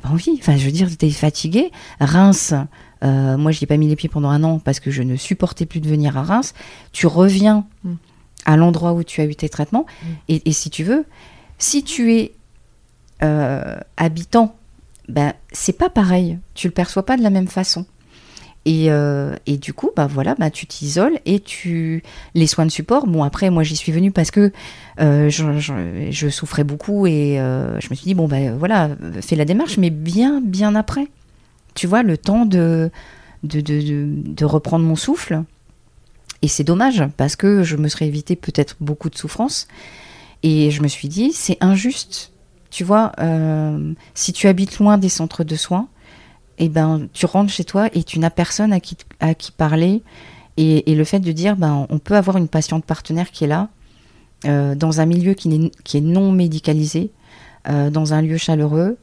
t'as 0.00 0.08
pas 0.08 0.14
envie. 0.14 0.36
Enfin, 0.38 0.56
je 0.56 0.64
veux 0.64 0.72
dire, 0.72 0.88
t'es 0.96 1.10
fatigué. 1.10 1.70
Reims, 2.00 2.54
euh, 3.04 3.36
moi, 3.36 3.52
j'y 3.52 3.64
ai 3.64 3.66
pas 3.66 3.76
mis 3.76 3.88
les 3.88 3.96
pieds 3.96 4.08
pendant 4.08 4.30
un 4.30 4.42
an 4.44 4.58
parce 4.58 4.80
que 4.80 4.90
je 4.90 5.02
ne 5.02 5.16
supportais 5.16 5.66
plus 5.66 5.80
de 5.80 5.88
venir 5.88 6.16
à 6.16 6.22
Reims. 6.22 6.54
Tu 6.92 7.06
reviens 7.06 7.66
mm. 7.84 7.94
à 8.46 8.56
l'endroit 8.56 8.92
où 8.92 9.02
tu 9.02 9.20
as 9.20 9.24
eu 9.24 9.34
tes 9.34 9.48
traitements. 9.48 9.86
Mm. 10.02 10.06
Et, 10.44 10.52
si 10.52 10.70
tu 10.70 10.84
veux, 10.84 11.04
si 11.58 11.82
tu 11.82 12.14
es 12.14 12.32
euh, 13.22 13.78
habitant, 13.96 14.56
ben, 15.08 15.32
c'est 15.52 15.76
pas 15.76 15.90
pareil. 15.90 16.38
Tu 16.54 16.68
le 16.68 16.72
perçois 16.72 17.04
pas 17.04 17.16
de 17.16 17.22
la 17.22 17.30
même 17.30 17.48
façon. 17.48 17.86
Euh, 18.66 19.34
et, 19.46 19.56
du 19.56 19.72
coup, 19.72 19.90
bah 19.96 20.06
voilà, 20.06 20.34
bah 20.34 20.50
tu 20.50 20.66
t'isoles 20.66 21.18
et 21.24 21.40
tu 21.40 22.02
les 22.34 22.46
soins 22.46 22.66
de 22.66 22.70
support. 22.70 23.06
Bon 23.06 23.22
après, 23.22 23.50
moi 23.50 23.62
j'y 23.62 23.76
suis 23.76 23.92
venue 23.92 24.10
parce 24.10 24.30
que 24.30 24.52
euh, 25.00 25.30
je, 25.30 26.28
souffrais 26.28 26.64
beaucoup 26.64 27.06
et 27.06 27.40
euh, 27.40 27.80
je 27.80 27.88
me 27.90 27.94
suis 27.94 28.04
dit 28.04 28.14
bon 28.14 28.28
ben 28.28 28.56
voilà, 28.56 28.90
fais 29.22 29.36
la 29.36 29.44
démarche, 29.44 29.78
mais 29.78 29.90
bien 29.90 30.40
bien 30.44 30.74
après. 30.74 31.08
Tu 31.74 31.86
vois 31.86 32.02
le 32.02 32.18
temps 32.18 32.44
de 32.44 32.90
de, 33.44 33.60
de, 33.60 34.44
reprendre 34.44 34.84
mon 34.84 34.96
souffle. 34.96 35.42
Et 36.42 36.48
c'est 36.48 36.64
dommage 36.64 37.04
parce 37.16 37.36
que 37.36 37.62
je 37.62 37.76
me 37.76 37.88
serais 37.88 38.06
évité 38.06 38.36
peut-être 38.36 38.76
beaucoup 38.80 39.10
de 39.10 39.16
souffrance. 39.16 39.68
Et 40.42 40.70
je 40.70 40.82
me 40.82 40.88
suis 40.88 41.08
dit 41.08 41.32
c'est 41.32 41.56
injuste. 41.60 42.32
Tu 42.70 42.84
vois, 42.84 43.12
si 44.12 44.34
tu 44.34 44.46
habites 44.46 44.78
loin 44.78 44.98
des 44.98 45.08
centres 45.08 45.42
de 45.42 45.56
soins, 45.56 45.88
eh 46.58 46.68
ben, 46.68 47.08
tu 47.12 47.26
rentres 47.26 47.52
chez 47.52 47.64
toi 47.64 47.88
et 47.92 48.02
tu 48.02 48.18
n'as 48.18 48.30
personne 48.30 48.72
à 48.72 48.80
qui, 48.80 48.96
à 49.20 49.34
qui 49.34 49.52
parler. 49.52 50.02
Et, 50.56 50.92
le 50.92 51.04
fait 51.04 51.20
de 51.20 51.30
dire, 51.30 51.56
ben, 51.56 51.86
on 51.88 51.98
peut 52.00 52.16
avoir 52.16 52.36
une 52.36 52.48
patiente 52.48 52.84
partenaire 52.84 53.30
qui 53.30 53.44
est 53.44 53.48
là, 53.48 53.68
euh, 54.44 54.74
dans 54.74 55.00
un 55.00 55.06
milieu 55.06 55.34
qui, 55.34 55.54
est, 55.54 55.82
qui 55.84 55.98
est 55.98 56.00
non 56.00 56.32
médicalisé, 56.32 57.12
euh, 57.68 57.90
dans 57.90 58.12
un 58.12 58.22
lieu 58.22 58.38
chaleureux. 58.38 58.98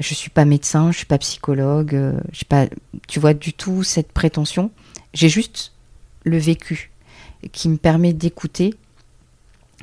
Je 0.00 0.14
suis 0.14 0.30
pas 0.30 0.44
médecin, 0.44 0.90
je 0.90 0.98
suis 0.98 1.06
pas 1.06 1.18
psychologue, 1.18 1.94
euh, 1.94 2.18
je 2.32 2.44
pas, 2.44 2.66
tu 3.06 3.20
vois, 3.20 3.34
du 3.34 3.52
tout 3.52 3.84
cette 3.84 4.10
prétention. 4.10 4.70
J'ai 5.14 5.28
juste 5.28 5.72
le 6.24 6.38
vécu 6.38 6.90
qui 7.52 7.68
me 7.68 7.76
permet 7.76 8.12
d'écouter 8.12 8.74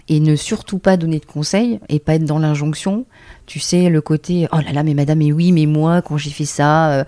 et 0.07 0.19
ne 0.19 0.35
surtout 0.35 0.79
pas 0.79 0.97
donner 0.97 1.19
de 1.19 1.25
conseils 1.25 1.79
et 1.89 1.99
pas 1.99 2.15
être 2.15 2.25
dans 2.25 2.39
l'injonction. 2.39 3.05
Tu 3.45 3.59
sais, 3.59 3.89
le 3.89 4.01
côté 4.01 4.47
oh 4.51 4.57
là 4.57 4.71
là, 4.71 4.83
mais 4.83 4.93
madame, 4.93 5.19
mais 5.19 5.31
oui, 5.31 5.51
mais 5.51 5.65
moi, 5.65 6.01
quand 6.01 6.17
j'ai 6.17 6.29
fait 6.29 6.45
ça, 6.45 6.91
euh, 6.91 7.03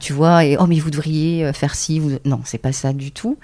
tu 0.00 0.12
vois, 0.12 0.44
et 0.44 0.56
oh, 0.58 0.66
mais 0.66 0.78
vous 0.78 0.90
devriez 0.90 1.46
euh, 1.46 1.52
faire 1.52 1.74
ci. 1.74 1.98
Vous... 1.98 2.12
Non, 2.24 2.40
c'est 2.44 2.58
pas 2.58 2.72
ça 2.72 2.92
du 2.92 3.12
tout. 3.12 3.38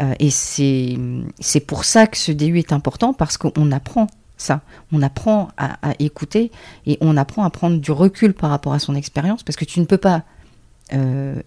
Euh, 0.00 0.14
et 0.18 0.30
c'est, 0.30 0.98
c'est 1.38 1.60
pour 1.60 1.84
ça 1.84 2.06
que 2.06 2.16
ce 2.16 2.32
DU 2.32 2.58
est 2.58 2.72
important 2.72 3.12
parce 3.12 3.36
qu'on 3.36 3.72
apprend 3.72 4.08
ça. 4.36 4.62
On 4.92 5.00
apprend 5.02 5.48
à, 5.56 5.78
écouter 6.00 6.50
et 6.86 6.98
on 7.00 7.16
apprend 7.16 7.44
à 7.44 7.50
prendre 7.50 7.78
du 7.78 7.92
recul 7.92 8.34
par 8.34 8.50
rapport 8.50 8.72
à 8.72 8.80
son 8.80 8.96
expérience 8.96 9.44
parce 9.44 9.56
que 9.56 9.64
tu 9.64 9.78
ne 9.80 9.84
peux 9.84 9.98
pas 9.98 10.22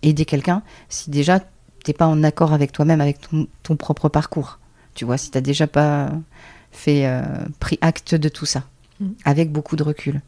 aider 0.02 0.26
quelqu'un 0.26 0.62
si 0.90 1.10
déjà 1.10 1.40
tu 1.40 1.46
n'es 1.88 1.94
pas 1.94 2.08
en 2.08 2.24
accord 2.24 2.54
avec 2.54 2.72
toi-même, 2.72 3.02
avec 3.02 3.20
ton, 3.22 3.48
ton 3.64 3.76
propre 3.76 4.10
parcours. 4.10 4.60
Tu 4.96 5.06
vois, 5.06 5.18
si 5.18 5.30
tu 5.30 5.38
n'as 5.38 5.42
déjà 5.42 5.68
pas 5.68 6.10
fait, 6.78 7.06
euh, 7.06 7.22
pris 7.60 7.78
acte 7.82 8.16
de 8.16 8.30
tout 8.30 8.46
ça, 8.46 8.64
mm. 9.00 9.08
avec 9.26 9.52
beaucoup 9.52 9.76
de 9.76 9.84
recul. 9.84 10.22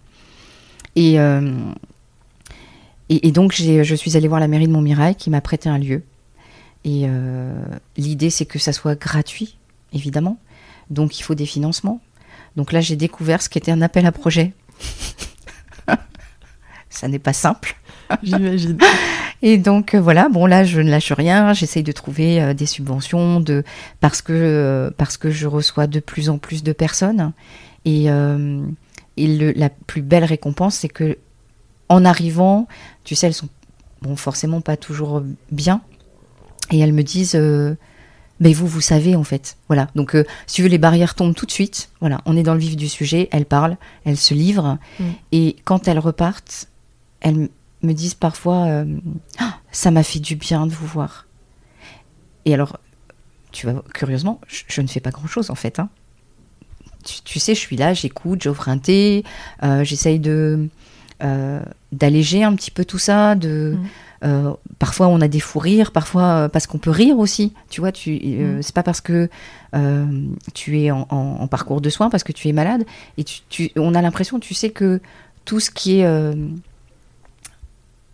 Euh, 0.97 1.73
et, 3.09 3.27
et, 3.27 3.31
donc, 3.31 3.53
je 3.53 3.95
suis 3.95 4.17
allée 4.17 4.27
voir 4.27 4.39
la 4.39 4.47
mairie 4.47 4.67
de 4.67 4.73
Montmirail 4.73 5.15
qui 5.15 5.29
m'a 5.29 5.41
prêté 5.41 5.69
un 5.69 5.77
lieu. 5.77 6.03
Et 6.83 7.03
euh, 7.05 7.63
l'idée, 7.97 8.29
c'est 8.29 8.45
que 8.45 8.59
ça 8.59 8.73
soit 8.73 8.95
gratuit, 8.95 9.57
évidemment. 9.93 10.39
Donc, 10.89 11.19
il 11.19 11.23
faut 11.23 11.35
des 11.35 11.45
financements. 11.45 12.01
Donc 12.55 12.71
là, 12.71 12.81
j'ai 12.81 12.95
découvert 12.95 13.41
ce 13.41 13.49
qu'était 13.49 13.71
un 13.71 13.81
appel 13.81 14.05
à 14.05 14.11
projet. 14.11 14.53
ça 16.89 17.07
n'est 17.07 17.19
pas 17.19 17.33
simple. 17.33 17.75
J'imagine. 18.23 18.77
Et 19.41 19.57
donc 19.57 19.93
euh, 19.95 20.01
voilà, 20.01 20.27
bon 20.29 20.45
là 20.45 20.63
je 20.65 20.81
ne 20.81 20.89
lâche 20.89 21.11
rien, 21.13 21.53
j'essaye 21.53 21.83
de 21.83 21.91
trouver 21.93 22.41
euh, 22.41 22.53
des 22.53 22.65
subventions 22.65 23.39
de 23.39 23.63
parce 24.01 24.21
que 24.21 24.33
euh, 24.33 24.89
parce 24.97 25.15
que 25.17 25.31
je 25.31 25.47
reçois 25.47 25.87
de 25.87 25.99
plus 25.99 26.29
en 26.29 26.37
plus 26.37 26.61
de 26.63 26.73
personnes 26.73 27.31
Et, 27.85 28.07
et 29.17 29.27
le- 29.37 29.53
la 29.55 29.69
plus 29.69 30.01
belle 30.01 30.25
récompense, 30.25 30.75
c'est 30.75 30.89
que 30.89 31.17
en 31.87 32.05
arrivant, 32.05 32.67
tu 33.03 33.15
sais, 33.15 33.27
elles 33.27 33.33
sont 33.33 33.49
bon, 34.01 34.15
forcément 34.15 34.61
pas 34.61 34.77
toujours 34.77 35.23
bien. 35.51 35.81
Et 36.71 36.79
elles 36.79 36.93
me 36.93 37.01
disent, 37.03 37.35
euh, 37.35 37.75
mais 38.39 38.53
vous, 38.53 38.67
vous 38.67 38.79
savez 38.81 39.15
en 39.15 39.23
fait. 39.23 39.57
Voilà. 39.69 39.87
Donc, 39.95 40.13
euh, 40.15 40.23
si 40.45 40.55
tu 40.57 40.61
veux, 40.61 40.67
les 40.69 40.77
barrières 40.77 41.15
tombent 41.15 41.33
tout 41.33 41.47
de 41.47 41.51
suite. 41.51 41.89
Voilà, 41.99 42.21
on 42.25 42.37
est 42.37 42.43
dans 42.43 42.53
le 42.53 42.59
vif 42.59 42.75
du 42.77 42.87
sujet. 42.87 43.27
Elles 43.31 43.45
parlent, 43.45 43.77
elles 44.05 44.17
se 44.17 44.33
livrent. 44.35 44.77
Mm. 44.99 45.03
Et 45.31 45.55
quand 45.65 45.87
elles 45.87 45.99
repartent, 45.99 46.67
elles 47.21 47.49
me 47.83 47.93
disent 47.93 48.13
parfois, 48.15 48.65
euh, 48.67 48.85
Ah, 49.39 49.55
ça 49.71 49.91
m'a 49.91 50.03
fait 50.03 50.19
du 50.19 50.35
bien 50.35 50.67
de 50.67 50.71
vous 50.71 50.87
voir. 50.87 51.25
Et 52.45 52.53
alors, 52.53 52.79
tu 53.51 53.65
vas 53.67 53.81
curieusement, 53.93 54.39
je, 54.47 54.63
je 54.67 54.81
ne 54.81 54.87
fais 54.87 54.99
pas 54.99 55.11
grand 55.11 55.27
chose 55.27 55.49
en 55.49 55.55
fait. 55.55 55.79
hein. 55.79 55.89
Tu, 57.05 57.21
tu 57.23 57.39
sais, 57.39 57.55
je 57.55 57.59
suis 57.59 57.77
là, 57.77 57.93
j'écoute, 57.93 58.43
j'offre 58.43 58.67
un 58.69 58.77
thé, 58.77 59.23
euh, 59.63 59.83
j'essaye 59.83 60.19
de 60.19 60.67
euh, 61.23 61.61
d'alléger 61.91 62.43
un 62.43 62.55
petit 62.55 62.71
peu 62.71 62.85
tout 62.85 62.99
ça. 62.99 63.35
De 63.35 63.77
Mm. 64.21 64.53
parfois 64.79 65.07
on 65.07 65.21
a 65.21 65.29
des 65.29 65.39
fous 65.39 65.59
rires, 65.59 65.91
parfois 65.93 66.49
parce 66.49 66.67
qu'on 66.67 66.77
peut 66.77 66.89
rire 66.89 67.17
aussi. 67.19 67.53
Tu 67.69 67.79
vois, 67.79 67.93
tu 67.93 68.11
Mm. 68.19 68.61
c'est 68.61 68.75
pas 68.75 68.83
parce 68.83 68.99
que 68.99 69.29
tu 70.53 70.81
es 70.81 70.91
en, 70.91 71.07
en- 71.09 71.37
en 71.39 71.47
parcours 71.47 71.79
de 71.81 71.89
soins, 71.89 72.09
parce 72.09 72.23
que 72.23 72.33
tu 72.33 72.47
es 72.49 72.53
malade 72.53 72.83
et 73.17 73.23
tu, 73.23 73.39
tu- 73.49 73.71
on 73.77 73.95
a 73.95 74.01
l'impression, 74.01 74.39
tu 74.39 74.53
sais 74.53 74.69
que 74.71 74.99
tout 75.45 75.59
ce 75.61 75.71
qui 75.71 75.99
est 75.99 76.05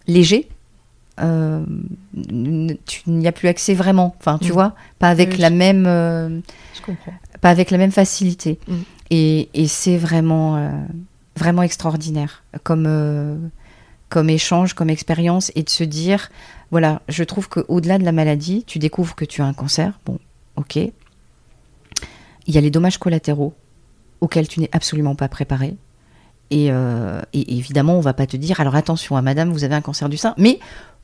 léger. 0.08 0.50
euh, 1.22 1.64
tu 2.86 3.02
n'y 3.08 3.26
as 3.26 3.32
plus 3.32 3.48
accès 3.48 3.74
vraiment, 3.74 4.14
enfin 4.20 4.38
tu 4.38 4.50
Mm. 4.50 4.54
vois, 4.54 4.76
pas 5.00 5.08
avec 5.10 5.30
Oui, 5.32 5.38
la 5.38 5.48
je- 5.50 5.54
même 5.54 5.86
euh, 5.88 6.42
Je 6.76 6.82
comprends. 6.82 7.14
pas 7.40 7.50
avec 7.52 7.72
la 7.72 7.78
même 7.78 7.92
facilité. 7.92 8.60
Mm. 8.68 8.74
Et, 9.12 9.50
et 9.54 9.68
c'est 9.70 9.96
vraiment, 9.98 10.58
euh, 10.58 10.72
vraiment 11.38 11.62
extraordinaire 11.62 12.44
comme, 12.64 12.86
euh, 12.86 13.38
comme 14.10 14.30
échange, 14.30 14.74
comme 14.74 14.90
expérience, 14.90 15.54
et 15.56 15.64
de 15.64 15.70
se 15.70 15.86
dire, 15.86 16.30
voilà, 16.72 17.02
je 17.08 17.24
trouve 17.24 17.48
qu'au-delà 17.48 17.98
de 17.98 18.04
la 18.04 18.12
maladie, 18.12 18.66
tu 18.68 18.78
découvres 18.78 19.16
que 19.16 19.24
tu 19.26 19.42
as 19.42 19.46
un 19.46 19.54
cancer, 19.54 19.98
bon, 20.06 20.20
ok. 20.58 20.76
Il 20.76 20.94
y 22.54 22.58
a 22.58 22.62
les 22.62 22.72
dommages 22.72 22.98
collatéraux 22.98 23.54
auxquels 24.22 24.48
tu 24.50 24.60
n'es 24.60 24.70
absolument 24.74 25.16
pas 25.16 25.30
préparé. 25.30 25.76
Et, 26.52 26.68
euh, 26.72 27.22
et 27.34 27.58
évidemment, 27.58 27.98
on 27.98 28.02
va 28.02 28.14
pas 28.14 28.28
te 28.28 28.38
dire, 28.38 28.60
alors 28.60 28.76
attention 28.76 29.18
à 29.18 29.22
madame, 29.22 29.52
vous 29.52 29.64
avez 29.64 29.76
un 29.76 29.82
cancer 29.82 30.10
du 30.10 30.18
sein, 30.18 30.36
mais 30.38 30.60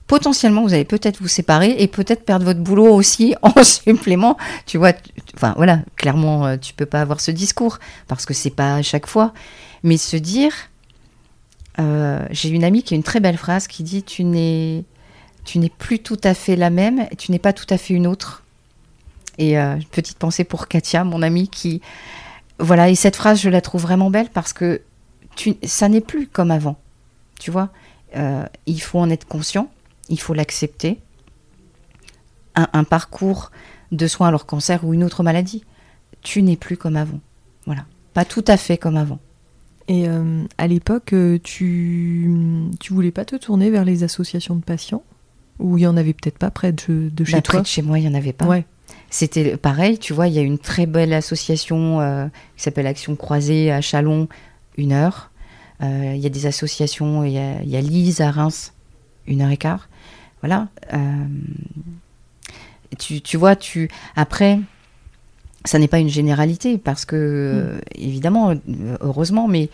potentiellement, 0.08 0.62
vous 0.62 0.74
allez 0.74 0.86
peut-être 0.86 1.20
vous 1.20 1.28
séparer 1.28 1.76
et 1.80 1.88
peut-être 1.88 2.26
perdre 2.26 2.46
votre 2.46 2.60
boulot 2.60 2.94
aussi 2.94 3.36
en 3.42 3.64
supplément. 3.64 4.38
Tu 4.66 4.78
vois, 4.78 4.94
enfin 5.36 5.54
voilà, 5.58 5.80
clairement, 5.96 6.46
euh, 6.46 6.58
tu 6.58 6.74
peux 6.74 6.86
pas 6.86 7.02
avoir 7.02 7.20
ce 7.20 7.32
discours 7.32 7.80
parce 8.08 8.26
que 8.26 8.34
c'est 8.34 8.52
pas 8.52 8.76
à 8.76 8.82
chaque 8.82 9.08
fois. 9.08 9.34
Mais 9.84 9.98
se 9.98 10.16
dire, 10.16 10.54
euh, 11.80 12.24
j'ai 12.30 12.50
une 12.50 12.64
amie 12.64 12.84
qui 12.84 12.94
a 12.94 12.98
une 12.98 13.04
très 13.04 13.20
belle 13.20 13.38
phrase 13.38 13.68
qui 13.68 13.82
dit, 13.82 14.04
tu 14.04 14.24
n'es, 14.24 14.84
plus 15.80 16.00
tout 16.00 16.20
à 16.24 16.36
fait 16.36 16.56
la 16.56 16.70
même, 16.70 17.08
tu 17.18 17.32
n'es 17.32 17.40
pas 17.40 17.54
tout 17.54 17.66
à 17.70 17.80
fait 17.80 17.96
une 17.96 18.06
autre. 18.06 18.44
Et 19.40 19.56
petite 19.90 20.20
pensée 20.20 20.44
pour 20.44 20.68
Katia, 20.68 21.04
mon 21.04 21.24
amie, 21.24 21.48
qui, 21.48 21.82
voilà, 22.60 22.90
et 22.90 22.96
cette 22.96 23.16
phrase, 23.16 23.42
je 23.42 23.50
la 23.50 23.60
trouve 23.60 23.82
vraiment 23.82 24.12
belle 24.12 24.30
parce 24.30 24.54
que 24.54 24.82
tu, 25.36 25.56
ça 25.64 25.90
n'est 25.90 26.02
plus 26.02 26.28
comme 26.28 26.52
avant. 26.52 26.78
Tu 27.40 27.52
vois, 27.52 27.70
Euh, 28.16 28.46
il 28.66 28.82
faut 28.82 29.00
en 29.00 29.10
être 29.10 29.26
conscient, 29.26 29.70
il 30.10 30.20
faut 30.20 30.34
l'accepter. 30.34 31.00
Un, 32.56 32.68
un 32.74 32.84
parcours 32.84 33.52
de 33.94 34.06
soins 34.08 34.28
à 34.28 34.32
leur 34.32 34.46
cancer 34.46 34.84
ou 34.84 34.94
une 34.94 35.04
autre 35.06 35.24
maladie, 35.24 35.64
tu 36.22 36.42
n'es 36.44 36.58
plus 36.58 36.76
comme 36.76 36.98
avant. 36.98 37.22
Voilà, 37.66 37.86
pas 38.14 38.26
tout 38.26 38.44
à 38.48 38.58
fait 38.58 38.78
comme 38.78 38.98
avant. 38.98 39.20
Et 39.88 40.10
euh, 40.10 40.44
à 40.58 40.68
l'époque, 40.68 41.14
euh, 41.14 41.40
tu, 41.42 42.30
tu 42.82 42.94
voulais 42.94 43.12
pas 43.12 43.24
te 43.24 43.38
tourner 43.38 43.70
vers 43.70 43.86
les 43.86 44.04
associations 44.04 44.56
de 44.56 44.64
patients? 44.64 45.04
Ou 45.60 45.78
il 45.78 45.82
y 45.84 45.88
en 45.88 45.96
avait 45.96 46.14
peut-être 46.14 46.38
pas 46.38 46.52
près 46.52 46.74
de, 46.74 47.10
de 47.10 47.24
chez 47.24 47.38
Bah, 47.38 47.42
toi? 47.42 47.54
près 47.56 47.62
de 47.62 47.68
chez 47.68 47.82
moi, 47.82 47.98
il 47.98 48.02
n'y 48.02 48.10
en 48.10 48.14
avait 48.18 48.34
pas. 48.34 48.46
Ouais. 48.46 48.66
C'était 49.10 49.56
pareil, 49.58 49.98
tu 50.00 50.12
vois, 50.12 50.28
il 50.28 50.34
y 50.34 50.40
a 50.40 50.42
une 50.42 50.60
très 50.60 50.86
belle 50.86 51.14
association 51.14 52.02
euh, 52.02 52.28
qui 52.58 52.64
s'appelle 52.64 52.88
Action 52.88 53.16
Croisée 53.16 53.72
à 53.72 53.80
Chalon, 53.80 54.28
une 54.78 54.92
heure. 54.92 55.32
Euh, 55.82 56.14
Il 56.16 56.22
y 56.22 56.26
a 56.26 56.30
des 56.30 56.46
associations, 56.46 57.24
il 57.24 57.34
y 57.34 57.38
a, 57.38 57.62
il 57.62 57.70
y 57.70 57.76
a 57.76 57.82
Lise 57.82 58.22
à 58.22 58.32
Reims, 58.32 58.74
une 59.28 59.42
heure 59.42 59.52
et 59.52 59.58
quart. 59.58 59.90
Voilà. 60.42 60.68
euh, 60.94 61.26
tu, 62.98 63.22
tu 63.22 63.38
vois, 63.38 63.56
tu 63.56 63.90
après, 64.16 64.60
ça 65.66 65.80
n'est 65.80 65.88
pas 65.88 66.00
une 66.00 66.10
généralité 66.10 66.78
parce 66.78 67.06
que, 67.06 67.16
euh, 67.16 67.82
évidemment, 67.96 68.54
heureusement, 69.02 69.48
mais 69.48 69.70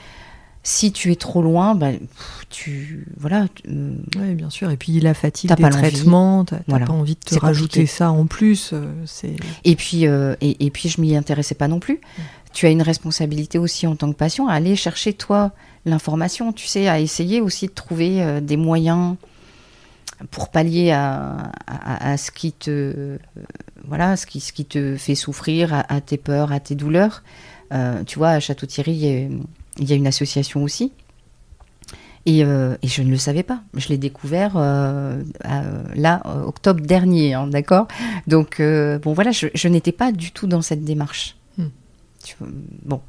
si 0.69 0.91
tu 0.91 1.13
es 1.13 1.15
trop 1.15 1.41
loin, 1.41 1.75
ben, 1.75 1.97
pff, 1.97 2.45
tu 2.49 3.05
voilà, 3.17 3.47
tu- 3.55 3.63
euh, 3.69 3.91
Oui, 4.19 4.35
bien 4.35 4.49
sûr. 4.49 4.69
Et 4.69 4.75
puis 4.75 4.99
la 4.99 5.13
fatigue 5.13 5.49
des 5.55 5.61
pas 5.61 5.69
traitements, 5.69 6.43
t'as 6.43 6.59
Voilà. 6.67 6.85
pas 6.85 6.91
envie 6.91 7.15
de 7.15 7.19
te 7.21 7.39
rajouter 7.39 7.79
compliqué. 7.79 7.85
ça 7.85 8.11
en 8.11 8.25
plus. 8.25 8.71
euh, 8.73 8.91
c'est 9.05 9.37
Et 9.63 9.77
puis, 9.77 10.07
euh, 10.07 10.35
et, 10.41 10.65
et 10.65 10.69
puis 10.69 10.89
je 10.89 10.99
m'y 10.99 11.15
intéressais 11.15 11.55
pas 11.55 11.69
non 11.69 11.79
plus. 11.79 12.01
Tu 12.53 12.65
as 12.65 12.69
une 12.69 12.81
responsabilité 12.81 13.57
aussi 13.57 13.87
en 13.87 13.95
tant 13.95 14.11
que 14.11 14.17
patient 14.17 14.47
à 14.47 14.53
aller 14.55 14.75
chercher 14.75 15.13
toi 15.13 15.51
l'information, 15.85 16.51
tu 16.51 16.67
sais, 16.67 16.89
à 16.89 16.99
essayer 16.99 17.39
aussi 17.39 17.67
de 17.67 17.71
trouver 17.71 18.21
euh, 18.21 18.41
des 18.41 18.57
moyens 18.57 19.15
pour 20.31 20.49
pallier 20.49 20.91
à, 20.91 21.51
à- 21.65 22.11
à 22.11 22.17
ce 22.17 22.29
qui 22.29 22.51
te 22.51 22.69
euh, 22.71 23.17
voilà, 23.87 24.17
ce 24.17 24.25
qui, 24.25 24.41
ce 24.41 24.51
qui 24.51 24.65
te 24.65 24.97
fait 24.97 25.15
souffrir, 25.15 25.73
à, 25.73 25.93
à 25.93 26.01
tes 26.01 26.17
peurs, 26.17 26.51
à 26.51 26.59
tes 26.59 26.75
douleurs. 26.75 27.23
Tu 28.05 28.17
vois, 28.19 28.29
à 28.31 28.39
Château-Thierry, 28.41 29.29
il 29.79 29.89
y 29.89 29.93
a- 29.93 29.95
une 29.95 30.07
association 30.07 30.63
aussi. 30.63 30.91
Et, 32.25 32.43
euh, 32.43 32.75
et 32.81 32.87
je 32.89 33.01
ne 33.03 33.09
le 33.09 33.17
savais 33.17 33.43
pas. 33.43 33.61
Je 33.73 33.87
l'ai 33.87 33.97
découvert 33.97 34.53
euh, 34.57 35.23
à- 35.45 35.63
là, 35.95 36.21
euh, 36.25 36.43
octobre 36.43 36.81
dernier, 36.81 37.33
hein, 37.33 37.47
d'accord? 37.47 37.87
Donc, 38.27 38.59
euh, 38.59 38.99
bon, 38.99 39.13
voilà, 39.13 39.31
je, 39.31 39.47
je 39.53 39.67
n'étais 39.69 39.93
pas 39.93 40.11
du 40.11 40.31
tout 40.31 40.45
dans 40.47 40.61
cette 40.61 40.83
démarche. 40.83 41.37
Hmm. 41.57 41.67
Tu 42.23 42.35
bon, 42.83 42.99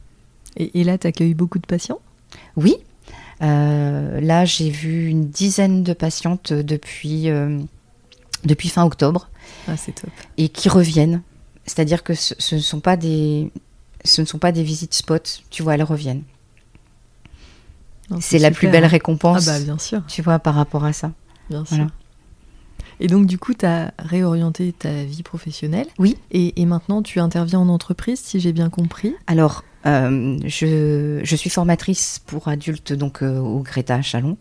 et, 0.57 0.81
et 0.81 0.85
là, 0.85 0.99
t'accueilles 0.99 1.35
beaucoup 1.35 1.59
de 1.59 1.67
patients? 1.67 1.99
Oui. 2.57 2.77
Là, 3.41 4.45
j'ai 4.45 4.69
vu 4.71 5.07
une 5.07 5.29
dizaine 5.29 5.83
de 5.85 5.93
patientes 5.93 6.53
depuis, 6.53 7.29
depuis 8.45 8.69
fin 8.69 8.85
octobre 8.85 9.29
Ah, 9.69 9.77
c'est 9.77 9.93
top. 9.95 10.11
et 10.37 10.49
qui 10.49 10.69
reviennent. 10.69 11.23
C'est-à-dire 11.67 12.03
que 12.03 12.15
ce, 12.15 12.35
ce 12.39 12.55
ne 12.57 12.61
sont 12.61 12.81
pas 12.81 12.97
des, 12.97 13.51
ce 14.05 14.21
ne 14.23 14.27
sont 14.27 14.39
pas 14.39 14.51
des 14.53 14.63
visites 14.65 14.95
spot. 14.95 15.43
Tu 15.51 15.63
vois, 15.63 15.75
elles 15.75 15.83
reviennent. 15.85 16.23
C'est 18.21 18.39
la 18.39 18.51
plus 18.51 18.69
belle 18.69 18.85
hein. 18.85 18.89
récompense. 18.89 19.49
Ah 19.49 19.59
bah 19.59 19.65
bien 19.65 19.79
sûr, 19.79 20.03
Tu 20.07 20.23
vois, 20.23 20.39
par 20.39 20.55
rapport 20.55 20.85
à 20.85 20.93
ça. 20.93 21.13
bien 21.51 21.65
sûr. 21.65 21.77
Voilà. 21.77 21.91
Et 23.01 23.07
donc 23.07 23.27
du 23.27 23.39
coup, 23.39 23.55
tu 23.55 23.65
as 23.65 23.93
réorienté 23.99 24.73
ta 24.73 25.05
vie 25.05 25.23
professionnelle. 25.23 25.87
Oui. 25.99 26.17
Et, 26.31 26.61
et 26.61 26.67
maintenant, 26.67 27.03
tu 27.03 27.21
interviens 27.21 27.61
en 27.61 27.69
entreprise, 27.69 28.21
si 28.21 28.41
j'ai 28.41 28.53
bien 28.53 28.71
compris. 28.71 29.15
Alors, 29.27 29.63
euh, 29.87 30.37
je, 30.45 31.21
je 31.23 31.37
suis 31.37 31.51
formatrice 31.51 32.21
pour 32.27 32.49
adultes 32.49 32.93
donc 32.93 33.23
euh, 33.23 33.39
au 33.39 33.61
Greta 33.61 33.97
à 33.97 34.03
Chalon. 34.03 34.37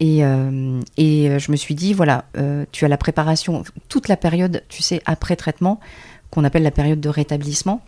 Et, 0.00 0.24
euh, 0.24 0.80
et 0.96 1.38
je 1.38 1.50
me 1.50 1.56
suis 1.56 1.74
dit, 1.74 1.92
voilà, 1.92 2.24
tu 2.70 2.84
as 2.84 2.88
la 2.88 2.96
préparation, 2.96 3.64
toute 3.88 4.06
la 4.08 4.16
période, 4.16 4.62
tu 4.68 4.82
sais, 4.82 5.02
après 5.06 5.34
traitement, 5.34 5.80
qu'on 6.30 6.44
appelle 6.44 6.62
la 6.62 6.70
période 6.70 7.00
de 7.00 7.08
rétablissement, 7.08 7.82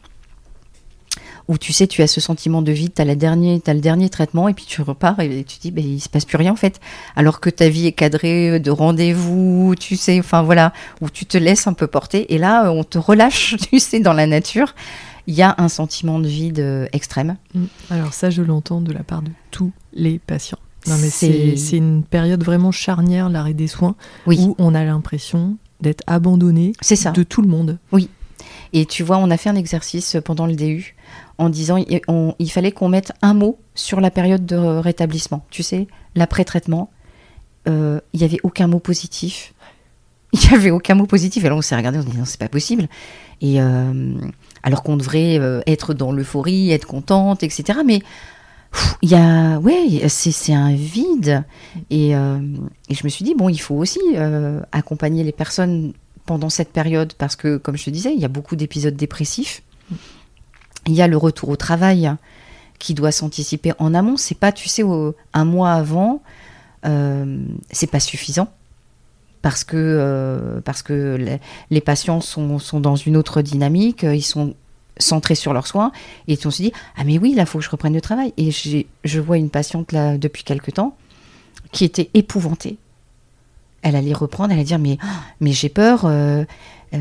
où 1.49 1.59
tu 1.59 1.73
sais, 1.73 1.87
tu 1.87 2.03
as 2.03 2.07
ce 2.07 2.21
sentiment 2.21 2.63
de 2.63 2.73
vide, 2.73 2.93
tu 2.95 3.03
as, 3.03 3.05
as 3.05 3.75
le 3.75 3.81
dernier 3.81 4.09
traitement, 4.09 4.49
et 4.49 4.55
puis 4.55 4.65
tu 4.67 4.83
repars 4.83 5.19
et 5.21 5.45
tu 5.45 5.59
dis, 5.59 5.71
ben, 5.71 5.85
il 5.85 6.01
se 6.01 6.09
passe 6.09 6.25
plus 6.25 6.37
rien 6.37 6.53
en 6.53 6.57
fait. 6.57 6.81
Alors 7.17 7.41
que 7.41 7.51
ta 7.51 7.69
vie 7.69 7.87
est 7.87 7.93
cadrée 7.93 8.61
de 8.61 8.71
rendez-vous, 8.71 9.75
tu 9.79 9.97
sais, 9.97 10.19
enfin 10.19 10.43
voilà, 10.43 10.73
où 11.01 11.11
tu 11.11 11.27
te 11.27 11.39
laisses 11.39 11.67
un 11.67 11.73
peu 11.73 11.87
porter, 11.87 12.33
et 12.35 12.39
là, 12.39 12.67
euh, 12.67 12.71
on 12.71 12.85
te 12.85 12.99
relâche, 12.99 13.57
tu 13.71 13.79
sais, 13.79 14.01
dans 14.01 14.13
la 14.13 14.27
nature. 14.27 14.75
Il 15.27 15.35
y 15.35 15.43
a 15.43 15.55
un 15.59 15.69
sentiment 15.69 16.19
de 16.19 16.27
vide 16.27 16.59
euh, 16.61 16.87
extrême. 16.93 17.37
Mm. 17.55 17.65
Alors 17.91 18.15
ça, 18.15 18.31
je 18.31 18.43
l'entends 18.43 18.81
de 18.81 18.93
la 18.93 19.03
part 19.05 19.23
de 19.23 19.31
tous 19.51 19.71
les 19.93 20.19
patients. 20.19 20.59
Non 20.87 20.97
mais 20.97 21.11
C'est- 21.11 21.77
une 21.77 22.03
période 22.03 22.43
vraiment 22.43 22.73
charnière, 22.73 23.29
l'arrêt 23.29 23.53
des 23.55 23.67
soins, 23.69 23.97
Oui, 24.27 24.39
où 24.41 24.55
on 24.59 24.75
a 24.75 24.83
l'impression 24.83 25.57
d'être 25.81 26.03
abandonné 26.07 26.73
de 27.15 27.23
tout 27.23 27.43
le 27.43 27.49
monde. 27.49 27.79
Et 28.73 28.87
tu 28.87 29.03
vois, 29.03 29.17
on 29.19 29.31
a 29.31 29.37
fait 29.37 29.49
un 29.51 29.57
exercice 29.57 30.17
pendant 30.25 30.47
le 30.47 30.55
DU 30.55 30.95
en 31.39 31.49
disant 31.49 31.77
il, 31.77 32.01
on- 32.09 32.35
il 32.39 32.51
fallait 32.51 32.73
qu'on 32.73 32.89
mette 32.89 33.13
un 33.23 33.35
mot 33.35 33.59
sur 33.75 34.01
la 34.01 34.11
période 34.11 34.47
de 34.47 34.57
rétablissement. 34.57 35.45
Tu 35.51 35.63
sais, 35.63 35.87
l'après-traitement, 36.15 36.91
euh, 37.69 38.01
il 38.13 38.21
n'y 38.21 38.25
avait 38.27 38.39
aucun 38.43 38.67
mot 38.69 38.79
positif. 38.79 39.53
Il 40.33 40.39
n'y 40.49 40.55
avait 40.55 40.71
aucun 40.71 40.95
mot 40.95 41.07
positif. 41.07 41.43
Là, 41.43 41.57
on 41.57 41.61
s'est 41.61 41.75
regardé, 41.75 41.99
on 41.99 42.03
s'est 42.03 42.11
dit 42.11 42.17
non, 42.17 42.25
c'est 42.25 42.39
pas 42.39 42.49
possible. 42.49 42.87
Et 43.41 43.61
euh, 43.61 44.15
alors 44.63 44.85
qu'on 44.85 44.97
devrait 44.97 45.41
euh, 45.41 45.61
être 45.67 45.93
dans 45.93 46.13
l'euphorie, 46.13 46.71
être 46.71 46.87
contente, 46.87 47.43
etc. 47.43 47.81
Mais 47.85 47.99
il 49.03 49.11
y 49.11 49.17
a, 49.17 49.59
ouais, 49.59 50.09
c'est 50.09 50.53
un 50.55 50.73
vide. 50.73 51.43
Et, 51.91 52.15
euh, 52.15 52.39
je 52.89 53.01
me 53.03 53.09
suis 53.09 53.25
dit 53.25 53.35
bon, 53.35 53.49
il 53.49 53.59
faut 53.59 53.75
aussi 53.75 53.99
euh, 54.15 54.61
accompagner 54.71 55.25
les 55.25 55.33
personnes 55.33 55.95
pendant 56.31 56.49
cette 56.49 56.73
période 56.73 57.13
parce 57.15 57.35
que, 57.35 57.57
comme 57.57 57.77
je 57.77 57.87
te 57.87 57.91
disais, 57.91 58.15
il 58.15 58.21
y 58.21 58.25
a 58.25 58.29
beaucoup 58.29 58.55
d'épisodes 58.55 58.95
dépressifs. 58.95 59.65
Il 60.87 60.95
y 60.95 61.03
a 61.03 61.09
le 61.09 61.17
retour 61.17 61.49
au 61.49 61.57
travail 61.57 62.09
qui 62.79 62.95
doit 62.95 63.11
s'anticiper 63.11 63.73
en 63.81 63.95
amont. 63.95 64.17
C'est 64.17 64.39
pas, 64.39 64.53
tu 64.53 64.69
sais, 64.69 64.85
un 65.33 65.45
mois 65.45 65.73
avant, 65.73 66.23
euh, 66.87 67.45
c'est 67.73 67.89
pas 67.89 67.99
suffisant 67.99 68.47
parce 69.43 69.65
que, 69.65 69.77
euh, 69.77 70.61
parce 70.61 70.85
que 70.85 71.19
les, 71.69 71.81
patients 71.81 72.21
sont, 72.21 72.61
sont, 72.61 72.79
dans 72.79 72.95
une 72.95 73.17
autre 73.17 73.43
dynamique, 73.43 74.05
ils 74.05 74.23
sont 74.23 74.55
centrés 74.99 75.35
sur 75.35 75.53
leurs 75.53 75.67
soins, 75.67 75.91
et 76.29 76.39
on 76.45 76.53
se 76.53 76.63
dit, 76.63 76.73
ah 76.97 77.03
mais 77.03 77.19
oui, 77.19 77.35
là, 77.35 77.45
faut 77.45 77.59
que 77.59 77.65
je 77.65 77.71
reprenne 77.71 77.95
le 77.95 78.01
travail. 78.01 78.33
Et 78.37 78.53
je 78.53 79.21
vois 79.21 79.37
une 79.37 79.51
patiente 79.51 79.91
là 79.91 80.17
depuis 80.17 80.45
quelque 80.45 80.71
temps 80.71 80.97
qui 81.73 81.85
était 81.85 82.09
épouvantée. 82.15 82.79
Elle 83.83 83.97
allait 83.97 84.13
reprendre, 84.13 84.51
elle 84.51 84.59
allait 84.59 84.65
dire, 84.65 84.79
mais, 84.79 84.99
mais 85.41 85.53
j'ai 85.53 85.69
peur, 85.69 86.03
euh, 86.05 86.45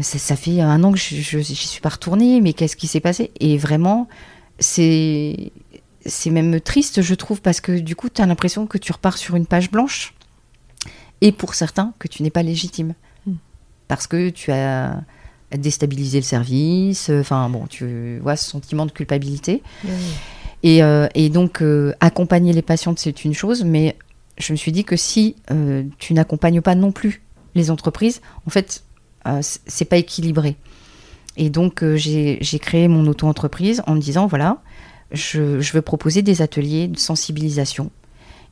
ça, 0.01 0.17
ça, 0.17 0.35
fait 0.35 0.61
un 0.61 0.83
an 0.83 0.91
que 0.91 0.97
je 0.97 1.37
n'y 1.37 1.43
suis 1.43 1.81
pas 1.81 1.89
retournée, 1.89 2.41
mais 2.41 2.53
qu'est-ce 2.53 2.75
qui 2.75 2.87
s'est 2.87 2.99
passé? 2.99 3.31
Et 3.39 3.57
vraiment, 3.57 4.07
c'est 4.59 5.51
c'est 6.05 6.29
même 6.29 6.59
triste, 6.61 7.01
je 7.01 7.15
trouve, 7.15 7.41
parce 7.41 7.61
que 7.61 7.79
du 7.79 7.95
coup, 7.95 8.09
tu 8.09 8.21
as 8.21 8.25
l'impression 8.25 8.67
que 8.67 8.77
tu 8.77 8.91
repars 8.91 9.17
sur 9.17 9.35
une 9.35 9.45
page 9.45 9.71
blanche. 9.71 10.13
Et 11.21 11.31
pour 11.31 11.53
certains, 11.53 11.93
que 11.99 12.07
tu 12.07 12.23
n'es 12.23 12.29
pas 12.29 12.43
légitime. 12.43 12.93
Hmm. 13.25 13.35
Parce 13.87 14.07
que 14.07 14.29
tu 14.29 14.51
as 14.51 15.01
déstabilisé 15.57 16.19
le 16.19 16.23
service. 16.23 17.09
Enfin, 17.09 17.49
bon, 17.49 17.67
tu 17.67 18.19
vois 18.19 18.35
ce 18.35 18.49
sentiment 18.49 18.85
de 18.85 18.91
culpabilité. 18.91 19.61
Et, 20.63 20.83
euh, 20.83 21.07
et, 21.15 21.29
donc, 21.29 21.61
euh, 21.61 21.93
accompagner 21.99 22.53
les 22.53 22.61
patientes, 22.61 22.99
c'est 22.99 23.25
une 23.25 23.33
chose, 23.33 23.63
mais 23.63 23.97
je 24.39 24.51
me 24.53 24.57
suis 24.57 24.71
dit 24.71 24.83
que 24.83 24.95
si 24.95 25.35
euh, 25.51 25.83
tu 25.97 26.13
n'accompagnes 26.13 26.61
pas 26.61 26.75
non 26.75 26.91
plus 26.91 27.21
les 27.55 27.71
entreprises, 27.71 28.21
en 28.47 28.49
fait, 28.49 28.83
c'est 29.41 29.85
pas 29.85 29.97
équilibré. 29.97 30.55
Et 31.37 31.49
donc, 31.49 31.83
j'ai 31.95 32.59
créé 32.59 32.87
mon 32.87 33.05
auto-entreprise 33.05 33.83
en 33.85 33.95
me 33.95 33.99
disant 33.99 34.27
voilà, 34.27 34.61
je, 35.11 35.71
veux 35.73 35.81
proposer 35.81 36.21
des 36.21 36.41
ateliers 36.41 36.87
de 36.87 36.97
sensibilisation 36.97 37.91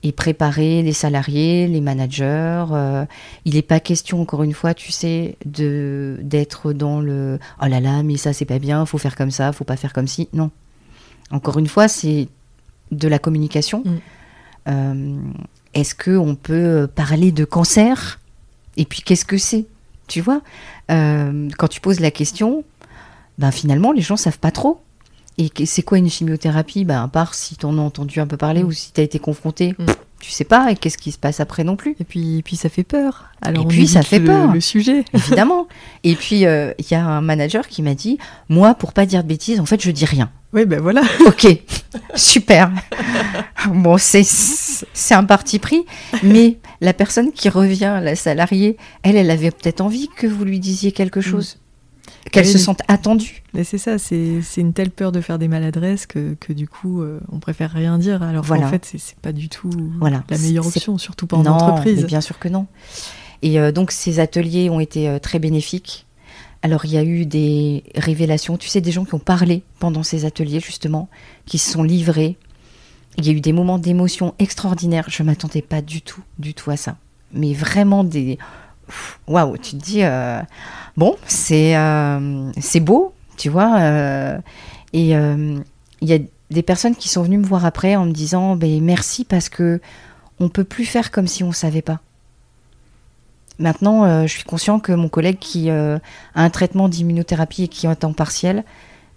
et 0.04 0.12
préparer 0.12 0.84
les 0.84 0.94
salariés, 0.94 1.68
les 1.68 1.82
managers. 1.82 2.66
Euh, 2.72 3.06
il 3.46 3.56
n'est 3.56 3.62
pas 3.62 3.80
question, 3.80 4.22
encore 4.22 4.44
une 4.44 4.54
fois, 4.54 4.74
tu 4.74 4.92
sais, 4.92 5.38
de 5.46 6.20
d'être 6.22 6.72
dans 6.72 7.02
le 7.02 7.40
oh 7.62 7.66
là 7.66 7.80
là, 7.80 8.04
mais 8.04 8.18
ça 8.18 8.32
c'est 8.32 8.46
pas 8.46 8.60
bien, 8.60 8.86
faut 8.86 9.00
faire 9.00 9.16
comme 9.16 9.32
ça, 9.32 9.52
faut 9.52 9.64
pas 9.64 9.78
faire 9.78 9.94
comme 9.94 10.08
si. 10.08 10.30
Non. 10.34 10.52
Encore 11.32 11.58
une 11.58 11.68
fois, 11.68 11.88
c'est 11.88 12.28
de 12.92 13.08
la 13.08 13.20
communication. 13.20 13.84
Mm. 13.86 13.98
Euh, 14.70 15.18
est-ce 15.74 15.96
que 15.96 16.18
on 16.18 16.36
peut 16.36 16.88
parler 16.94 17.32
de 17.32 17.46
cancer? 17.46 18.20
Et 18.78 18.86
puis 18.86 19.02
qu'est-ce 19.02 19.26
que 19.26 19.38
c'est? 19.38 19.66
Tu 20.08 20.22
vois, 20.22 20.42
euh, 20.92 21.50
quand 21.58 21.68
tu 21.68 21.82
poses 21.82 22.00
la 22.00 22.12
question, 22.12 22.64
ben 23.38 23.52
finalement 23.52 23.92
les 23.92 24.02
gens 24.02 24.18
savent 24.18 24.40
pas 24.40 24.52
trop. 24.52 24.82
Et 25.40 25.52
c'est 25.66 25.84
quoi 25.84 26.00
une 26.00 26.10
chimiothérapie? 26.10 26.84
Ben, 26.84 27.04
À 27.04 27.08
part 27.08 27.36
si 27.36 27.56
tu 27.58 27.66
en 27.68 27.78
as 27.78 27.82
entendu 27.82 28.20
un 28.20 28.26
peu 28.26 28.38
parler 28.38 28.64
mm. 28.64 28.68
ou 28.68 28.72
si 28.72 28.92
tu 28.92 29.02
as 29.02 29.04
été 29.04 29.20
confronté, 29.20 29.76
mm. 29.78 29.86
tu 30.20 30.32
sais 30.32 30.46
pas. 30.46 30.72
Et 30.72 30.76
qu'est-ce 30.76 30.98
qui 30.98 31.12
se 31.12 31.20
passe 31.20 31.40
après 31.40 31.64
non 31.64 31.76
plus? 31.76 31.96
Et 32.00 32.04
puis, 32.04 32.42
puis 32.44 32.56
ça 32.56 32.70
fait 32.70 32.84
peur. 32.84 33.26
Alors 33.42 33.66
et 33.66 33.68
puis 33.68 33.88
ça 33.88 34.02
fait 34.02 34.20
peur. 34.20 34.52
Le 34.52 34.62
sujet. 34.62 35.06
Évidemment. 35.14 35.68
et 36.04 36.16
puis 36.16 36.46
euh, 36.46 36.74
il 36.80 36.86
y 36.90 36.96
a 36.96 37.06
un 37.06 37.22
manager 37.22 37.68
qui 37.68 37.84
m'a 37.84 37.94
dit 37.94 38.18
Moi, 38.50 38.74
pour 38.74 38.94
pas 38.94 39.06
dire 39.06 39.24
de 39.24 39.28
bêtises, 39.28 39.60
en 39.60 39.66
fait, 39.66 39.82
je 39.82 39.92
dis 39.92 40.06
rien. 40.06 40.32
Oui, 40.54 40.66
ben 40.66 40.80
voilà. 40.80 41.02
ok, 41.26 41.48
super. 42.16 42.72
bon, 43.70 43.98
c'est 43.98 45.16
un 45.16 45.24
parti 45.24 45.60
pris, 45.60 45.86
mais 46.24 46.58
la 46.82 46.94
personne 46.94 47.32
qui 47.32 47.50
revient, 47.50 48.00
la 48.02 48.16
salariée, 48.16 48.78
elle, 49.04 49.18
elle 49.18 49.32
avait 49.32 49.52
peut-être 49.52 49.82
envie 49.82 50.08
que 50.16 50.28
vous 50.28 50.46
lui 50.46 50.60
disiez 50.60 50.92
quelque 50.92 51.20
mm. 51.20 51.24
chose 51.24 51.58
qu'elles 52.32 52.48
se 52.48 52.58
sentent 52.58 52.82
attendues. 52.88 53.44
Mais 53.54 53.64
c'est 53.64 53.78
ça, 53.78 53.98
c'est 53.98 54.42
une 54.58 54.74
telle 54.74 54.92
peur 54.92 55.12
de 55.12 55.22
faire 55.22 55.40
des 55.40 55.48
maladresses 55.48 56.06
que, 56.06 56.36
que 56.40 56.54
du 56.54 56.68
coup, 56.68 57.02
euh, 57.02 57.20
on 57.32 57.40
préfère 57.40 57.72
rien 57.72 57.98
dire. 57.98 58.24
Alors 58.24 58.44
voilà. 58.44 58.64
qu'en 58.64 58.70
fait, 58.70 58.86
c'est 58.86 59.18
pas 59.18 59.32
du 59.32 59.50
tout 59.50 59.72
la 60.02 60.38
meilleure 60.38 60.68
option, 60.68 60.98
surtout 60.98 61.28
pas 61.28 61.38
en 61.38 61.46
entreprise. 61.46 62.06
bien 62.06 62.22
sûr 62.22 62.40
que 62.40 62.48
non. 62.48 62.68
Et 63.42 63.60
euh, 63.60 63.72
donc, 63.72 63.92
ces 63.92 64.20
ateliers 64.20 64.70
ont 64.70 64.80
été 64.80 65.08
euh, 65.10 65.20
très 65.20 65.40
bénéfiques. 65.40 66.07
Alors, 66.68 66.84
il 66.84 66.92
y 66.92 66.98
a 66.98 67.04
eu 67.04 67.26
des 67.26 67.86
révélations, 67.96 68.58
tu 68.58 68.68
sais, 68.68 68.82
des 68.82 68.92
gens 68.92 69.06
qui 69.06 69.14
ont 69.14 69.20
parlé 69.20 69.64
pendant 69.80 70.04
ces 70.04 70.26
ateliers, 70.26 70.60
justement, 70.60 71.08
qui 71.46 71.60
se 71.60 71.72
sont 71.72 71.82
livrés. 71.82 72.36
Il 73.18 73.26
y 73.26 73.30
a 73.30 73.32
eu 73.32 73.40
des 73.40 73.54
moments 73.54 73.80
d'émotion 73.80 74.36
extraordinaires. 74.38 75.06
Je 75.08 75.24
m'attendais 75.24 75.62
pas 75.62 75.82
du 75.82 76.02
tout, 76.02 76.20
du 76.40 76.54
tout 76.54 76.70
à 76.70 76.76
ça. 76.76 76.98
Mais 77.32 77.54
vraiment 77.54 78.04
des. 78.04 78.38
Waouh, 79.30 79.58
tu 79.58 79.78
te 79.78 79.82
dis 79.82 80.02
bon, 80.98 81.16
c'est 81.26 81.78
euh, 81.78 82.52
c'est 82.60 82.82
beau, 82.82 83.14
tu 83.38 83.48
vois. 83.48 83.80
Euh, 83.80 84.38
et 84.92 85.16
euh, 85.16 85.58
il 86.02 86.10
y 86.10 86.14
a 86.14 86.20
des 86.52 86.64
personnes 86.64 86.98
qui 86.98 87.08
sont 87.08 87.24
venues 87.24 87.38
me 87.38 87.46
voir 87.46 87.64
après 87.64 87.96
en 87.96 88.06
me 88.08 88.12
disant 88.12 88.58
ben, 88.58 88.84
merci 88.84 89.24
parce 89.24 89.48
que 89.48 89.80
on 90.42 90.50
peut 90.50 90.66
plus 90.66 90.84
faire 90.84 91.12
comme 91.12 91.28
si 91.28 91.46
on 91.46 91.54
savait 91.54 91.82
pas. 91.82 92.02
Maintenant, 93.60 94.28
je 94.28 94.32
suis 94.32 94.44
conscient 94.44 94.80
que 94.80 94.92
mon 94.92 95.10
collègue 95.10 95.40
qui 95.40 95.70
a 95.70 96.00
un 96.36 96.50
traitement 96.50 96.90
d'immunothérapie 96.90 97.64
et 97.64 97.68
qui 97.68 97.88
est 97.88 97.90
en 97.90 97.96
temps 97.96 98.14
partiel, 98.14 98.64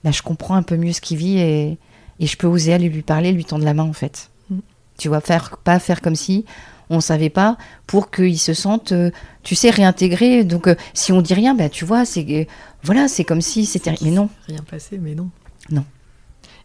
ben, 0.02 0.12
je 0.12 0.22
comprends 0.22 0.54
un 0.54 0.62
peu 0.62 0.76
mieux 0.76 0.92
ce 0.92 1.00
qu'il 1.00 1.18
vit 1.18 1.38
et, 1.38 1.78
et, 2.20 2.26
je 2.26 2.36
peux 2.36 2.46
oser 2.46 2.72
aller 2.72 2.88
lui 2.88 3.02
parler, 3.02 3.32
lui 3.32 3.44
tendre 3.44 3.64
la 3.64 3.74
main 3.74 3.82
en 3.82 3.92
fait. 3.92 4.30
Mm. 4.48 4.58
Tu 4.98 5.08
vois, 5.08 5.20
faire, 5.20 5.58
pas 5.58 5.78
faire 5.78 6.00
comme 6.00 6.16
si 6.16 6.46
on 6.90 6.96
ne 6.96 7.00
savait 7.00 7.30
pas, 7.30 7.56
pour 7.86 8.10
qu'ils 8.10 8.38
se 8.38 8.52
sentent, 8.52 8.92
euh, 8.92 9.10
tu 9.44 9.54
sais, 9.54 9.70
réintégrés. 9.70 10.42
Donc, 10.42 10.66
euh, 10.66 10.74
si 10.92 11.12
on 11.12 11.22
dit 11.22 11.34
rien, 11.34 11.54
ben, 11.54 11.70
tu 11.70 11.84
vois, 11.84 12.04
c'est 12.04 12.26
euh, 12.28 12.44
voilà, 12.82 13.06
c'est 13.06 13.24
comme 13.24 13.40
si 13.40 13.64
c'était. 13.64 13.94
Mais 14.02 14.10
non. 14.10 14.28
Rien 14.48 14.62
passé, 14.68 14.98
mais 14.98 15.14
non. 15.14 15.30
Non. 15.70 15.84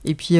Et 0.05 0.15
puis 0.15 0.37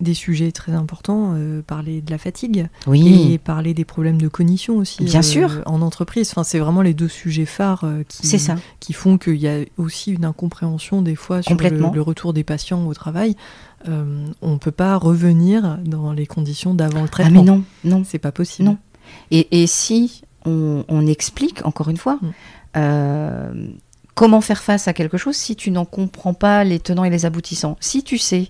des 0.00 0.14
sujets 0.14 0.52
très 0.52 0.72
importants, 0.72 1.34
parler 1.66 2.00
de 2.00 2.10
la 2.10 2.18
fatigue 2.18 2.68
oui. 2.86 3.32
et 3.32 3.38
parler 3.38 3.72
des 3.74 3.84
problèmes 3.84 4.20
de 4.20 4.28
cognition 4.28 4.76
aussi. 4.76 5.04
Bien 5.04 5.22
sûr. 5.22 5.62
En 5.66 5.80
entreprise, 5.80 6.30
enfin, 6.32 6.44
c'est 6.44 6.58
vraiment 6.58 6.82
les 6.82 6.94
deux 6.94 7.08
sujets 7.08 7.46
phares 7.46 7.86
qui, 8.08 8.26
ça. 8.38 8.56
qui 8.80 8.92
font 8.92 9.18
qu'il 9.18 9.36
y 9.36 9.48
a 9.48 9.58
aussi 9.76 10.12
une 10.12 10.24
incompréhension 10.24 11.02
des 11.02 11.14
fois 11.14 11.42
sur 11.42 11.56
le, 11.56 11.68
le, 11.68 12.02
retour 12.02 12.32
des 12.32 12.44
patients 12.44 12.86
au 12.86 12.94
travail. 12.94 13.36
on 13.86 14.52
ne 14.52 14.58
peut 14.58 14.70
pas 14.70 14.96
revenir 14.96 15.78
dans 15.84 16.12
les 16.12 16.26
conditions 16.26 16.74
d'avant 16.74 17.02
le 17.02 17.08
traitement. 17.08 17.40
Ah 17.40 17.44
mais 17.44 17.50
non, 17.50 17.64
non, 17.84 18.02
c'est 18.04 18.18
pas 18.18 18.32
possible. 18.32 18.68
Non. 18.68 18.78
Et, 19.30 19.66
si 19.66 20.22
on, 20.44 21.06
explique, 21.06 21.64
encore 21.64 21.88
une 21.88 21.96
fois, 21.96 22.18
mm. 22.20 22.32
euh, 22.76 23.68
comment 24.14 24.40
faire 24.40 24.62
face 24.62 24.88
à 24.88 24.92
quelque 24.92 25.16
chose 25.16 25.36
si 25.36 25.56
tu 25.56 25.70
n'en 25.70 25.84
comprends 25.84 26.34
pas 26.34 26.64
les 26.64 26.78
tenants 26.78 27.04
et 27.04 27.10
les 27.10 27.26
aboutissants? 27.26 27.76
Si 27.80 28.02
tu 28.02 28.18
sais, 28.18 28.48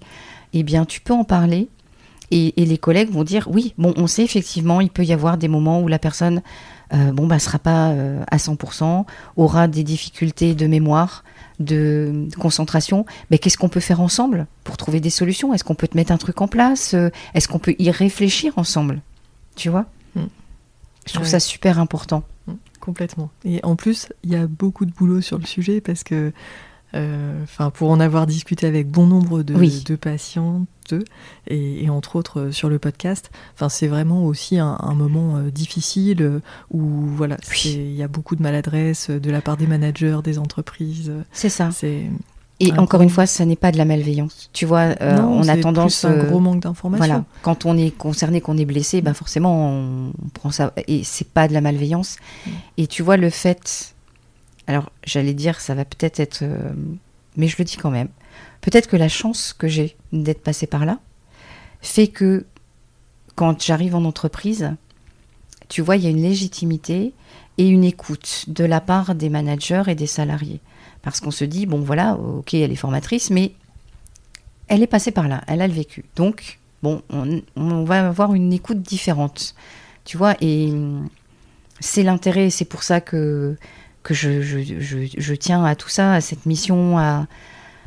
eh 0.60 0.62
bien, 0.62 0.84
tu 0.84 1.00
peux 1.00 1.12
en 1.12 1.24
parler. 1.24 1.68
Et, 2.32 2.52
les 2.56 2.78
collègues 2.78 3.10
vont 3.10 3.22
dire 3.22 3.48
oui, 3.52 3.72
bon, 3.78 3.94
on 3.96 4.08
sait 4.08 4.24
effectivement, 4.24 4.80
il 4.80 4.90
peut 4.90 5.04
y 5.04 5.12
avoir 5.12 5.36
des 5.36 5.46
moments 5.46 5.80
où 5.80 5.86
la 5.86 6.00
personne, 6.00 6.42
euh, 6.92 7.12
bon, 7.12 7.26
bah, 7.26 7.38
sera 7.38 7.60
pas 7.60 7.90
euh, 7.90 8.22
à 8.30 8.36
100%, 8.36 9.04
aura 9.36 9.68
des 9.68 9.84
difficultés 9.84 10.54
de 10.54 10.66
mémoire, 10.66 11.22
de, 11.60 12.28
concentration. 12.38 13.06
Mais 13.30 13.38
qu'est-ce 13.38 13.56
qu'on 13.56 13.68
peut 13.68 13.80
faire 13.80 14.00
ensemble 14.00 14.46
pour 14.64 14.76
trouver 14.76 14.98
des 14.98 15.10
solutions? 15.10 15.54
Est-ce 15.54 15.62
qu'on 15.62 15.76
peut 15.76 15.86
te 15.86 15.96
mettre 15.96 16.10
un 16.10 16.18
truc 16.18 16.40
en 16.40 16.48
place? 16.48 16.96
Est-ce 17.34 17.46
qu'on 17.46 17.60
peut 17.60 17.76
y 17.78 17.90
réfléchir 17.92 18.54
ensemble? 18.56 19.00
Tu 19.54 19.68
vois? 19.68 19.86
Mm. 20.16 20.24
Je 21.06 21.12
trouve 21.14 21.26
ça 21.26 21.38
super 21.38 21.78
important. 21.78 22.24
Mm, 22.46 22.54
complètement. 22.80 23.30
Et 23.44 23.60
en 23.62 23.76
plus, 23.76 24.08
il 24.24 24.32
y 24.32 24.36
a 24.36 24.46
beaucoup 24.46 24.84
de 24.84 24.92
boulot 24.92 25.20
sur 25.20 25.38
le 25.38 25.46
sujet 25.46 25.80
parce 25.80 26.02
que, 26.02 26.32
euh, 26.96 27.42
enfin, 27.42 27.70
pour 27.70 27.90
en 27.90 28.00
avoir 28.00 28.26
discuté 28.26 28.66
avec 28.66 28.88
bon 28.90 29.06
nombre 29.06 29.42
de, 29.42 29.54
de 29.54 29.96
patientes 29.96 30.66
et, 31.48 31.88
entre 31.90 32.16
autres 32.16 32.40
euh, 32.40 32.52
sur 32.52 32.68
le 32.68 32.78
podcast, 32.78 33.30
enfin, 33.54 33.68
c'est 33.68 33.86
vraiment 33.86 34.24
aussi 34.24 34.58
un, 34.58 34.78
moment 34.94 35.36
euh, 35.36 35.50
difficile 35.50 36.40
où 36.70 36.80
voilà, 36.80 37.36
il 37.64 37.94
y 37.94 38.02
a 38.02 38.08
beaucoup 38.08 38.36
de 38.36 38.42
maladresse 38.42 39.10
de 39.10 39.30
la 39.30 39.40
part 39.40 39.56
des 39.56 39.66
managers, 39.66 40.18
des 40.24 40.38
entreprises. 40.38 41.12
C'est 41.32 41.48
ça. 41.48 41.70
C'est 41.70 42.06
et 42.58 42.72
encore 42.78 43.02
une 43.02 43.10
fois, 43.10 43.26
ça 43.26 43.44
n'est 43.44 43.56
pas 43.56 43.70
de 43.70 43.76
la 43.76 43.84
malveillance. 43.84 44.48
Tu 44.52 44.64
vois, 44.64 44.94
euh, 45.02 45.18
on 45.20 45.46
a 45.46 45.56
tendance. 45.58 45.96
C'est 45.96 46.06
un 46.06 46.24
gros 46.24 46.40
manque 46.40 46.60
d'information. 46.60 47.04
Voilà. 47.04 47.24
Quand 47.42 47.66
on 47.66 47.76
est 47.76 47.90
concerné, 47.90 48.40
qu'on 48.40 48.56
est 48.56 48.64
blessé, 48.64 49.02
ben 49.02 49.12
forcément, 49.12 49.70
on, 49.70 50.12
prend 50.32 50.50
ça. 50.50 50.72
Et 50.88 51.04
c'est 51.04 51.28
pas 51.28 51.48
de 51.48 51.52
la 51.52 51.60
malveillance. 51.60 52.16
Mm. 52.46 52.50
Et 52.78 52.86
tu 52.86 53.02
vois, 53.02 53.16
le 53.16 53.30
fait. 53.30 53.94
Alors, 54.66 54.90
j'allais 55.04 55.34
dire, 55.34 55.60
ça 55.60 55.74
va 55.74 55.84
peut-être 55.84 56.20
être. 56.20 56.42
Euh, 56.42 56.72
mais 57.36 57.48
je 57.48 57.56
le 57.58 57.64
dis 57.64 57.76
quand 57.76 57.90
même. 57.90 58.08
Peut-être 58.60 58.88
que 58.88 58.96
la 58.96 59.08
chance 59.08 59.52
que 59.52 59.68
j'ai 59.68 59.96
d'être 60.12 60.42
passé 60.42 60.66
par 60.66 60.86
là 60.86 60.98
fait 61.80 62.08
que 62.08 62.46
quand 63.34 63.62
j'arrive 63.62 63.94
en 63.94 64.04
entreprise, 64.04 64.74
tu 65.68 65.82
vois, 65.82 65.96
il 65.96 66.02
y 66.02 66.06
a 66.06 66.10
une 66.10 66.22
légitimité 66.22 67.12
et 67.58 67.68
une 67.68 67.84
écoute 67.84 68.44
de 68.48 68.64
la 68.64 68.80
part 68.80 69.14
des 69.14 69.28
managers 69.28 69.84
et 69.86 69.94
des 69.94 70.06
salariés. 70.06 70.60
Parce 71.02 71.20
qu'on 71.20 71.30
se 71.30 71.44
dit, 71.44 71.66
bon 71.66 71.80
voilà, 71.80 72.16
ok, 72.16 72.54
elle 72.54 72.72
est 72.72 72.76
formatrice, 72.76 73.30
mais 73.30 73.52
elle 74.68 74.82
est 74.82 74.88
passée 74.88 75.12
par 75.12 75.28
là, 75.28 75.42
elle 75.46 75.62
a 75.62 75.68
le 75.68 75.72
vécu. 75.72 76.04
Donc, 76.16 76.58
bon, 76.82 77.02
on, 77.10 77.84
va 77.84 78.08
avoir 78.08 78.34
une 78.34 78.52
écoute 78.52 78.82
différente. 78.82 79.54
Tu 80.04 80.16
vois, 80.16 80.34
et 80.40 80.72
c'est 81.80 82.02
l'intérêt, 82.02 82.50
c'est 82.50 82.64
pour 82.64 82.82
ça 82.82 83.00
que, 83.00 83.56
que 84.06 84.14
je, 84.14 84.40
je, 84.40 85.34
tiens 85.34 85.64
à 85.64 85.74
tout 85.74 85.88
ça, 85.88 86.14
à 86.14 86.20
cette 86.20 86.46
mission, 86.46 86.98
à, 86.98 87.26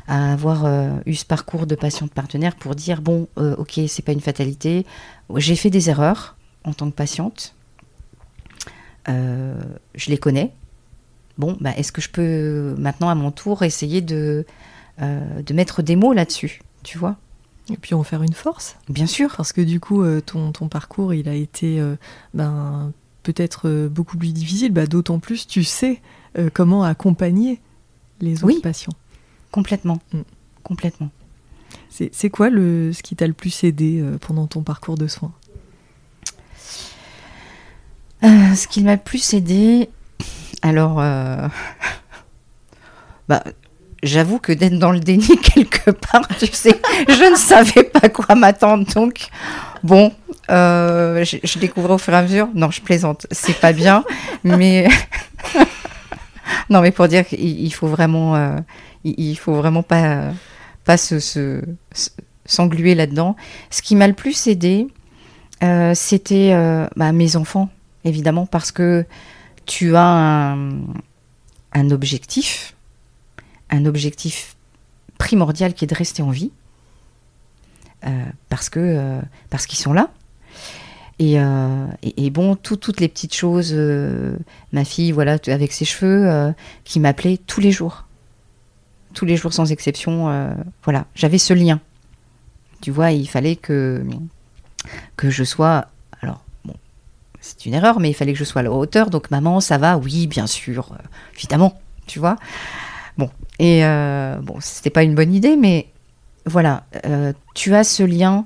à 0.06 0.32
avoir 0.32 0.66
eu 1.06 1.14
ce 1.14 1.24
parcours 1.24 1.66
de 1.66 1.74
patiente 1.74 2.12
partenaire 2.12 2.56
pour 2.56 2.74
dire 2.74 3.00
bon, 3.00 3.28
ok, 3.36 3.80
c'est 3.88 4.04
pas 4.04 4.12
une 4.12 4.20
fatalité. 4.20 4.86
J'ai 5.36 5.56
fait 5.56 5.70
des 5.70 5.90
erreurs 5.90 6.36
en 6.64 6.72
tant 6.72 6.90
que 6.90 6.96
patiente. 6.96 7.54
je 9.06 10.10
les 10.10 10.18
connais. 10.18 10.52
Bon, 11.38 11.56
bah, 11.60 11.70
est-ce 11.76 11.92
que 11.92 12.00
je 12.00 12.10
peux 12.10 12.74
maintenant 12.78 13.08
à 13.08 13.14
mon 13.14 13.30
tour 13.30 13.62
essayer 13.62 14.00
de, 14.00 14.44
de 14.98 15.54
mettre 15.54 15.82
des 15.82 15.96
mots 15.96 16.12
là-dessus, 16.12 16.60
tu 16.82 16.98
vois? 16.98 17.16
Et 17.70 17.76
puis 17.76 17.94
en 17.94 18.02
faire 18.02 18.22
une 18.22 18.32
force. 18.32 18.76
Bien 18.88 19.06
sûr. 19.06 19.34
Parce 19.36 19.52
que 19.52 19.60
du 19.60 19.80
coup, 19.80 20.02
euh, 20.02 20.20
ton, 20.20 20.52
ton 20.52 20.68
parcours, 20.68 21.14
il 21.14 21.28
a 21.28 21.34
été 21.34 21.80
euh, 21.80 21.96
ben, 22.34 22.92
peut-être 23.22 23.68
euh, 23.68 23.88
beaucoup 23.88 24.16
plus 24.16 24.32
difficile. 24.32 24.72
Bah, 24.72 24.86
D'autant 24.86 25.18
plus, 25.18 25.46
tu 25.46 25.64
sais 25.64 26.00
comment 26.54 26.84
accompagner 26.84 27.60
les 28.20 28.44
autres 28.44 28.54
oui, 28.54 28.60
patients. 28.60 28.92
Complètement. 29.50 29.98
Mm. 30.12 30.20
Complètement. 30.62 31.10
C'est 31.88 32.30
quoi 32.30 32.50
le, 32.50 32.92
ce 32.92 33.02
qui 33.02 33.16
t'a 33.16 33.26
le 33.26 33.32
plus 33.32 33.64
aidé 33.64 34.00
pendant 34.20 34.46
ton 34.46 34.62
parcours 34.62 34.96
de 34.96 35.08
soins? 35.08 35.32
Ce 38.22 38.68
qui 38.68 38.84
m'a 38.84 38.94
le 38.94 39.00
plus 39.00 39.34
aidé, 39.34 39.88
alors, 40.62 40.96
bah, 43.28 43.42
j'avoue 44.02 44.38
que 44.38 44.52
d'être 44.52 44.78
dans 44.78 44.92
le 44.92 45.00
déni 45.00 45.38
quelque 45.42 45.90
part, 45.90 46.26
tu 46.38 46.46
sais, 46.46 46.80
je 47.08 47.30
ne 47.30 47.36
savais 47.36 47.84
pas 47.84 48.08
quoi 48.08 48.34
m'attendre. 48.34 48.86
Donc, 48.94 49.28
bon, 49.82 50.12
euh, 50.50 51.24
je, 51.24 51.38
je, 51.42 51.58
découvrais 51.58 51.94
au 51.94 51.98
fur 51.98 52.12
et 52.12 52.16
à 52.16 52.22
mesure. 52.22 52.48
Non, 52.54 52.70
je 52.70 52.80
plaisante, 52.80 53.26
c'est 53.30 53.58
pas 53.58 53.72
bien, 53.72 54.04
mais 54.44 54.88
non, 56.70 56.80
mais 56.80 56.90
pour 56.90 57.08
dire 57.08 57.26
qu'il 57.26 57.72
faut 57.74 57.88
vraiment, 57.88 58.36
euh, 58.36 58.56
il, 59.04 59.36
faut 59.36 59.54
vraiment 59.54 59.82
pas, 59.82 60.30
pas 60.84 60.96
se, 60.96 61.62
s'engluer 62.44 62.94
là-dedans. 62.94 63.36
Ce 63.70 63.82
qui 63.82 63.96
m'a 63.96 64.08
le 64.08 64.14
plus 64.14 64.46
aidé, 64.46 64.88
euh, 65.62 65.92
c'était 65.94 66.54
bah, 66.96 67.12
mes 67.12 67.36
enfants, 67.36 67.68
évidemment, 68.04 68.46
parce 68.46 68.72
que 68.72 69.04
tu 69.66 69.94
as 69.96 70.02
un, 70.02 70.80
un 71.72 71.90
objectif 71.90 72.74
un 73.70 73.86
objectif 73.86 74.56
primordial 75.18 75.74
qui 75.74 75.84
est 75.84 75.88
de 75.88 75.94
rester 75.94 76.22
en 76.22 76.30
vie, 76.30 76.50
parce 78.48 78.68
que 78.70 78.80
euh, 78.80 79.20
parce 79.50 79.66
qu'ils 79.66 79.78
sont 79.78 79.92
là. 79.92 80.10
Et, 81.18 81.38
euh, 81.38 81.86
et, 82.02 82.30
bon, 82.30 82.56
toutes 82.56 82.98
les 82.98 83.08
petites 83.08 83.34
choses, 83.34 83.74
ma 84.72 84.86
fille, 84.86 85.12
voilà, 85.12 85.36
avec 85.48 85.70
ses 85.70 85.84
cheveux, 85.84 86.54
qui 86.84 86.98
m'appelait 86.98 87.36
tous 87.36 87.60
les 87.60 87.72
jours, 87.72 88.06
tous 89.12 89.26
les 89.26 89.36
jours 89.36 89.52
sans 89.52 89.70
exception. 89.70 90.54
voilà, 90.82 91.04
j'avais 91.14 91.36
ce 91.36 91.52
lien. 91.52 91.78
Tu 92.80 92.90
vois, 92.90 93.10
il 93.10 93.28
fallait 93.28 93.56
que 93.56 94.02
que 95.18 95.28
je 95.28 95.44
sois. 95.44 95.88
Alors, 96.22 96.42
bon, 96.64 96.74
c'est 97.42 97.66
une 97.66 97.74
erreur, 97.74 98.00
mais 98.00 98.08
il 98.08 98.14
fallait 98.14 98.32
que 98.32 98.38
je 98.38 98.44
sois 98.44 98.60
à 98.60 98.64
la 98.64 98.72
hauteur. 98.72 99.10
Donc, 99.10 99.30
maman, 99.30 99.60
ça 99.60 99.76
va? 99.76 99.98
Oui, 99.98 100.26
bien 100.26 100.46
sûr, 100.46 100.96
évidemment. 101.36 101.78
Tu 102.06 102.18
vois. 102.18 102.36
Bon, 103.18 103.30
et 103.58 103.84
euh, 103.84 104.36
bon, 104.40 104.56
c'était 104.60 104.88
pas 104.88 105.02
une 105.02 105.14
bonne 105.14 105.34
idée, 105.34 105.54
mais 105.54 105.88
voilà, 106.46 106.84
euh, 107.06 107.32
tu 107.54 107.74
as 107.74 107.84
ce 107.84 108.02
lien. 108.02 108.44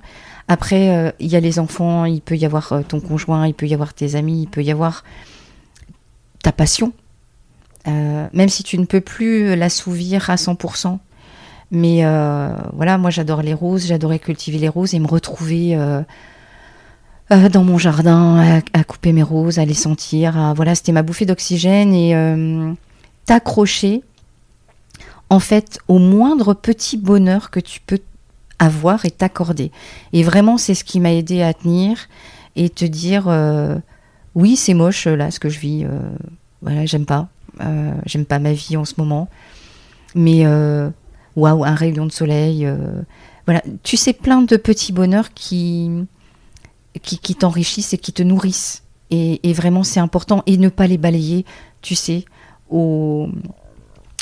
Après, 0.49 0.95
euh, 0.95 1.11
il 1.21 1.29
y 1.29 1.37
a 1.37 1.41
les 1.41 1.59
enfants, 1.59 2.05
il 2.05 2.21
peut 2.21 2.37
y 2.37 2.45
avoir 2.45 2.73
euh, 2.73 2.83
ton 2.83 3.01
conjoint, 3.01 3.47
il 3.47 3.55
peut 3.55 3.67
y 3.67 3.75
avoir 3.75 3.95
tes 3.95 4.15
amis, 4.15 4.43
il 4.43 4.49
peut 4.49 4.63
y 4.63 4.71
avoir 4.71 5.05
ta 6.43 6.53
passion. 6.53 6.93
même 7.87 8.49
si 8.49 8.63
tu 8.63 8.79
ne 8.79 8.85
peux 8.85 9.01
plus 9.01 9.57
l'assouvir 9.57 10.31
à 10.31 10.37
100%. 10.37 10.99
Mais 11.71 12.03
voilà, 12.73 12.99
moi 12.99 13.11
j'adore 13.11 13.43
les 13.43 13.55
roses, 13.55 13.87
j'adorais 13.87 14.19
cultiver 14.19 14.59
les 14.59 14.69
roses 14.69 14.95
et 14.95 14.99
me 14.99 15.07
retrouver 15.07 15.77
dans 17.31 17.65
mon 17.65 17.79
jardin 17.79 18.61
à, 18.75 18.79
à, 18.79 18.85
couper 18.85 19.13
mes 19.13 19.23
roses, 19.23 19.59
à 19.59 19.65
les 19.65 19.75
sentir. 19.75 20.53
voilà, 20.55 20.75
c'était 20.75 20.93
ma 20.93 21.03
bouffée 21.03 21.25
d'oxygène 21.25 21.95
et 21.95 22.15
t'accrocher 23.25 24.03
en 25.31 25.41
fait 25.41 25.79
au 25.89 25.99
moindre 25.99 26.55
petit 26.55 26.97
bonheur 26.97 27.51
que 27.51 27.61
tu 27.61 27.81
peux 27.81 28.01
avoir 28.59 29.05
et 29.05 29.11
t'accorder. 29.11 29.71
Et 30.13 30.23
vraiment, 30.23 30.59
c'est 30.59 30.75
ce 30.75 30.85
qui 30.85 31.01
m'a 31.01 31.13
aidé 31.13 31.43
à 31.43 31.53
tenir 31.55 32.09
et 32.57 32.71
te 32.71 32.85
dire 32.85 33.25
euh, 33.29 33.77
oui, 34.35 34.57
c'est 34.57 34.75
moche 34.75 35.07
là 35.07 35.31
ce 35.31 35.41
que 35.41 35.49
je 35.49 35.59
vis. 35.59 35.85
Euh, 35.85 35.99
voilà, 36.63 36.87
j'aime 36.87 37.07
pas. 37.07 37.29
Euh, 37.61 37.95
j'aime 38.07 38.25
pas 38.25 38.39
ma 38.39 38.53
vie 38.53 38.77
en 38.77 38.85
ce 38.85 38.95
moment. 38.99 39.29
Mais 40.15 40.47
waouh, 41.37 41.65
un 41.65 41.75
rayon 41.75 42.07
de 42.07 42.13
soleil. 42.13 42.69
voilà, 43.47 43.63
tu 43.83 43.97
sais, 43.97 44.13
plein 44.13 44.43
de 44.43 44.57
petits 44.57 44.93
bonheurs 44.93 45.35
qui, 45.35 45.91
qui, 47.03 47.35
t'enrichissent 47.35 47.93
et 47.95 47.99
qui 47.99 48.13
te 48.13 48.23
nourrissent. 48.23 48.85
Et, 49.11 49.49
et 49.49 49.53
vraiment, 49.53 49.83
c'est 49.83 49.99
important. 49.99 50.45
Et 50.47 50.57
ne 50.57 50.69
pas 50.69 50.87
les 50.87 50.99
balayer, 50.99 51.45
tu 51.83 51.97
sais, 51.97 52.25
au, 52.71 53.29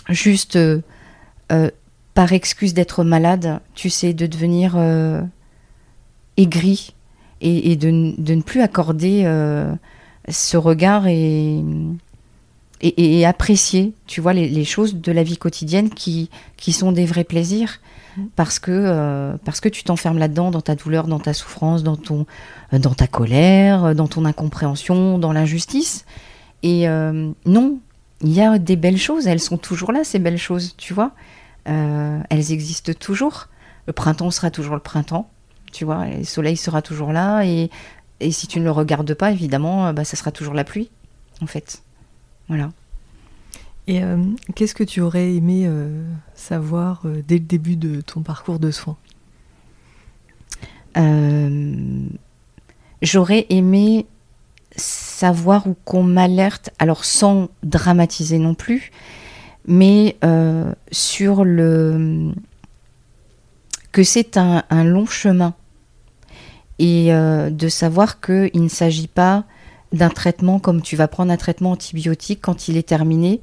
juste 0.09 0.59
euh, 1.51 1.71
par 2.15 2.33
excuse 2.33 2.75
d'être 2.75 3.05
malade, 3.05 3.61
tu 3.75 3.91
sais, 3.91 4.13
de 4.13 4.27
devenir 4.27 4.75
euh, 4.77 5.23
aigri 6.37 6.95
et, 7.41 7.75
de, 7.75 7.91
ne 7.91 8.43
plus 8.43 8.61
accorder 8.61 9.23
euh, 9.25 9.75
ce 10.29 10.57
regard 10.57 11.09
et, 11.09 11.61
et, 12.83 13.27
apprécier, 13.27 13.95
tu 14.07 14.21
vois, 14.21 14.33
les, 14.33 14.65
choses 14.65 14.95
de 14.95 15.11
la 15.11 15.25
vie 15.25 15.39
quotidienne 15.39 15.91
qui, 15.91 16.31
qui 16.57 16.73
sont 16.73 16.93
des 16.93 17.07
vrais 17.07 17.25
plaisirs. 17.25 17.81
Parce 18.37 18.59
que, 18.59 19.35
parce 19.45 19.61
que 19.61 19.71
tu 19.71 19.85
t'enfermes 19.85 20.19
là-dedans, 20.19 20.51
dans 20.51 20.61
ta 20.61 20.75
douleur, 20.75 21.07
dans 21.09 21.19
ta 21.19 21.33
souffrance, 21.33 21.83
dans, 21.83 21.97
ton, 21.97 22.27
dans 22.71 22.93
ta 22.93 23.07
colère, 23.07 23.95
dans 23.95 24.07
ton 24.07 24.27
incompréhension, 24.27 25.19
dans 25.19 25.33
l'injustice. 25.33 26.05
Et 26.63 26.87
non, 27.47 27.81
il 28.23 28.33
y 28.33 28.41
a 28.41 28.59
des 28.59 28.77
belles 28.77 28.99
choses, 28.99 29.27
elles 29.27 29.41
sont 29.41 29.59
toujours 29.59 29.93
là, 29.93 30.05
ces 30.05 30.19
belles 30.19 30.39
choses, 30.39 30.75
tu 30.77 30.95
vois. 30.95 31.13
Euh, 31.69 32.21
elles 32.31 32.53
existent 32.53 32.93
toujours. 32.93 33.49
Le 33.87 33.93
printemps 33.93 34.31
sera 34.31 34.51
toujours 34.51 34.75
le 34.75 34.81
printemps, 34.81 35.29
tu 35.73 35.85
vois, 35.85 36.07
le 36.07 36.25
soleil 36.25 36.57
sera 36.57 36.83
toujours 36.83 37.13
là, 37.13 37.43
et, 37.43 37.71
et 38.21 38.31
si 38.31 38.47
tu 38.47 38.61
ne 38.61 38.65
le 38.65 38.71
regardes 38.71 39.15
pas, 39.15 39.33
évidemment, 39.33 39.89
euh, 39.89 39.93
bah, 39.93 40.05
ça 40.05 40.17
sera 40.17 40.31
toujours 40.31 40.55
la 40.55 40.65
pluie, 40.65 40.91
en 41.41 41.47
fait. 41.47 41.83
Voilà. 42.49 42.71
Et 43.89 44.03
euh, 44.03 44.23
qu'est-ce 44.55 44.77
que 44.77 44.85
tu 44.85 45.01
aurais 45.01 45.35
aimé 45.35 45.69
savoir 46.37 47.03
dès 47.27 47.35
le 47.35 47.45
début 47.45 47.75
de 47.75 48.01
ton 48.01 48.23
parcours 48.23 48.61
de 48.61 48.71
soins? 48.71 48.97
J'aurais 53.03 53.47
aimé 53.51 54.07
savoir 55.23 55.69
ou 55.69 55.77
qu'on 55.85 56.03
m'alerte, 56.03 56.71
alors 56.81 57.05
sans 57.05 57.49
dramatiser 57.63 58.41
non 58.41 58.55
plus, 58.55 58.91
mais 59.69 60.17
euh, 60.25 60.73
sur 60.91 61.45
le 61.45 62.33
que 63.93 64.03
c'est 64.03 64.37
un, 64.37 64.65
long 64.83 65.07
chemin 65.07 65.55
et 66.81 67.15
euh, 67.15 67.51
de 67.51 67.69
savoir 67.69 68.21
qu'il 68.21 68.65
ne 68.65 68.69
s'agit 68.69 69.07
pas 69.07 69.45
d'un 69.93 70.09
traitement 70.09 70.59
comme 70.59 70.83
tu 70.83 70.97
vas 70.97 71.07
prendre 71.07 71.31
un 71.31 71.37
traitement 71.37 71.71
antibiotique 71.71 72.41
quand 72.43 72.67
il 72.67 72.77
est 72.77 72.89
terminé, 72.89 73.41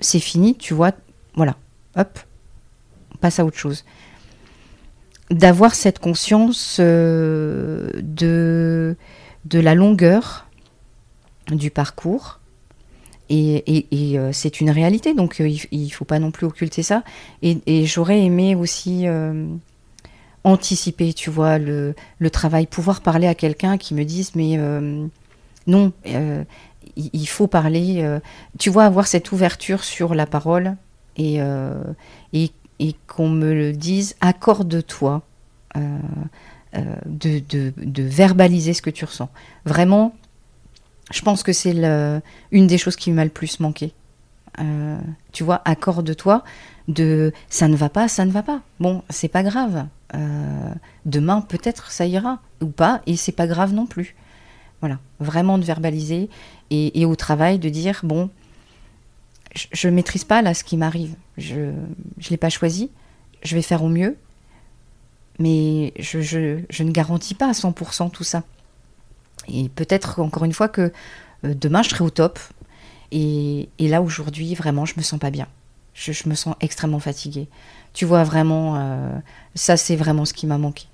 c'est 0.00 0.20
fini, 0.20 0.54
tu 0.54 0.74
vois, 0.74 0.92
voilà, 1.34 1.56
hop, 1.96 2.18
on 3.14 3.16
passe 3.16 3.38
à 3.38 3.46
autre 3.46 3.56
chose. 3.56 3.86
D'avoir 5.30 5.74
cette 5.74 5.98
conscience 5.98 6.76
euh, 6.78 7.88
de, 8.02 8.96
de 9.46 9.60
la 9.60 9.74
longueur 9.74 10.43
du 11.50 11.70
parcours, 11.70 12.40
et, 13.30 14.18
euh, 14.18 14.30
c'est 14.32 14.60
une 14.60 14.70
réalité, 14.70 15.14
donc 15.14 15.40
euh, 15.40 15.48
il 15.70 15.84
ne 15.84 15.90
faut 15.90 16.04
pas 16.04 16.18
non 16.18 16.30
plus 16.30 16.46
occulter 16.46 16.82
ça. 16.82 17.02
Et, 17.42 17.86
j'aurais 17.86 18.20
aimé 18.20 18.54
aussi 18.54 19.06
euh, 19.06 19.46
anticiper, 20.44 21.12
tu 21.14 21.30
vois, 21.30 21.58
le, 21.58 21.94
travail, 22.30 22.66
pouvoir 22.66 23.00
parler 23.00 23.26
à 23.26 23.34
quelqu'un 23.34 23.78
qui 23.78 23.94
me 23.94 24.04
dise, 24.04 24.32
mais 24.34 24.58
non, 25.66 25.92
il, 26.96 27.28
faut 27.28 27.46
parler, 27.46 28.18
tu 28.58 28.70
vois, 28.70 28.84
avoir 28.84 29.06
cette 29.06 29.32
ouverture 29.32 29.84
sur 29.84 30.14
la 30.14 30.26
parole 30.26 30.76
et, 31.16 31.38
et, 32.32 32.94
qu'on 33.06 33.30
me 33.30 33.54
le 33.54 33.72
dise, 33.72 34.16
accorde-toi 34.20 35.22
de, 36.74 37.42
de 37.46 38.02
verbaliser 38.02 38.74
ce 38.74 38.82
que 38.82 38.90
tu 38.90 39.06
ressens. 39.06 39.30
Vraiment, 39.64 40.14
je 41.12 41.20
pense 41.22 41.42
que 41.42 41.52
c'est 41.52 41.74
une 42.50 42.66
des 42.66 42.78
choses 42.78 42.96
qui 42.96 43.10
m'a 43.10 43.24
le 43.24 43.30
plus 43.30 43.60
manqué. 43.60 43.92
Euh, 44.60 44.98
tu 45.32 45.42
vois, 45.44 45.62
accorde-toi 45.64 46.44
de 46.86 47.32
ça 47.48 47.68
ne 47.68 47.76
va 47.76 47.88
pas, 47.88 48.08
ça 48.08 48.24
ne 48.24 48.30
va 48.30 48.42
pas. 48.42 48.60
Bon, 48.80 49.02
c'est 49.10 49.28
pas 49.28 49.42
grave. 49.42 49.86
Euh, 50.14 50.74
demain, 51.06 51.40
peut-être 51.40 51.90
ça 51.90 52.06
ira 52.06 52.40
ou 52.60 52.68
pas, 52.68 53.02
et 53.06 53.16
c'est 53.16 53.32
pas 53.32 53.46
grave 53.46 53.72
non 53.72 53.86
plus. 53.86 54.14
Voilà, 54.80 54.98
vraiment 55.18 55.58
de 55.58 55.64
verbaliser 55.64 56.28
et, 56.70 57.04
au 57.06 57.16
travail 57.16 57.58
de 57.58 57.68
dire 57.68 58.00
bon, 58.02 58.30
je 59.72 59.88
maîtrise 59.88 60.24
pas 60.24 60.42
là 60.42 60.52
ce 60.52 60.64
qui 60.64 60.76
m'arrive. 60.76 61.14
Je 61.38 61.56
ne 61.56 62.28
l'ai 62.30 62.36
pas 62.36 62.50
choisi. 62.50 62.90
Je 63.42 63.54
vais 63.54 63.62
faire 63.62 63.82
au 63.82 63.88
mieux. 63.88 64.16
Mais 65.38 65.92
je, 65.98 66.20
je, 66.20 66.60
je 66.70 66.82
ne 66.84 66.90
garantis 66.90 67.34
pas 67.34 67.48
à 67.48 67.52
100% 67.52 68.10
tout 68.10 68.24
ça. 68.24 68.44
Et 69.48 69.68
peut-être, 69.68 70.20
encore 70.20 70.44
une 70.44 70.52
fois, 70.52 70.68
que 70.68 70.92
euh, 71.44 71.54
demain, 71.54 71.82
je 71.82 71.90
serai 71.90 72.04
au 72.04 72.10
top. 72.10 72.38
Et, 73.12 73.68
là, 73.78 74.02
aujourd'hui, 74.02 74.54
vraiment, 74.54 74.84
je 74.84 74.94
me 74.96 75.02
sens 75.02 75.20
pas 75.20 75.30
bien. 75.30 75.46
Je, 75.94 76.12
je, 76.12 76.28
me 76.28 76.34
sens 76.34 76.56
extrêmement 76.60 76.98
fatiguée. 76.98 77.48
Tu 77.92 78.04
vois, 78.04 78.24
vraiment, 78.24 78.76
euh, 78.76 79.10
ça, 79.54 79.76
c'est 79.76 79.94
vraiment 79.94 80.24
ce 80.24 80.32
qui 80.32 80.46
m'a 80.46 80.58
manqué. 80.58 80.86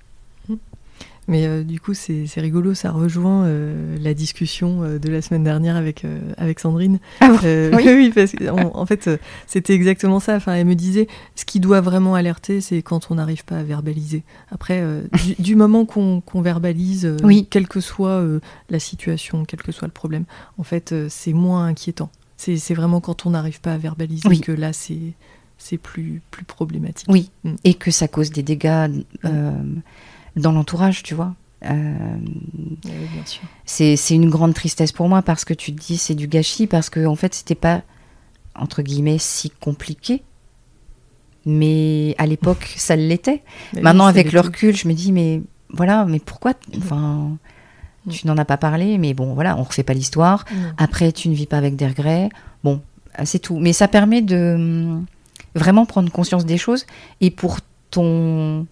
Mais 1.27 1.45
euh, 1.45 1.63
du 1.63 1.79
coup, 1.79 1.93
c'est 1.93 2.27
rigolo, 2.37 2.73
ça 2.73 2.91
rejoint 2.91 3.45
euh, 3.45 3.95
la 3.99 4.13
discussion 4.13 4.83
euh, 4.83 4.99
de 4.99 5.09
la 5.09 5.21
semaine 5.21 5.43
dernière 5.43 5.75
avec, 5.75 6.05
avec 6.37 6.59
Sandrine. 6.59 6.99
Ah 7.19 7.29
bon 7.29 7.37
oui. 7.43 7.83
oui, 7.85 8.11
parce 8.13 8.31
qu'en 8.31 8.71
en 8.73 8.85
fait, 8.85 9.09
c'était 9.47 9.73
exactement 9.73 10.19
ça. 10.19 10.35
Enfin, 10.35 10.55
elle 10.55 10.65
me 10.65 10.75
disait, 10.75 11.07
ce 11.35 11.45
qui 11.45 11.59
doit 11.59 11.81
vraiment 11.81 12.15
alerter, 12.15 12.59
c'est 12.59 12.81
quand 12.81 13.11
on 13.11 13.15
n'arrive 13.15 13.45
pas 13.45 13.57
à 13.57 13.63
verbaliser. 13.63 14.23
Après, 14.51 14.83
du, 15.23 15.35
du, 15.41 15.55
moment 15.55 15.85
qu'on 15.85 16.21
qu 16.21 16.41
verbalise, 16.41 17.15
oui. 17.23 17.47
quelle 17.49 17.67
que 17.67 17.79
soit 17.79 18.23
la 18.69 18.79
situation, 18.79 19.45
quel 19.45 19.61
que 19.61 19.71
soit 19.71 19.87
le 19.87 19.93
problème, 19.93 20.25
en 20.57 20.63
fait, 20.63 20.93
c'est 21.09 21.33
moins 21.33 21.65
inquiétant. 21.65 22.09
C'est 22.37 22.73
vraiment 22.73 23.01
quand 23.01 23.27
on 23.27 23.31
n'arrive 23.31 23.61
pas 23.61 23.73
à 23.73 23.77
verbaliser 23.77 24.27
oui. 24.27 24.41
que 24.41 24.51
là, 24.51 24.73
c'est 24.73 25.77
plus, 25.77 26.21
plus 26.31 26.43
problématique. 26.43 27.07
Oui, 27.09 27.29
mm. 27.43 27.53
et 27.63 27.75
que 27.75 27.91
ça 27.91 28.07
cause 28.07 28.31
des 28.31 28.43
dégâts 28.43 28.89
dans 30.35 30.51
l'entourage, 30.51 31.03
tu 31.03 31.13
vois. 31.13 31.33
Euh, 31.65 31.93
oui, 32.85 33.19
c'est 33.65 34.15
une 34.15 34.29
grande 34.29 34.55
tristesse 34.55 34.91
pour 34.91 35.07
moi 35.07 35.21
parce 35.21 35.45
que 35.45 35.53
tu 35.53 35.73
te 35.75 35.79
dis 35.79 35.97
c'est 35.97 36.15
du 36.15 36.27
gâchis, 36.27 36.65
parce 36.65 36.89
que 36.89 37.05
en 37.05 37.15
fait 37.15 37.35
c'était 37.35 37.55
pas, 37.55 37.83
entre 38.55 38.81
guillemets, 38.81 39.19
si 39.19 39.49
compliqué. 39.49 40.23
Mais 41.45 42.15
à 42.17 42.25
l'époque, 42.25 42.73
ça 42.77 42.95
l'était. 42.95 43.43
Maintenant, 43.81 44.05
oui, 44.05 44.09
avec 44.09 44.31
le 44.31 44.39
recul, 44.39 44.75
je 44.75 44.87
me 44.87 44.93
dis, 44.93 45.11
mais 45.11 45.41
voilà, 45.69 46.05
mais 46.05 46.19
pourquoi 46.19 46.53
Enfin, 46.77 47.37
tu 48.09 48.27
n'en 48.27 48.37
as 48.37 48.45
pas 48.45 48.57
parlé, 48.57 48.97
mais 48.97 49.13
bon, 49.13 49.33
voilà, 49.33 49.57
on 49.57 49.63
refait 49.63 49.83
pas 49.83 49.93
l'histoire. 49.93 50.45
Après, 50.77 51.11
tu 51.11 51.29
ne 51.29 51.35
vis 51.35 51.47
pas 51.47 51.57
avec 51.57 51.75
des 51.75 51.87
regrets. 51.87 52.29
Bon, 52.63 52.81
c'est 53.23 53.39
tout. 53.39 53.57
Mais 53.59 53.73
ça 53.73 53.87
permet 53.87 54.21
de 54.21 54.99
vraiment 55.55 55.85
prendre 55.85 56.11
conscience 56.11 56.45
des 56.45 56.57
choses 56.57 56.85
et 57.19 57.29
pour 57.29 57.59
ton, 57.89 58.65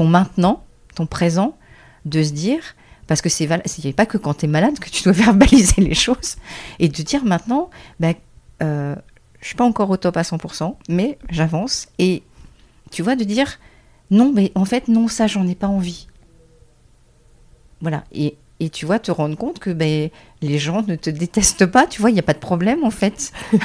ton 0.00 0.06
maintenant, 0.06 0.64
ton 0.94 1.04
présent, 1.04 1.58
de 2.06 2.22
se 2.22 2.32
dire, 2.32 2.62
parce 3.06 3.20
que 3.20 3.28
c'est 3.28 3.46
pas 3.92 4.06
que 4.06 4.16
quand 4.16 4.32
tu 4.32 4.46
es 4.46 4.48
malade 4.48 4.78
que 4.78 4.88
tu 4.88 5.02
dois 5.02 5.12
verbaliser 5.26 5.82
les 5.82 5.92
choses, 5.92 6.36
et 6.78 6.88
de 6.88 7.02
dire 7.02 7.22
maintenant, 7.22 7.68
ben, 7.98 8.14
euh, 8.62 8.96
je 9.42 9.48
suis 9.48 9.56
pas 9.56 9.64
encore 9.64 9.90
au 9.90 9.98
top 9.98 10.16
à 10.16 10.22
100%, 10.22 10.74
mais 10.88 11.18
j'avance, 11.28 11.88
et 11.98 12.22
tu 12.90 13.02
vois, 13.02 13.14
de 13.14 13.24
dire, 13.24 13.58
non, 14.10 14.32
mais 14.34 14.52
en 14.54 14.64
fait, 14.64 14.88
non, 14.88 15.06
ça, 15.06 15.26
j'en 15.26 15.46
ai 15.46 15.54
pas 15.54 15.68
envie. 15.68 16.06
Voilà, 17.82 18.04
et, 18.10 18.38
et 18.58 18.70
tu 18.70 18.86
vois, 18.86 18.98
te 19.00 19.10
rendre 19.10 19.36
compte 19.36 19.58
que 19.58 19.68
ben, 19.68 20.08
les 20.40 20.58
gens 20.58 20.80
ne 20.80 20.96
te 20.96 21.10
détestent 21.10 21.66
pas, 21.66 21.86
tu 21.86 22.00
vois, 22.00 22.08
il 22.08 22.14
n'y 22.14 22.20
a 22.20 22.22
pas 22.22 22.32
de 22.32 22.38
problème 22.38 22.84
en 22.84 22.90
fait. 22.90 23.32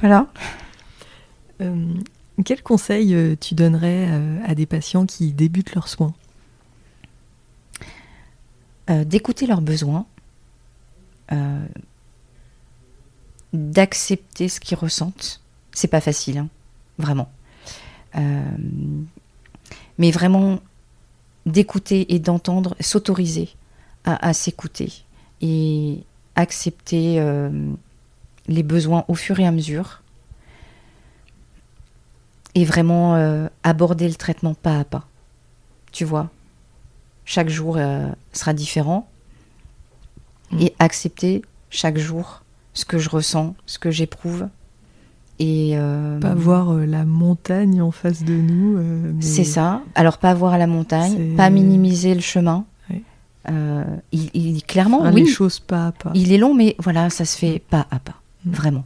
Voilà. 0.00 0.26
Euh, 1.60 1.94
quel 2.44 2.62
conseil 2.62 3.14
euh, 3.14 3.36
tu 3.38 3.54
donnerais 3.54 4.08
euh, 4.10 4.38
à 4.44 4.54
des 4.54 4.66
patients 4.66 5.06
qui 5.06 5.32
débutent 5.32 5.74
leurs 5.74 5.88
soins? 5.88 6.14
Euh, 8.90 9.04
D'écouter 9.04 9.46
leurs 9.46 9.60
besoins, 9.60 10.06
d'accepter 13.54 14.48
ce 14.48 14.60
qu'ils 14.60 14.76
ressentent. 14.76 15.40
C'est 15.72 15.88
pas 15.88 16.02
facile, 16.02 16.36
hein, 16.36 16.48
vraiment. 16.98 17.30
mais 19.98 20.10
vraiment 20.10 20.60
d'écouter 21.46 22.12
et 22.14 22.18
d'entendre, 22.18 22.76
s'autoriser 22.80 23.48
à, 24.04 24.28
à 24.28 24.34
s'écouter 24.34 25.04
et 25.40 26.00
accepter 26.34 27.24
les 28.46 28.62
besoins 28.62 29.06
au 29.08 29.14
fur 29.14 29.40
et 29.40 29.46
à 29.46 29.52
mesure 29.52 30.01
et 32.54 32.64
vraiment 32.64 33.14
euh, 33.14 33.48
aborder 33.62 34.08
le 34.08 34.14
traitement 34.14 34.54
pas 34.54 34.78
à 34.78 34.84
pas. 34.84 35.06
Tu 35.90 36.04
vois, 36.04 36.30
chaque 37.24 37.48
jour 37.48 37.76
euh, 37.78 38.08
sera 38.32 38.52
différent 38.52 39.08
mmh. 40.50 40.60
et 40.60 40.74
accepter 40.78 41.42
chaque 41.70 41.98
jour 41.98 42.42
ce 42.74 42.84
que 42.84 42.98
je 42.98 43.08
ressens, 43.08 43.54
ce 43.66 43.78
que 43.78 43.90
j'éprouve. 43.90 44.48
Et 45.38 45.72
euh, 45.74 46.20
pas 46.20 46.34
voir 46.34 46.74
la 46.74 47.04
montagne 47.04 47.82
en 47.82 47.90
face 47.90 48.22
de 48.22 48.34
nous. 48.34 48.78
C'est 49.20 49.44
ça. 49.44 49.82
Alors 49.94 50.18
pas 50.18 50.34
voir 50.34 50.56
la 50.56 50.66
montagne, 50.66 51.34
pas 51.36 51.50
minimiser 51.50 52.14
le 52.14 52.20
chemin. 52.20 52.64
Il, 53.48 54.30
il, 54.34 54.62
clairement, 54.62 55.02
oui. 55.02 55.24
les 55.24 55.26
choses 55.26 55.58
pas 55.58 55.88
à 55.88 55.92
pas. 55.92 56.12
Il 56.14 56.32
est 56.32 56.38
long, 56.38 56.54
mais 56.54 56.76
voilà, 56.78 57.10
ça 57.10 57.24
se 57.24 57.36
fait 57.36 57.58
pas 57.58 57.88
à 57.90 57.98
pas. 57.98 58.14
Vraiment. 58.44 58.84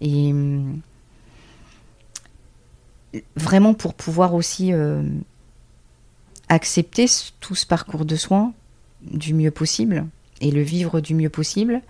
Et 0.00 0.34
vraiment 3.36 3.74
pour 3.74 3.94
pouvoir 3.94 4.34
aussi 4.34 4.72
euh, 4.72 5.02
accepter 6.48 7.06
tout 7.40 7.54
ce 7.54 7.66
parcours 7.66 8.04
de 8.04 8.16
soins 8.16 8.52
du 9.02 9.34
mieux 9.34 9.50
possible 9.50 10.06
et 10.40 10.50
le 10.50 10.62
vivre 10.62 11.00
du 11.00 11.14
mieux 11.14 11.28
possible, 11.28 11.82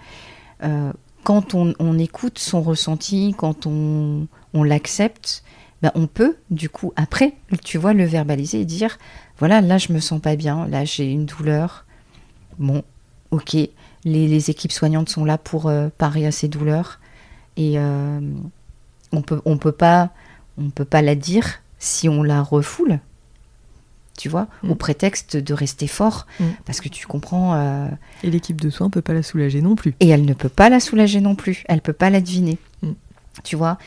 euh, 0.63 0.93
quand 1.23 1.55
on, 1.55 1.99
écoute 1.99 2.39
son 2.39 2.61
ressenti, 2.61 3.35
quand 3.37 3.67
on, 3.67 4.27
on 4.53 4.63
l'accepte, 4.63 5.43
ben 5.81 5.91
on 5.95 6.07
peut 6.07 6.37
du 6.51 6.69
coup 6.69 6.93
après, 6.97 7.35
tu 7.65 7.79
vois, 7.79 7.95
le 7.95 8.05
verbaliser 8.05 8.61
et 8.61 8.65
dire, 8.67 8.99
voilà, 9.39 9.63
là 9.63 9.79
je 9.79 9.93
me 9.93 10.01
sens 10.01 10.21
pas 10.21 10.37
bien, 10.37 10.69
là 10.69 10.85
j'ai 10.85 11.11
une 11.11 11.25
douleur. 11.25 11.87
Bon, 12.59 12.83
ok, 13.31 13.55
les, 13.55 13.71
les, 14.05 14.51
équipes 14.51 14.73
soignantes 14.73 15.09
sont 15.09 15.25
là 15.25 15.39
pour 15.39 15.69
euh, 15.69 15.89
parer 15.97 16.27
à 16.27 16.33
ces 16.33 16.49
douleurs 16.49 17.01
et 17.57 17.79
on 17.79 19.23
peut 19.23 19.41
on 19.45 19.57
peut 19.57 19.73
pas 19.73 20.11
on 20.59 20.71
peut 20.71 20.85
pas 20.85 21.03
la 21.03 21.15
dire 21.15 21.63
si 21.79 22.09
on 22.09 22.23
la 22.23 22.43
refoule 22.43 23.01
tu 24.17 24.29
vois 24.29 24.47
mm. 24.63 24.71
au 24.71 24.75
prétexte 24.75 25.37
de 25.37 25.55
rester 25.55 25.87
fort 25.87 26.27
mm. 26.39 26.45
parce 26.65 26.81
que 26.81 26.89
tu 26.89 27.07
comprends 27.07 27.55
euh... 27.55 27.89
et 28.23 28.31
l'équipe 28.31 28.61
de 28.61 28.71
soins 28.71 28.91
peut 28.91 29.03
pas 29.03 29.15
la 29.15 29.23
soulager 29.23 29.61
non 29.61 29.75
plus 29.75 29.95
et 30.01 30.09
elle 30.09 30.25
ne 30.25 30.35
peut 30.35 30.49
pas 30.49 30.69
la 30.69 30.81
soulager 30.81 31.21
non 31.21 31.35
plus 31.35 31.65
elle 31.69 31.81
peut 31.81 31.93
pas 31.93 32.11
la 32.11 32.21
deviner 32.21 32.59
mm. 32.83 32.93
tu 33.43 33.57
vois 33.57 33.79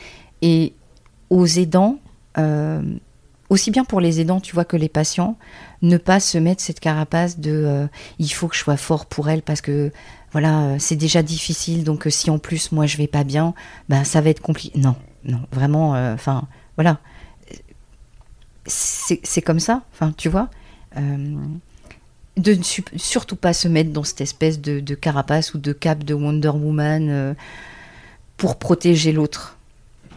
et 0.42 0.74
aux 1.30 1.46
aidants 1.46 1.98
euh, 2.36 2.82
aussi 3.50 3.70
bien 3.70 3.84
pour 3.84 4.00
les 4.00 4.20
aidants, 4.20 4.40
tu 4.40 4.54
vois, 4.54 4.64
que 4.64 4.76
les 4.76 4.88
patients, 4.88 5.36
ne 5.82 5.96
pas 5.96 6.20
se 6.20 6.38
mettre 6.38 6.62
cette 6.62 6.80
carapace 6.80 7.38
de 7.38 7.50
euh, 7.50 7.86
il 8.18 8.28
faut 8.28 8.48
que 8.48 8.56
je 8.56 8.60
sois 8.60 8.76
fort 8.76 9.06
pour 9.06 9.28
elle 9.28 9.42
parce 9.42 9.60
que 9.60 9.90
voilà, 10.32 10.78
c'est 10.78 10.96
déjà 10.96 11.22
difficile, 11.22 11.84
donc 11.84 12.06
si 12.10 12.28
en 12.28 12.38
plus 12.38 12.72
moi 12.72 12.84
je 12.84 12.98
vais 12.98 13.06
pas 13.06 13.24
bien, 13.24 13.54
ben 13.88 14.04
ça 14.04 14.20
va 14.20 14.28
être 14.28 14.42
compliqué. 14.42 14.78
Non, 14.78 14.94
non, 15.28 15.40
vraiment, 15.52 15.92
enfin, 16.12 16.38
euh, 16.38 16.54
voilà. 16.76 16.98
C'est 18.66 19.42
comme 19.42 19.60
ça, 19.60 19.82
enfin, 19.92 20.12
tu 20.16 20.28
vois. 20.28 20.50
de 20.96 22.52
ne 22.54 22.62
surtout 22.96 23.36
pas 23.36 23.52
se 23.52 23.68
mettre 23.68 23.92
dans 23.92 24.04
cette 24.04 24.20
espèce 24.20 24.60
de, 24.60 24.94
carapace 24.94 25.54
ou 25.54 25.58
de 25.58 25.72
cape 25.72 26.04
de 26.04 26.12
Wonder 26.12 26.50
Woman 26.50 27.34
pour 28.36 28.58
protéger 28.58 29.12
l'autre 29.12 29.58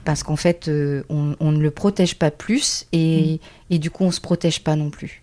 parce 0.04 0.24
qu'en 0.24 0.36
fait, 0.36 0.68
euh, 0.68 1.04
on, 1.10 1.52
ne 1.52 1.60
le 1.60 1.72
protège 1.72 2.16
pas 2.16 2.32
plus 2.32 2.88
et, 2.92 3.40
et, 3.70 3.80
du 3.80 3.92
coup, 3.92 4.04
on 4.04 4.08
ne 4.08 4.12
se 4.12 4.22
protège 4.22 4.64
pas 4.64 4.76
non 4.76 4.90
plus. 4.90 5.22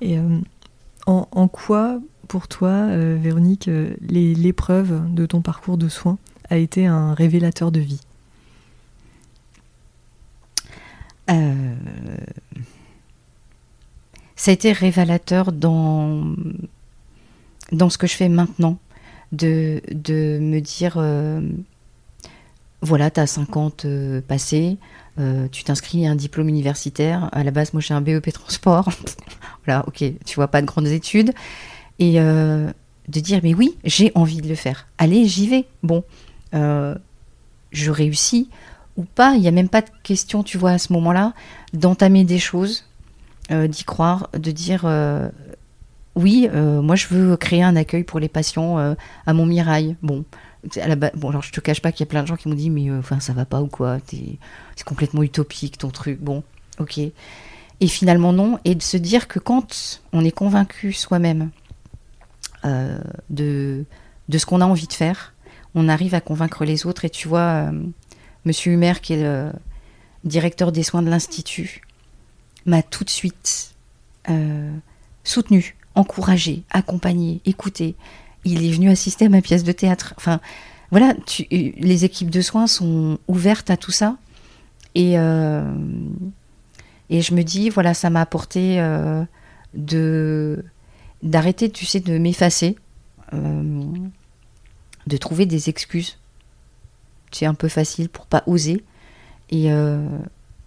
Et 0.00 0.18
euh, 0.18 0.38
en, 1.06 1.48
quoi, 1.48 2.00
pour 2.28 2.48
toi, 2.48 2.68
euh, 2.68 3.16
Véronique, 3.20 3.70
l'épreuve 4.00 5.12
de 5.12 5.26
ton 5.26 5.40
parcours 5.40 5.78
de 5.78 5.88
soins? 5.88 6.18
A 6.50 6.56
été 6.56 6.86
un 6.86 7.14
révélateur 7.14 7.70
de 7.72 7.80
vie 7.80 8.00
Ça 14.36 14.50
a 14.50 14.54
été 14.54 14.72
révélateur 14.72 15.52
dans, 15.52 16.34
ce 17.72 17.98
que 17.98 18.06
je 18.06 18.14
fais 18.14 18.30
maintenant, 18.30 18.78
de, 19.32 19.82
me 20.40 20.60
dire 20.60 20.96
voilà, 22.80 23.10
tu 23.10 23.20
as 23.20 23.26
50 23.26 23.84
euh, 23.84 24.20
passés, 24.20 24.76
euh, 25.18 25.48
tu 25.50 25.64
t'inscris 25.64 26.06
à 26.06 26.10
un 26.10 26.14
diplôme 26.14 26.48
universitaire. 26.48 27.28
À 27.32 27.42
la 27.42 27.50
base, 27.50 27.72
moi, 27.72 27.82
j'ai 27.82 27.94
un 27.94 28.00
BEP 28.00 28.32
transport. 28.32 28.90
voilà, 29.64 29.84
ok, 29.88 30.04
tu 30.24 30.34
vois, 30.36 30.48
pas 30.48 30.60
de 30.60 30.66
grandes 30.66 30.86
études. 30.86 31.32
Et 31.98 32.20
euh, 32.20 32.70
de 33.08 33.20
dire, 33.20 33.40
mais 33.42 33.54
oui, 33.54 33.76
j'ai 33.84 34.12
envie 34.14 34.40
de 34.40 34.48
le 34.48 34.54
faire. 34.54 34.86
Allez, 34.98 35.26
j'y 35.26 35.48
vais. 35.48 35.64
Bon, 35.82 36.04
euh, 36.54 36.94
je 37.70 37.90
réussis 37.90 38.48
ou 38.96 39.04
pas. 39.04 39.34
Il 39.34 39.40
n'y 39.40 39.48
a 39.48 39.52
même 39.52 39.68
pas 39.68 39.82
de 39.82 39.90
question, 40.02 40.42
tu 40.42 40.58
vois, 40.58 40.72
à 40.72 40.78
ce 40.78 40.92
moment-là, 40.92 41.32
d'entamer 41.72 42.24
des 42.24 42.38
choses, 42.38 42.84
euh, 43.50 43.66
d'y 43.66 43.84
croire, 43.84 44.28
de 44.32 44.50
dire, 44.50 44.84
oui, 46.14 46.48
moi 46.52 46.96
je 46.96 47.08
veux 47.08 47.36
créer 47.36 47.62
un 47.62 47.76
accueil 47.76 48.04
pour 48.04 48.20
les 48.20 48.28
patients 48.28 48.78
à 49.26 49.32
Montmirail. 49.32 49.96
Bon, 50.02 50.24
à 50.76 50.88
la 50.88 50.96
bon, 50.96 51.30
alors 51.30 51.42
je 51.42 51.52
te 51.52 51.60
cache 51.60 51.80
pas 51.80 51.92
qu'il 51.92 52.04
y 52.04 52.08
a 52.08 52.10
plein 52.10 52.22
de 52.22 52.26
gens 52.26 52.36
qui 52.36 52.48
m'ont 52.48 52.56
dit 52.56 52.70
mais 52.70 52.90
enfin 52.90 53.20
ça 53.20 53.32
va 53.32 53.44
pas 53.44 53.62
ou 53.62 53.68
quoi, 53.68 53.98
c'est 54.08 54.84
complètement 54.84 55.22
utopique 55.22 55.78
ton 55.78 55.90
truc. 55.90 56.20
Bon, 56.20 56.42
ok. 56.80 56.98
Et 56.98 57.86
finalement 57.86 58.32
non, 58.32 58.58
et 58.64 58.74
de 58.74 58.82
se 58.82 58.96
dire 58.96 59.28
que 59.28 59.38
quand 59.38 60.00
on 60.12 60.24
est 60.24 60.32
convaincu 60.32 60.92
soi-même 60.92 61.50
de, 62.64 63.84
de 64.28 64.38
ce 64.38 64.46
qu'on 64.46 64.60
a 64.60 64.66
envie 64.66 64.88
de 64.88 64.92
faire, 64.92 65.32
on 65.74 65.88
arrive 65.88 66.14
à 66.14 66.20
convaincre 66.20 66.64
les 66.64 66.86
autres. 66.86 67.04
Et 67.04 67.10
tu 67.10 67.28
vois, 67.28 67.70
Monsieur 68.44 68.72
Humer, 68.72 68.94
qui 69.02 69.14
est 69.14 69.22
le 69.22 69.52
directeur 70.24 70.72
des 70.72 70.82
soins 70.82 71.02
de 71.02 71.10
l'Institut, 71.10 71.82
m'a 72.66 72.82
tout 72.82 73.04
de 73.04 73.10
suite 73.10 73.74
euh, 74.28 74.76
soutenu, 75.24 75.76
encouragé, 75.94 76.62
accompagné, 76.70 77.40
écouté. 77.44 77.96
Il 78.44 78.64
est 78.64 78.70
venu 78.70 78.90
assister 78.90 79.26
à 79.26 79.28
ma 79.28 79.42
pièce 79.42 79.64
de 79.64 79.72
théâtre. 79.72 80.14
Enfin, 80.16 80.40
voilà, 80.90 81.14
les 81.50 82.04
équipes 82.04 82.30
de 82.30 82.40
soins 82.40 82.66
sont 82.66 83.18
ouvertes 83.26 83.70
à 83.70 83.76
tout 83.76 83.90
ça. 83.90 84.16
Et, 84.94 85.18
euh, 85.18 85.62
je 87.10 87.34
me 87.34 87.42
dis, 87.42 87.68
voilà, 87.70 87.94
ça 87.94 88.10
m'a 88.10 88.20
apporté 88.20 88.80
euh, 88.80 89.24
d'arrêter, 91.22 91.70
tu 91.70 91.86
sais, 91.86 92.00
de 92.00 92.18
m'effacer, 92.18 92.76
de 95.08 95.16
trouver 95.16 95.46
des 95.46 95.68
excuses 95.68 96.18
c'est 97.30 97.46
un 97.46 97.54
peu 97.54 97.68
facile 97.68 98.08
pour 98.08 98.26
pas 98.26 98.42
oser. 98.46 98.84
Et, 99.50 99.72
euh, 99.72 100.06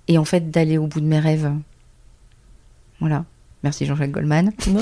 et 0.07 0.17
en 0.17 0.25
fait, 0.25 0.51
d'aller 0.51 0.77
au 0.77 0.87
bout 0.87 1.01
de 1.01 1.05
mes 1.05 1.19
rêves. 1.19 1.51
Voilà. 2.99 3.25
Merci 3.63 3.85
Jean-Jacques 3.85 4.11
Goldman. 4.11 4.51
Non, 4.67 4.81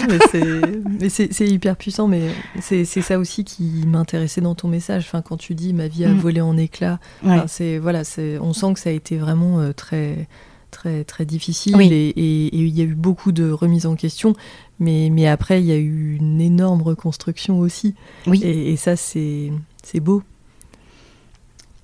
mais 1.00 1.10
c'est 1.10 1.48
hyper 1.48 1.76
puissant, 1.76 2.08
mais 2.08 2.30
c'est 2.62 2.86
ça 2.86 3.20
aussi 3.20 3.44
qui 3.44 3.84
m'intéressait 3.86 4.40
dans 4.40 4.56
ton 4.56 4.70
message. 4.70 5.04
Enfin, 5.06 5.22
quand 5.22 5.36
tu 5.36 5.54
dis 5.54 5.74
ma 5.74 5.90
vie 5.90 6.06
a 6.06 6.10
mm. 6.10 6.18
volé 6.18 6.40
en 6.40 6.56
éclats, 6.56 7.00
c'est 7.48 7.78
voilà, 7.78 8.04
on 8.42 8.54
sent 8.54 8.74
que 8.74 8.80
ça 8.80 8.90
a 8.90 8.94
été 8.94 9.18
vraiment 9.18 9.60
euh, 9.60 9.74
très 9.74 10.28
très 10.72 11.04
très 11.04 11.26
difficile 11.26 11.82
et 11.82 12.14
il 12.16 12.68
y 12.68 12.82
a 12.82 12.84
eu 12.86 12.94
beaucoup 12.94 13.34
de 13.34 13.52
remises 13.52 13.86
en 13.86 13.96
question. 13.96 14.34
Mais, 14.80 15.10
mais 15.12 15.28
après, 15.28 15.62
il 15.62 15.66
y 15.66 15.72
a 15.72 15.78
eu 15.78 16.16
une 16.16 16.40
énorme 16.40 16.82
reconstruction 16.82 17.60
aussi. 17.60 17.96
Oui. 18.28 18.42
Et, 18.44 18.72
et 18.72 18.78
ça, 18.78 18.96
c'est 18.96 19.52
beau 19.96 20.24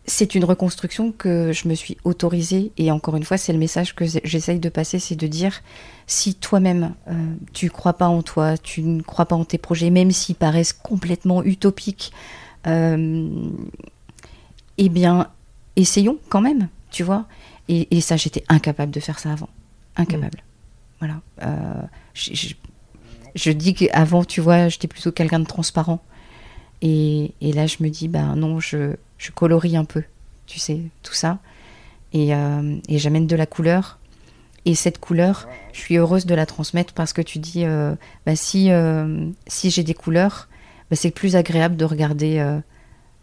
c'est 0.07 0.35
une 0.35 0.45
reconstruction 0.45 1.11
que 1.11 1.51
je 1.51 1.67
me 1.67 1.73
suis 1.73 1.97
autorisée, 2.03 2.71
et 2.77 2.91
encore 2.91 3.15
une 3.15 3.23
fois, 3.23 3.37
c'est 3.37 3.53
le 3.53 3.59
message 3.59 3.95
que 3.95 4.05
j'essaye 4.23 4.59
de 4.59 4.69
passer, 4.69 4.99
c'est 4.99 5.15
de 5.15 5.27
dire, 5.27 5.61
si 6.05 6.35
toi-même, 6.35 6.93
euh, 7.07 7.35
tu 7.53 7.65
ne 7.65 7.71
crois 7.71 7.93
pas 7.93 8.07
en 8.07 8.21
toi, 8.21 8.57
tu 8.57 8.83
ne 8.83 9.01
crois 9.01 9.25
pas 9.25 9.35
en 9.35 9.45
tes 9.45 9.57
projets, 9.57 9.89
même 9.89 10.11
s'ils 10.11 10.35
paraissent 10.35 10.73
complètement 10.73 11.43
utopiques, 11.43 12.11
euh, 12.67 13.49
eh 14.77 14.89
bien, 14.89 15.29
essayons 15.75 16.19
quand 16.29 16.41
même, 16.41 16.69
tu 16.91 17.03
vois. 17.03 17.25
Et, 17.67 17.99
ça, 18.01 18.15
j'étais 18.15 18.43
incapable 18.47 18.91
de 18.91 18.99
faire 18.99 19.17
ça 19.17 19.31
avant. 19.31 19.49
Incapable. 19.95 20.37
Mm. 20.37 20.99
Voilà. 20.99 21.21
Euh, 21.41 21.81
je, 23.35 23.51
dis 23.51 23.73
qu'avant, 23.73 24.23
tu 24.23 24.41
vois, 24.41 24.69
j'étais 24.69 24.87
plutôt 24.87 25.11
quelqu'un 25.11 25.39
de 25.39 25.45
transparent. 25.45 26.01
Et, 26.81 27.33
et, 27.41 27.53
là, 27.53 27.67
je 27.67 27.77
me 27.81 27.89
dis, 27.89 28.07
ben 28.07 28.35
non, 28.35 28.59
je, 28.59 28.95
je 29.17 29.31
colorie 29.31 29.77
un 29.77 29.85
peu, 29.85 30.03
tu 30.45 30.59
sais, 30.59 30.81
tout 31.03 31.13
ça. 31.13 31.39
Euh, 32.15 32.77
et, 32.87 32.97
j'amène 32.97 33.27
de 33.27 33.35
la 33.35 33.45
couleur. 33.45 33.99
Et 34.65 34.73
cette 34.73 34.99
couleur, 34.99 35.47
je 35.73 35.79
suis 35.79 35.97
heureuse 35.97 36.25
de 36.25 36.33
la 36.33 36.45
transmettre 36.45 36.93
parce 36.93 37.13
que 37.13 37.21
tu 37.21 37.37
dis, 37.37 37.65
bah, 38.25 38.35
si, 38.35 38.71
euh, 38.71 39.29
si 39.45 39.69
j'ai 39.69 39.83
des 39.83 39.93
couleurs, 39.93 40.47
bah, 40.89 40.95
c'est 40.95 41.11
plus 41.11 41.35
agréable 41.35 41.75
de 41.75 41.85
regarder 41.85 42.39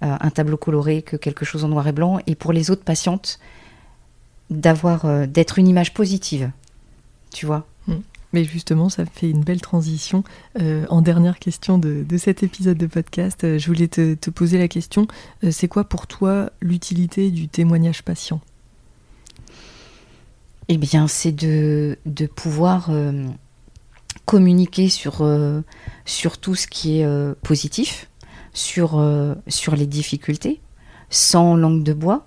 un 0.00 0.30
tableau 0.30 0.56
coloré 0.56 1.02
que 1.02 1.16
quelque 1.16 1.44
chose 1.44 1.64
en 1.64 1.68
noir 1.68 1.88
et 1.88 1.92
blanc. 1.92 2.20
Et 2.28 2.36
pour 2.36 2.52
les 2.52 2.70
autres 2.70 2.84
patientes, 2.84 3.40
d'avoir, 4.50 5.26
d'être 5.26 5.58
une 5.58 5.66
image 5.66 5.94
positive, 5.94 6.50
tu 7.32 7.44
vois. 7.46 7.66
Mais 8.32 8.44
justement, 8.44 8.88
ça 8.88 9.04
fait 9.04 9.28
une 9.28 9.42
belle 9.42 9.60
transition. 9.60 10.24
Euh, 10.60 10.86
en 10.88 11.02
dernière 11.02 11.38
question 11.38 11.78
de, 11.78 12.04
cet 12.16 12.42
épisode 12.42 12.78
de 12.78 12.86
podcast, 12.86 13.44
euh, 13.44 13.58
je 13.58 13.66
voulais 13.66 13.88
te, 13.88 14.30
poser 14.30 14.58
la 14.58 14.68
question, 14.68 15.06
euh, 15.44 15.50
c'est 15.50 15.68
quoi 15.68 15.84
pour 15.84 16.06
toi 16.06 16.50
l'utilité 16.60 17.30
du 17.30 17.48
témoignage 17.48 18.02
patient? 18.02 18.40
Eh 20.68 20.78
bien, 20.78 21.08
c'est 21.08 21.32
de, 21.32 21.98
pouvoir 22.34 22.90
communiquer 24.24 24.88
sur, 24.88 25.18
tout 26.40 26.54
ce 26.54 26.66
qui 26.66 27.00
est 27.00 27.34
positif, 27.42 28.08
sur, 28.54 28.96
les 29.76 29.86
difficultés, 29.86 30.60
sans 31.10 31.56
langue 31.56 31.82
de 31.82 31.92
bois, 31.92 32.26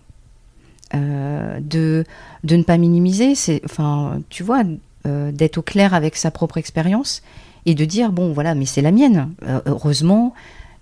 de, 0.93 2.03
de 2.43 2.56
ne 2.56 2.64
pas 2.64 2.78
minimiser. 2.78 3.34
C'est, 3.34 3.62
enfin, 3.66 4.22
tu 4.30 4.43
vois, 4.43 4.64
euh, 5.06 5.32
d'être 5.32 5.58
au 5.58 5.62
clair 5.62 5.93
avec 5.93 6.16
sa 6.16 6.32
propre 6.32 6.58
expérience 6.58 7.22
et 7.66 7.76
de 7.76 7.86
dire 7.86 8.12
bon 8.12 8.34
voilà 8.34 8.56
mais 8.56 8.66
c'est 8.66 8.82
la 8.82 8.91
mienne. 8.91 9.34
Euh, 9.43 9.62
heureusement 9.66 10.34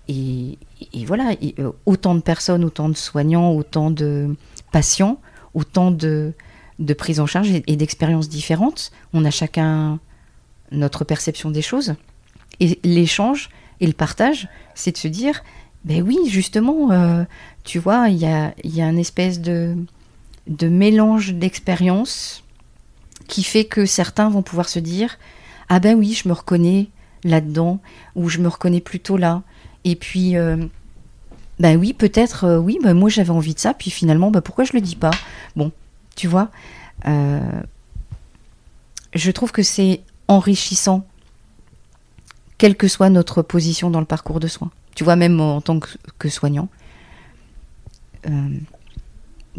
et, 0.08 0.58
voilà 1.06 1.32
euh, 1.58 1.72
autant 1.86 2.14
de 2.14 2.20
personnes 2.20 2.64
autant 2.64 2.88
de 2.88 2.96
soignants 2.96 3.52
autant 3.52 3.90
de 3.90 4.34
patients 4.72 5.18
autant 5.54 5.90
de, 5.90 6.32
de 6.78 6.94
prise 6.94 7.20
en 7.20 7.26
charge 7.26 7.48
et, 7.50 7.76
d'expériences 7.76 8.28
différentes. 8.28 8.92
On 9.12 9.24
a 9.24 9.30
chacun 9.30 9.98
notre 10.72 11.04
perception 11.04 11.50
des 11.50 11.62
choses. 11.62 11.94
Et 12.60 12.80
l'échange 12.82 13.50
et 13.80 13.86
le 13.86 13.92
partage 13.92 14.48
c'est 14.74 14.92
de 14.92 14.98
se 14.98 15.08
dire 15.08 15.42
ben 15.84 16.02
oui 16.02 16.18
justement 16.28 16.88
tu 17.64 17.78
vois 17.78 18.08
il 18.08 18.16
y 18.16 18.26
a, 18.26 18.54
y 18.62 18.80
a 18.80 18.88
une 18.88 18.98
espèce 18.98 19.40
de 19.40 19.76
de 20.46 20.68
mélange 20.68 21.34
d'expériences 21.34 22.43
qui 23.28 23.42
fait 23.42 23.64
que 23.64 23.86
certains 23.86 24.28
vont 24.28 24.42
pouvoir 24.42 24.68
se 24.68 24.78
dire 24.78 25.18
ah 25.68 25.80
ben 25.80 25.96
oui 25.96 26.12
je 26.12 26.28
me 26.28 26.34
reconnais 26.34 26.88
là-dedans 27.24 27.80
ou 28.14 28.28
je 28.28 28.38
me 28.38 28.48
reconnais 28.48 28.80
plutôt 28.80 29.16
là 29.16 29.42
et 29.84 29.96
puis 29.96 30.36
ben 31.58 31.78
oui 31.78 31.92
peut-être 31.92 32.44
euh, 32.44 32.58
oui 32.58 32.78
ben 32.82 32.94
moi 32.94 33.08
j'avais 33.08 33.30
envie 33.30 33.54
de 33.54 33.58
ça 33.58 33.74
puis 33.74 33.90
finalement 33.90 34.30
ben 34.30 34.40
pourquoi 34.40 34.64
je 34.64 34.72
le 34.72 34.80
dis 34.80 34.96
pas? 34.96 35.12
Bon 35.56 35.72
tu 36.16 36.28
vois 36.28 36.50
euh, 37.06 37.40
je 39.14 39.30
trouve 39.30 39.52
que 39.52 39.62
c'est 39.62 40.02
enrichissant 40.28 41.06
quelle 42.58 42.76
que 42.76 42.88
soit 42.88 43.10
notre 43.10 43.42
position 43.42 43.90
dans 43.90 44.00
le 44.00 44.06
parcours 44.06 44.40
de 44.40 44.48
soins. 44.48 44.70
Tu 44.94 45.04
vois 45.04 45.16
même 45.16 45.40
en 45.40 45.60
tant 45.60 45.80
que 46.18 46.28
soignant 46.28 46.68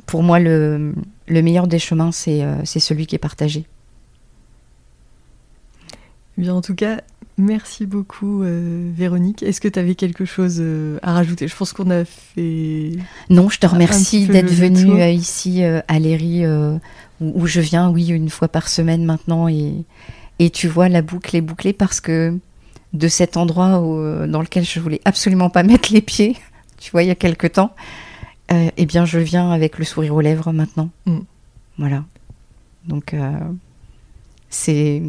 pour 0.06 0.24
moi, 0.24 0.40
le, 0.40 0.94
meilleur 1.28 1.68
des 1.68 1.80
chemins, 1.80 2.12
euh, 2.28 2.62
c'est 2.64 2.80
celui 2.80 3.08
qui 3.08 3.16
est 3.16 3.20
partagé. 3.20 3.66
Bien, 6.38 6.54
en 6.54 6.62
tout 6.62 6.76
cas, 6.76 7.02
merci 7.38 7.86
beaucoup, 7.86 8.44
euh, 8.44 8.92
Véronique. 8.94 9.42
Est-ce 9.42 9.62
que 9.62 9.68
tu 9.68 9.80
avais 9.80 9.96
quelque 9.96 10.26
chose 10.26 10.58
euh, 10.60 11.00
à 11.02 11.14
rajouter? 11.14 11.48
Je 11.48 11.56
pense 11.56 11.74
qu'on 11.74 11.90
a 11.90 12.04
fait. 12.06 12.92
Non, 13.30 13.50
je 13.50 13.60
te 13.60 13.68
remercie 13.68 14.28
d'être 14.28 14.52
venue 14.52 15.02
ici 15.12 15.64
à 15.64 16.00
Léry, 16.00 16.46
où, 17.22 17.48
je 17.48 17.62
viens, 17.62 17.90
oui, 17.90 18.10
une 18.10 18.30
fois 18.30 18.48
par 18.48 18.68
semaine 18.68 19.06
maintenant. 19.06 19.48
Et, 19.48 19.86
et 20.40 20.50
tu 20.50 20.68
vois, 20.68 20.90
la 20.90 21.02
boucle 21.02 21.36
est 21.36 21.42
bouclée 21.42 21.74
parce 21.74 22.02
que 22.02 22.38
de 22.94 23.08
cet 23.08 23.38
endroit 23.38 23.70
dans 24.28 24.42
lequel 24.42 24.64
je 24.66 24.80
voulais 24.80 25.02
absolument 25.06 25.50
pas 25.50 25.64
mettre 25.64 25.94
les 25.94 26.02
pieds, 26.02 26.36
tu 26.78 26.92
vois, 26.92 27.04
il 27.04 27.08
y 27.08 27.12
a 27.12 27.16
quelque 27.16 27.48
temps, 27.48 27.74
euh, 28.52 28.70
eh 28.78 28.86
bien, 28.86 29.06
je 29.06 29.20
viens 29.20 29.52
avec 29.52 29.80
le 29.80 29.86
sourire 29.86 30.14
aux 30.16 30.22
lèvres 30.22 30.52
maintenant. 30.52 30.90
Mm. 31.06 31.20
Voilà. 31.78 32.06
Donc, 32.88 33.14
euh, 33.14 33.40
c'est 34.50 35.02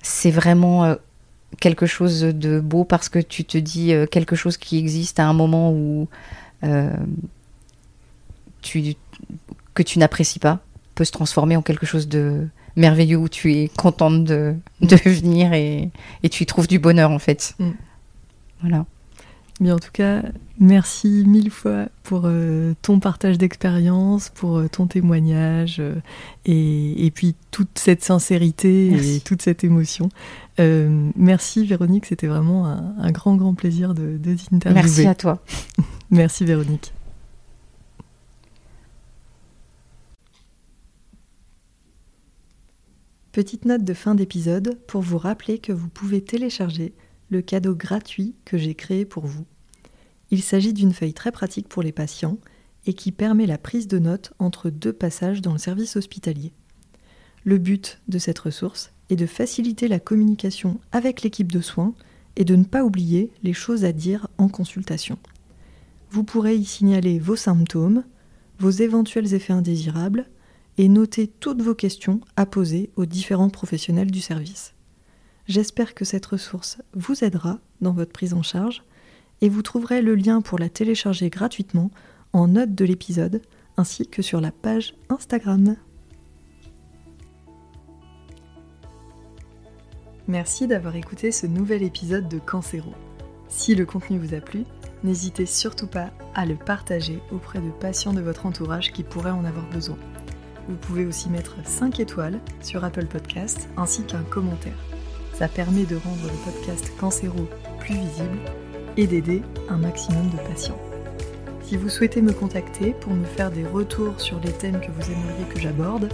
c'est 0.00 0.30
vraiment 0.30 0.84
euh, 0.84 0.94
quelque 1.60 1.86
chose 1.86 2.22
de 2.22 2.60
beau 2.60 2.84
parce 2.84 3.08
que 3.08 3.18
tu 3.18 3.44
te 3.44 3.58
dis 3.58 3.92
quelque 4.10 4.34
chose 4.34 4.56
qui 4.56 4.78
existe 4.78 5.20
à 5.20 5.26
un 5.26 5.32
moment 5.32 5.72
où 5.72 6.08
tu, 8.62 8.94
que 9.74 9.82
tu 9.82 9.98
n'apprécies 9.98 10.38
pas 10.38 10.60
peut 10.94 11.04
se 11.04 11.12
transformer 11.12 11.56
en 11.56 11.62
quelque 11.62 11.86
chose 11.86 12.08
de 12.08 12.48
merveilleux 12.76 13.16
où 13.16 13.28
tu 13.28 13.52
es 13.54 13.68
contente 13.68 14.24
de, 14.24 14.54
de 14.80 14.96
venir 15.10 15.52
et, 15.52 15.90
et, 16.22 16.28
tu 16.28 16.42
y 16.42 16.46
trouves 16.46 16.68
du 16.68 16.78
bonheur 16.78 17.10
en 17.10 17.18
fait. 17.18 17.54
Mm. 17.58 17.70
Voilà. 18.60 18.86
Bien, 19.60 19.76
en 19.76 19.78
tout 19.78 19.90
cas, 19.92 20.22
merci 20.62 21.24
mille 21.26 21.50
fois 21.50 21.88
pour 22.04 22.22
euh, 22.24 22.74
ton 22.80 23.00
partage 23.00 23.36
d'expérience, 23.36 24.30
pour 24.30 24.58
euh, 24.58 24.68
ton 24.68 24.86
témoignage 24.86 25.80
euh, 25.80 25.96
et, 26.46 27.10
puis 27.14 27.34
toute 27.50 27.78
cette 27.78 28.02
sincérité 28.02 29.16
et 29.16 29.20
toute 29.20 29.42
cette 29.42 29.64
émotion. 29.64 30.08
merci 30.58 31.66
Véronique, 31.66 32.06
c'était 32.06 32.28
vraiment 32.28 32.66
un, 32.66 33.10
grand, 33.10 33.36
grand 33.36 33.54
plaisir 33.54 33.92
de, 33.92 34.16
de 34.16 34.34
t'interviewer. 34.34 34.82
Merci 34.82 35.06
à 35.06 35.14
toi. 35.14 35.42
merci 36.10 36.44
Véronique. 36.44 36.94
Petite 43.32 43.64
note 43.64 43.82
de 43.82 43.94
fin 43.94 44.14
d'épisode 44.14 44.78
pour 44.86 45.00
vous 45.00 45.18
rappeler 45.18 45.58
que 45.58 45.72
vous 45.72 45.88
pouvez 45.88 46.22
télécharger 46.22 46.92
le 47.30 47.40
cadeau 47.40 47.74
gratuit 47.74 48.34
que 48.44 48.58
j'ai 48.58 48.74
créé 48.74 49.06
pour 49.06 49.26
vous. 49.26 49.46
Il 50.32 50.42
s'agit 50.42 50.72
d'une 50.72 50.94
feuille 50.94 51.12
très 51.12 51.30
pratique 51.30 51.68
pour 51.68 51.82
les 51.82 51.92
patients 51.92 52.38
et 52.86 52.94
qui 52.94 53.12
permet 53.12 53.44
la 53.44 53.58
prise 53.58 53.86
de 53.86 53.98
notes 53.98 54.32
entre 54.38 54.70
deux 54.70 54.94
passages 54.94 55.42
dans 55.42 55.52
le 55.52 55.58
service 55.58 55.94
hospitalier. 55.94 56.54
Le 57.44 57.58
but 57.58 58.00
de 58.08 58.18
cette 58.18 58.38
ressource 58.38 58.92
est 59.10 59.16
de 59.16 59.26
faciliter 59.26 59.88
la 59.88 60.00
communication 60.00 60.80
avec 60.90 61.20
l'équipe 61.20 61.52
de 61.52 61.60
soins 61.60 61.94
et 62.36 62.46
de 62.46 62.56
ne 62.56 62.64
pas 62.64 62.82
oublier 62.82 63.30
les 63.42 63.52
choses 63.52 63.84
à 63.84 63.92
dire 63.92 64.26
en 64.38 64.48
consultation. 64.48 65.18
Vous 66.10 66.24
pourrez 66.24 66.56
y 66.56 66.64
signaler 66.64 67.18
vos 67.18 67.36
symptômes, 67.36 68.02
vos 68.58 68.70
éventuels 68.70 69.34
effets 69.34 69.52
indésirables 69.52 70.30
et 70.78 70.88
noter 70.88 71.26
toutes 71.26 71.60
vos 71.60 71.74
questions 71.74 72.22
à 72.36 72.46
poser 72.46 72.88
aux 72.96 73.04
différents 73.04 73.50
professionnels 73.50 74.10
du 74.10 74.22
service. 74.22 74.72
J'espère 75.46 75.94
que 75.94 76.06
cette 76.06 76.24
ressource 76.24 76.78
vous 76.94 77.22
aidera 77.22 77.60
dans 77.82 77.92
votre 77.92 78.12
prise 78.12 78.32
en 78.32 78.42
charge 78.42 78.82
et 79.42 79.48
vous 79.48 79.60
trouverez 79.60 80.00
le 80.00 80.14
lien 80.14 80.40
pour 80.40 80.58
la 80.58 80.70
télécharger 80.70 81.28
gratuitement 81.28 81.90
en 82.32 82.48
note 82.48 82.74
de 82.74 82.84
l'épisode 82.86 83.42
ainsi 83.76 84.06
que 84.06 84.22
sur 84.22 84.40
la 84.40 84.52
page 84.52 84.94
Instagram. 85.10 85.76
Merci 90.28 90.68
d'avoir 90.68 90.94
écouté 90.94 91.32
ce 91.32 91.46
nouvel 91.46 91.82
épisode 91.82 92.28
de 92.28 92.38
Cancéro. 92.38 92.94
Si 93.48 93.74
le 93.74 93.84
contenu 93.84 94.18
vous 94.18 94.34
a 94.34 94.40
plu, 94.40 94.64
n'hésitez 95.02 95.46
surtout 95.46 95.88
pas 95.88 96.10
à 96.34 96.46
le 96.46 96.54
partager 96.54 97.18
auprès 97.32 97.60
de 97.60 97.70
patients 97.70 98.12
de 98.12 98.20
votre 98.20 98.46
entourage 98.46 98.92
qui 98.92 99.02
pourraient 99.02 99.30
en 99.30 99.44
avoir 99.44 99.68
besoin. 99.70 99.98
Vous 100.68 100.76
pouvez 100.76 101.04
aussi 101.04 101.28
mettre 101.28 101.56
5 101.66 101.98
étoiles 101.98 102.38
sur 102.62 102.84
Apple 102.84 103.06
Podcast 103.06 103.68
ainsi 103.76 104.04
qu'un 104.04 104.22
commentaire. 104.22 104.78
Ça 105.34 105.48
permet 105.48 105.84
de 105.84 105.96
rendre 105.96 106.22
le 106.22 106.52
podcast 106.52 106.92
Cancéro 107.00 107.48
plus 107.80 107.94
visible 107.94 108.38
et 108.96 109.06
d'aider 109.06 109.42
un 109.68 109.76
maximum 109.76 110.28
de 110.30 110.36
patients. 110.48 110.78
Si 111.62 111.76
vous 111.76 111.88
souhaitez 111.88 112.20
me 112.20 112.32
contacter 112.32 112.94
pour 113.00 113.14
me 113.14 113.24
faire 113.24 113.50
des 113.50 113.64
retours 113.64 114.20
sur 114.20 114.38
les 114.40 114.52
thèmes 114.52 114.80
que 114.80 114.90
vous 114.90 115.10
aimeriez 115.10 115.44
que 115.48 115.58
j'aborde, 115.58 116.08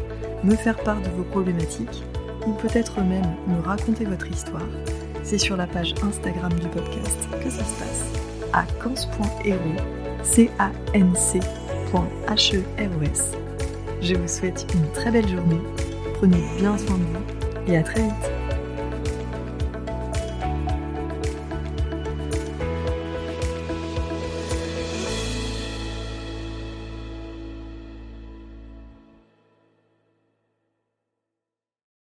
me 0.45 0.55
faire 0.55 0.76
part 0.76 1.01
de 1.01 1.09
vos 1.11 1.24
problématiques, 1.24 2.05
ou 2.47 2.53
peut-être 2.53 3.01
même 3.01 3.26
me 3.49 3.61
raconter 3.61 4.05
votre 4.05 4.31
histoire, 4.31 4.68
c'est 5.24 5.39
sur 5.39 5.57
la 5.57 5.66
page 5.66 5.95
Instagram 6.03 6.53
du 6.53 6.68
podcast 6.68 7.18
que 7.43 7.51
ça 7.51 7.64
se 7.64 7.79
passe, 7.79 8.05
à 8.53 8.64
cans.hero, 8.83 9.59
c 10.22 10.51
a 10.59 10.70
n 10.95 11.14
c 11.16 11.41
e 11.41 12.03
Je 14.01 14.14
vous 14.14 14.29
souhaite 14.29 14.66
une 14.74 14.91
très 14.93 15.11
belle 15.11 15.29
journée, 15.29 15.61
prenez 16.14 16.43
bien 16.59 16.79
soin 16.79 16.97
de 16.97 17.03
vous 17.03 17.72
et 17.72 17.76
à 17.76 17.83
très 17.83 18.03
vite 18.03 18.38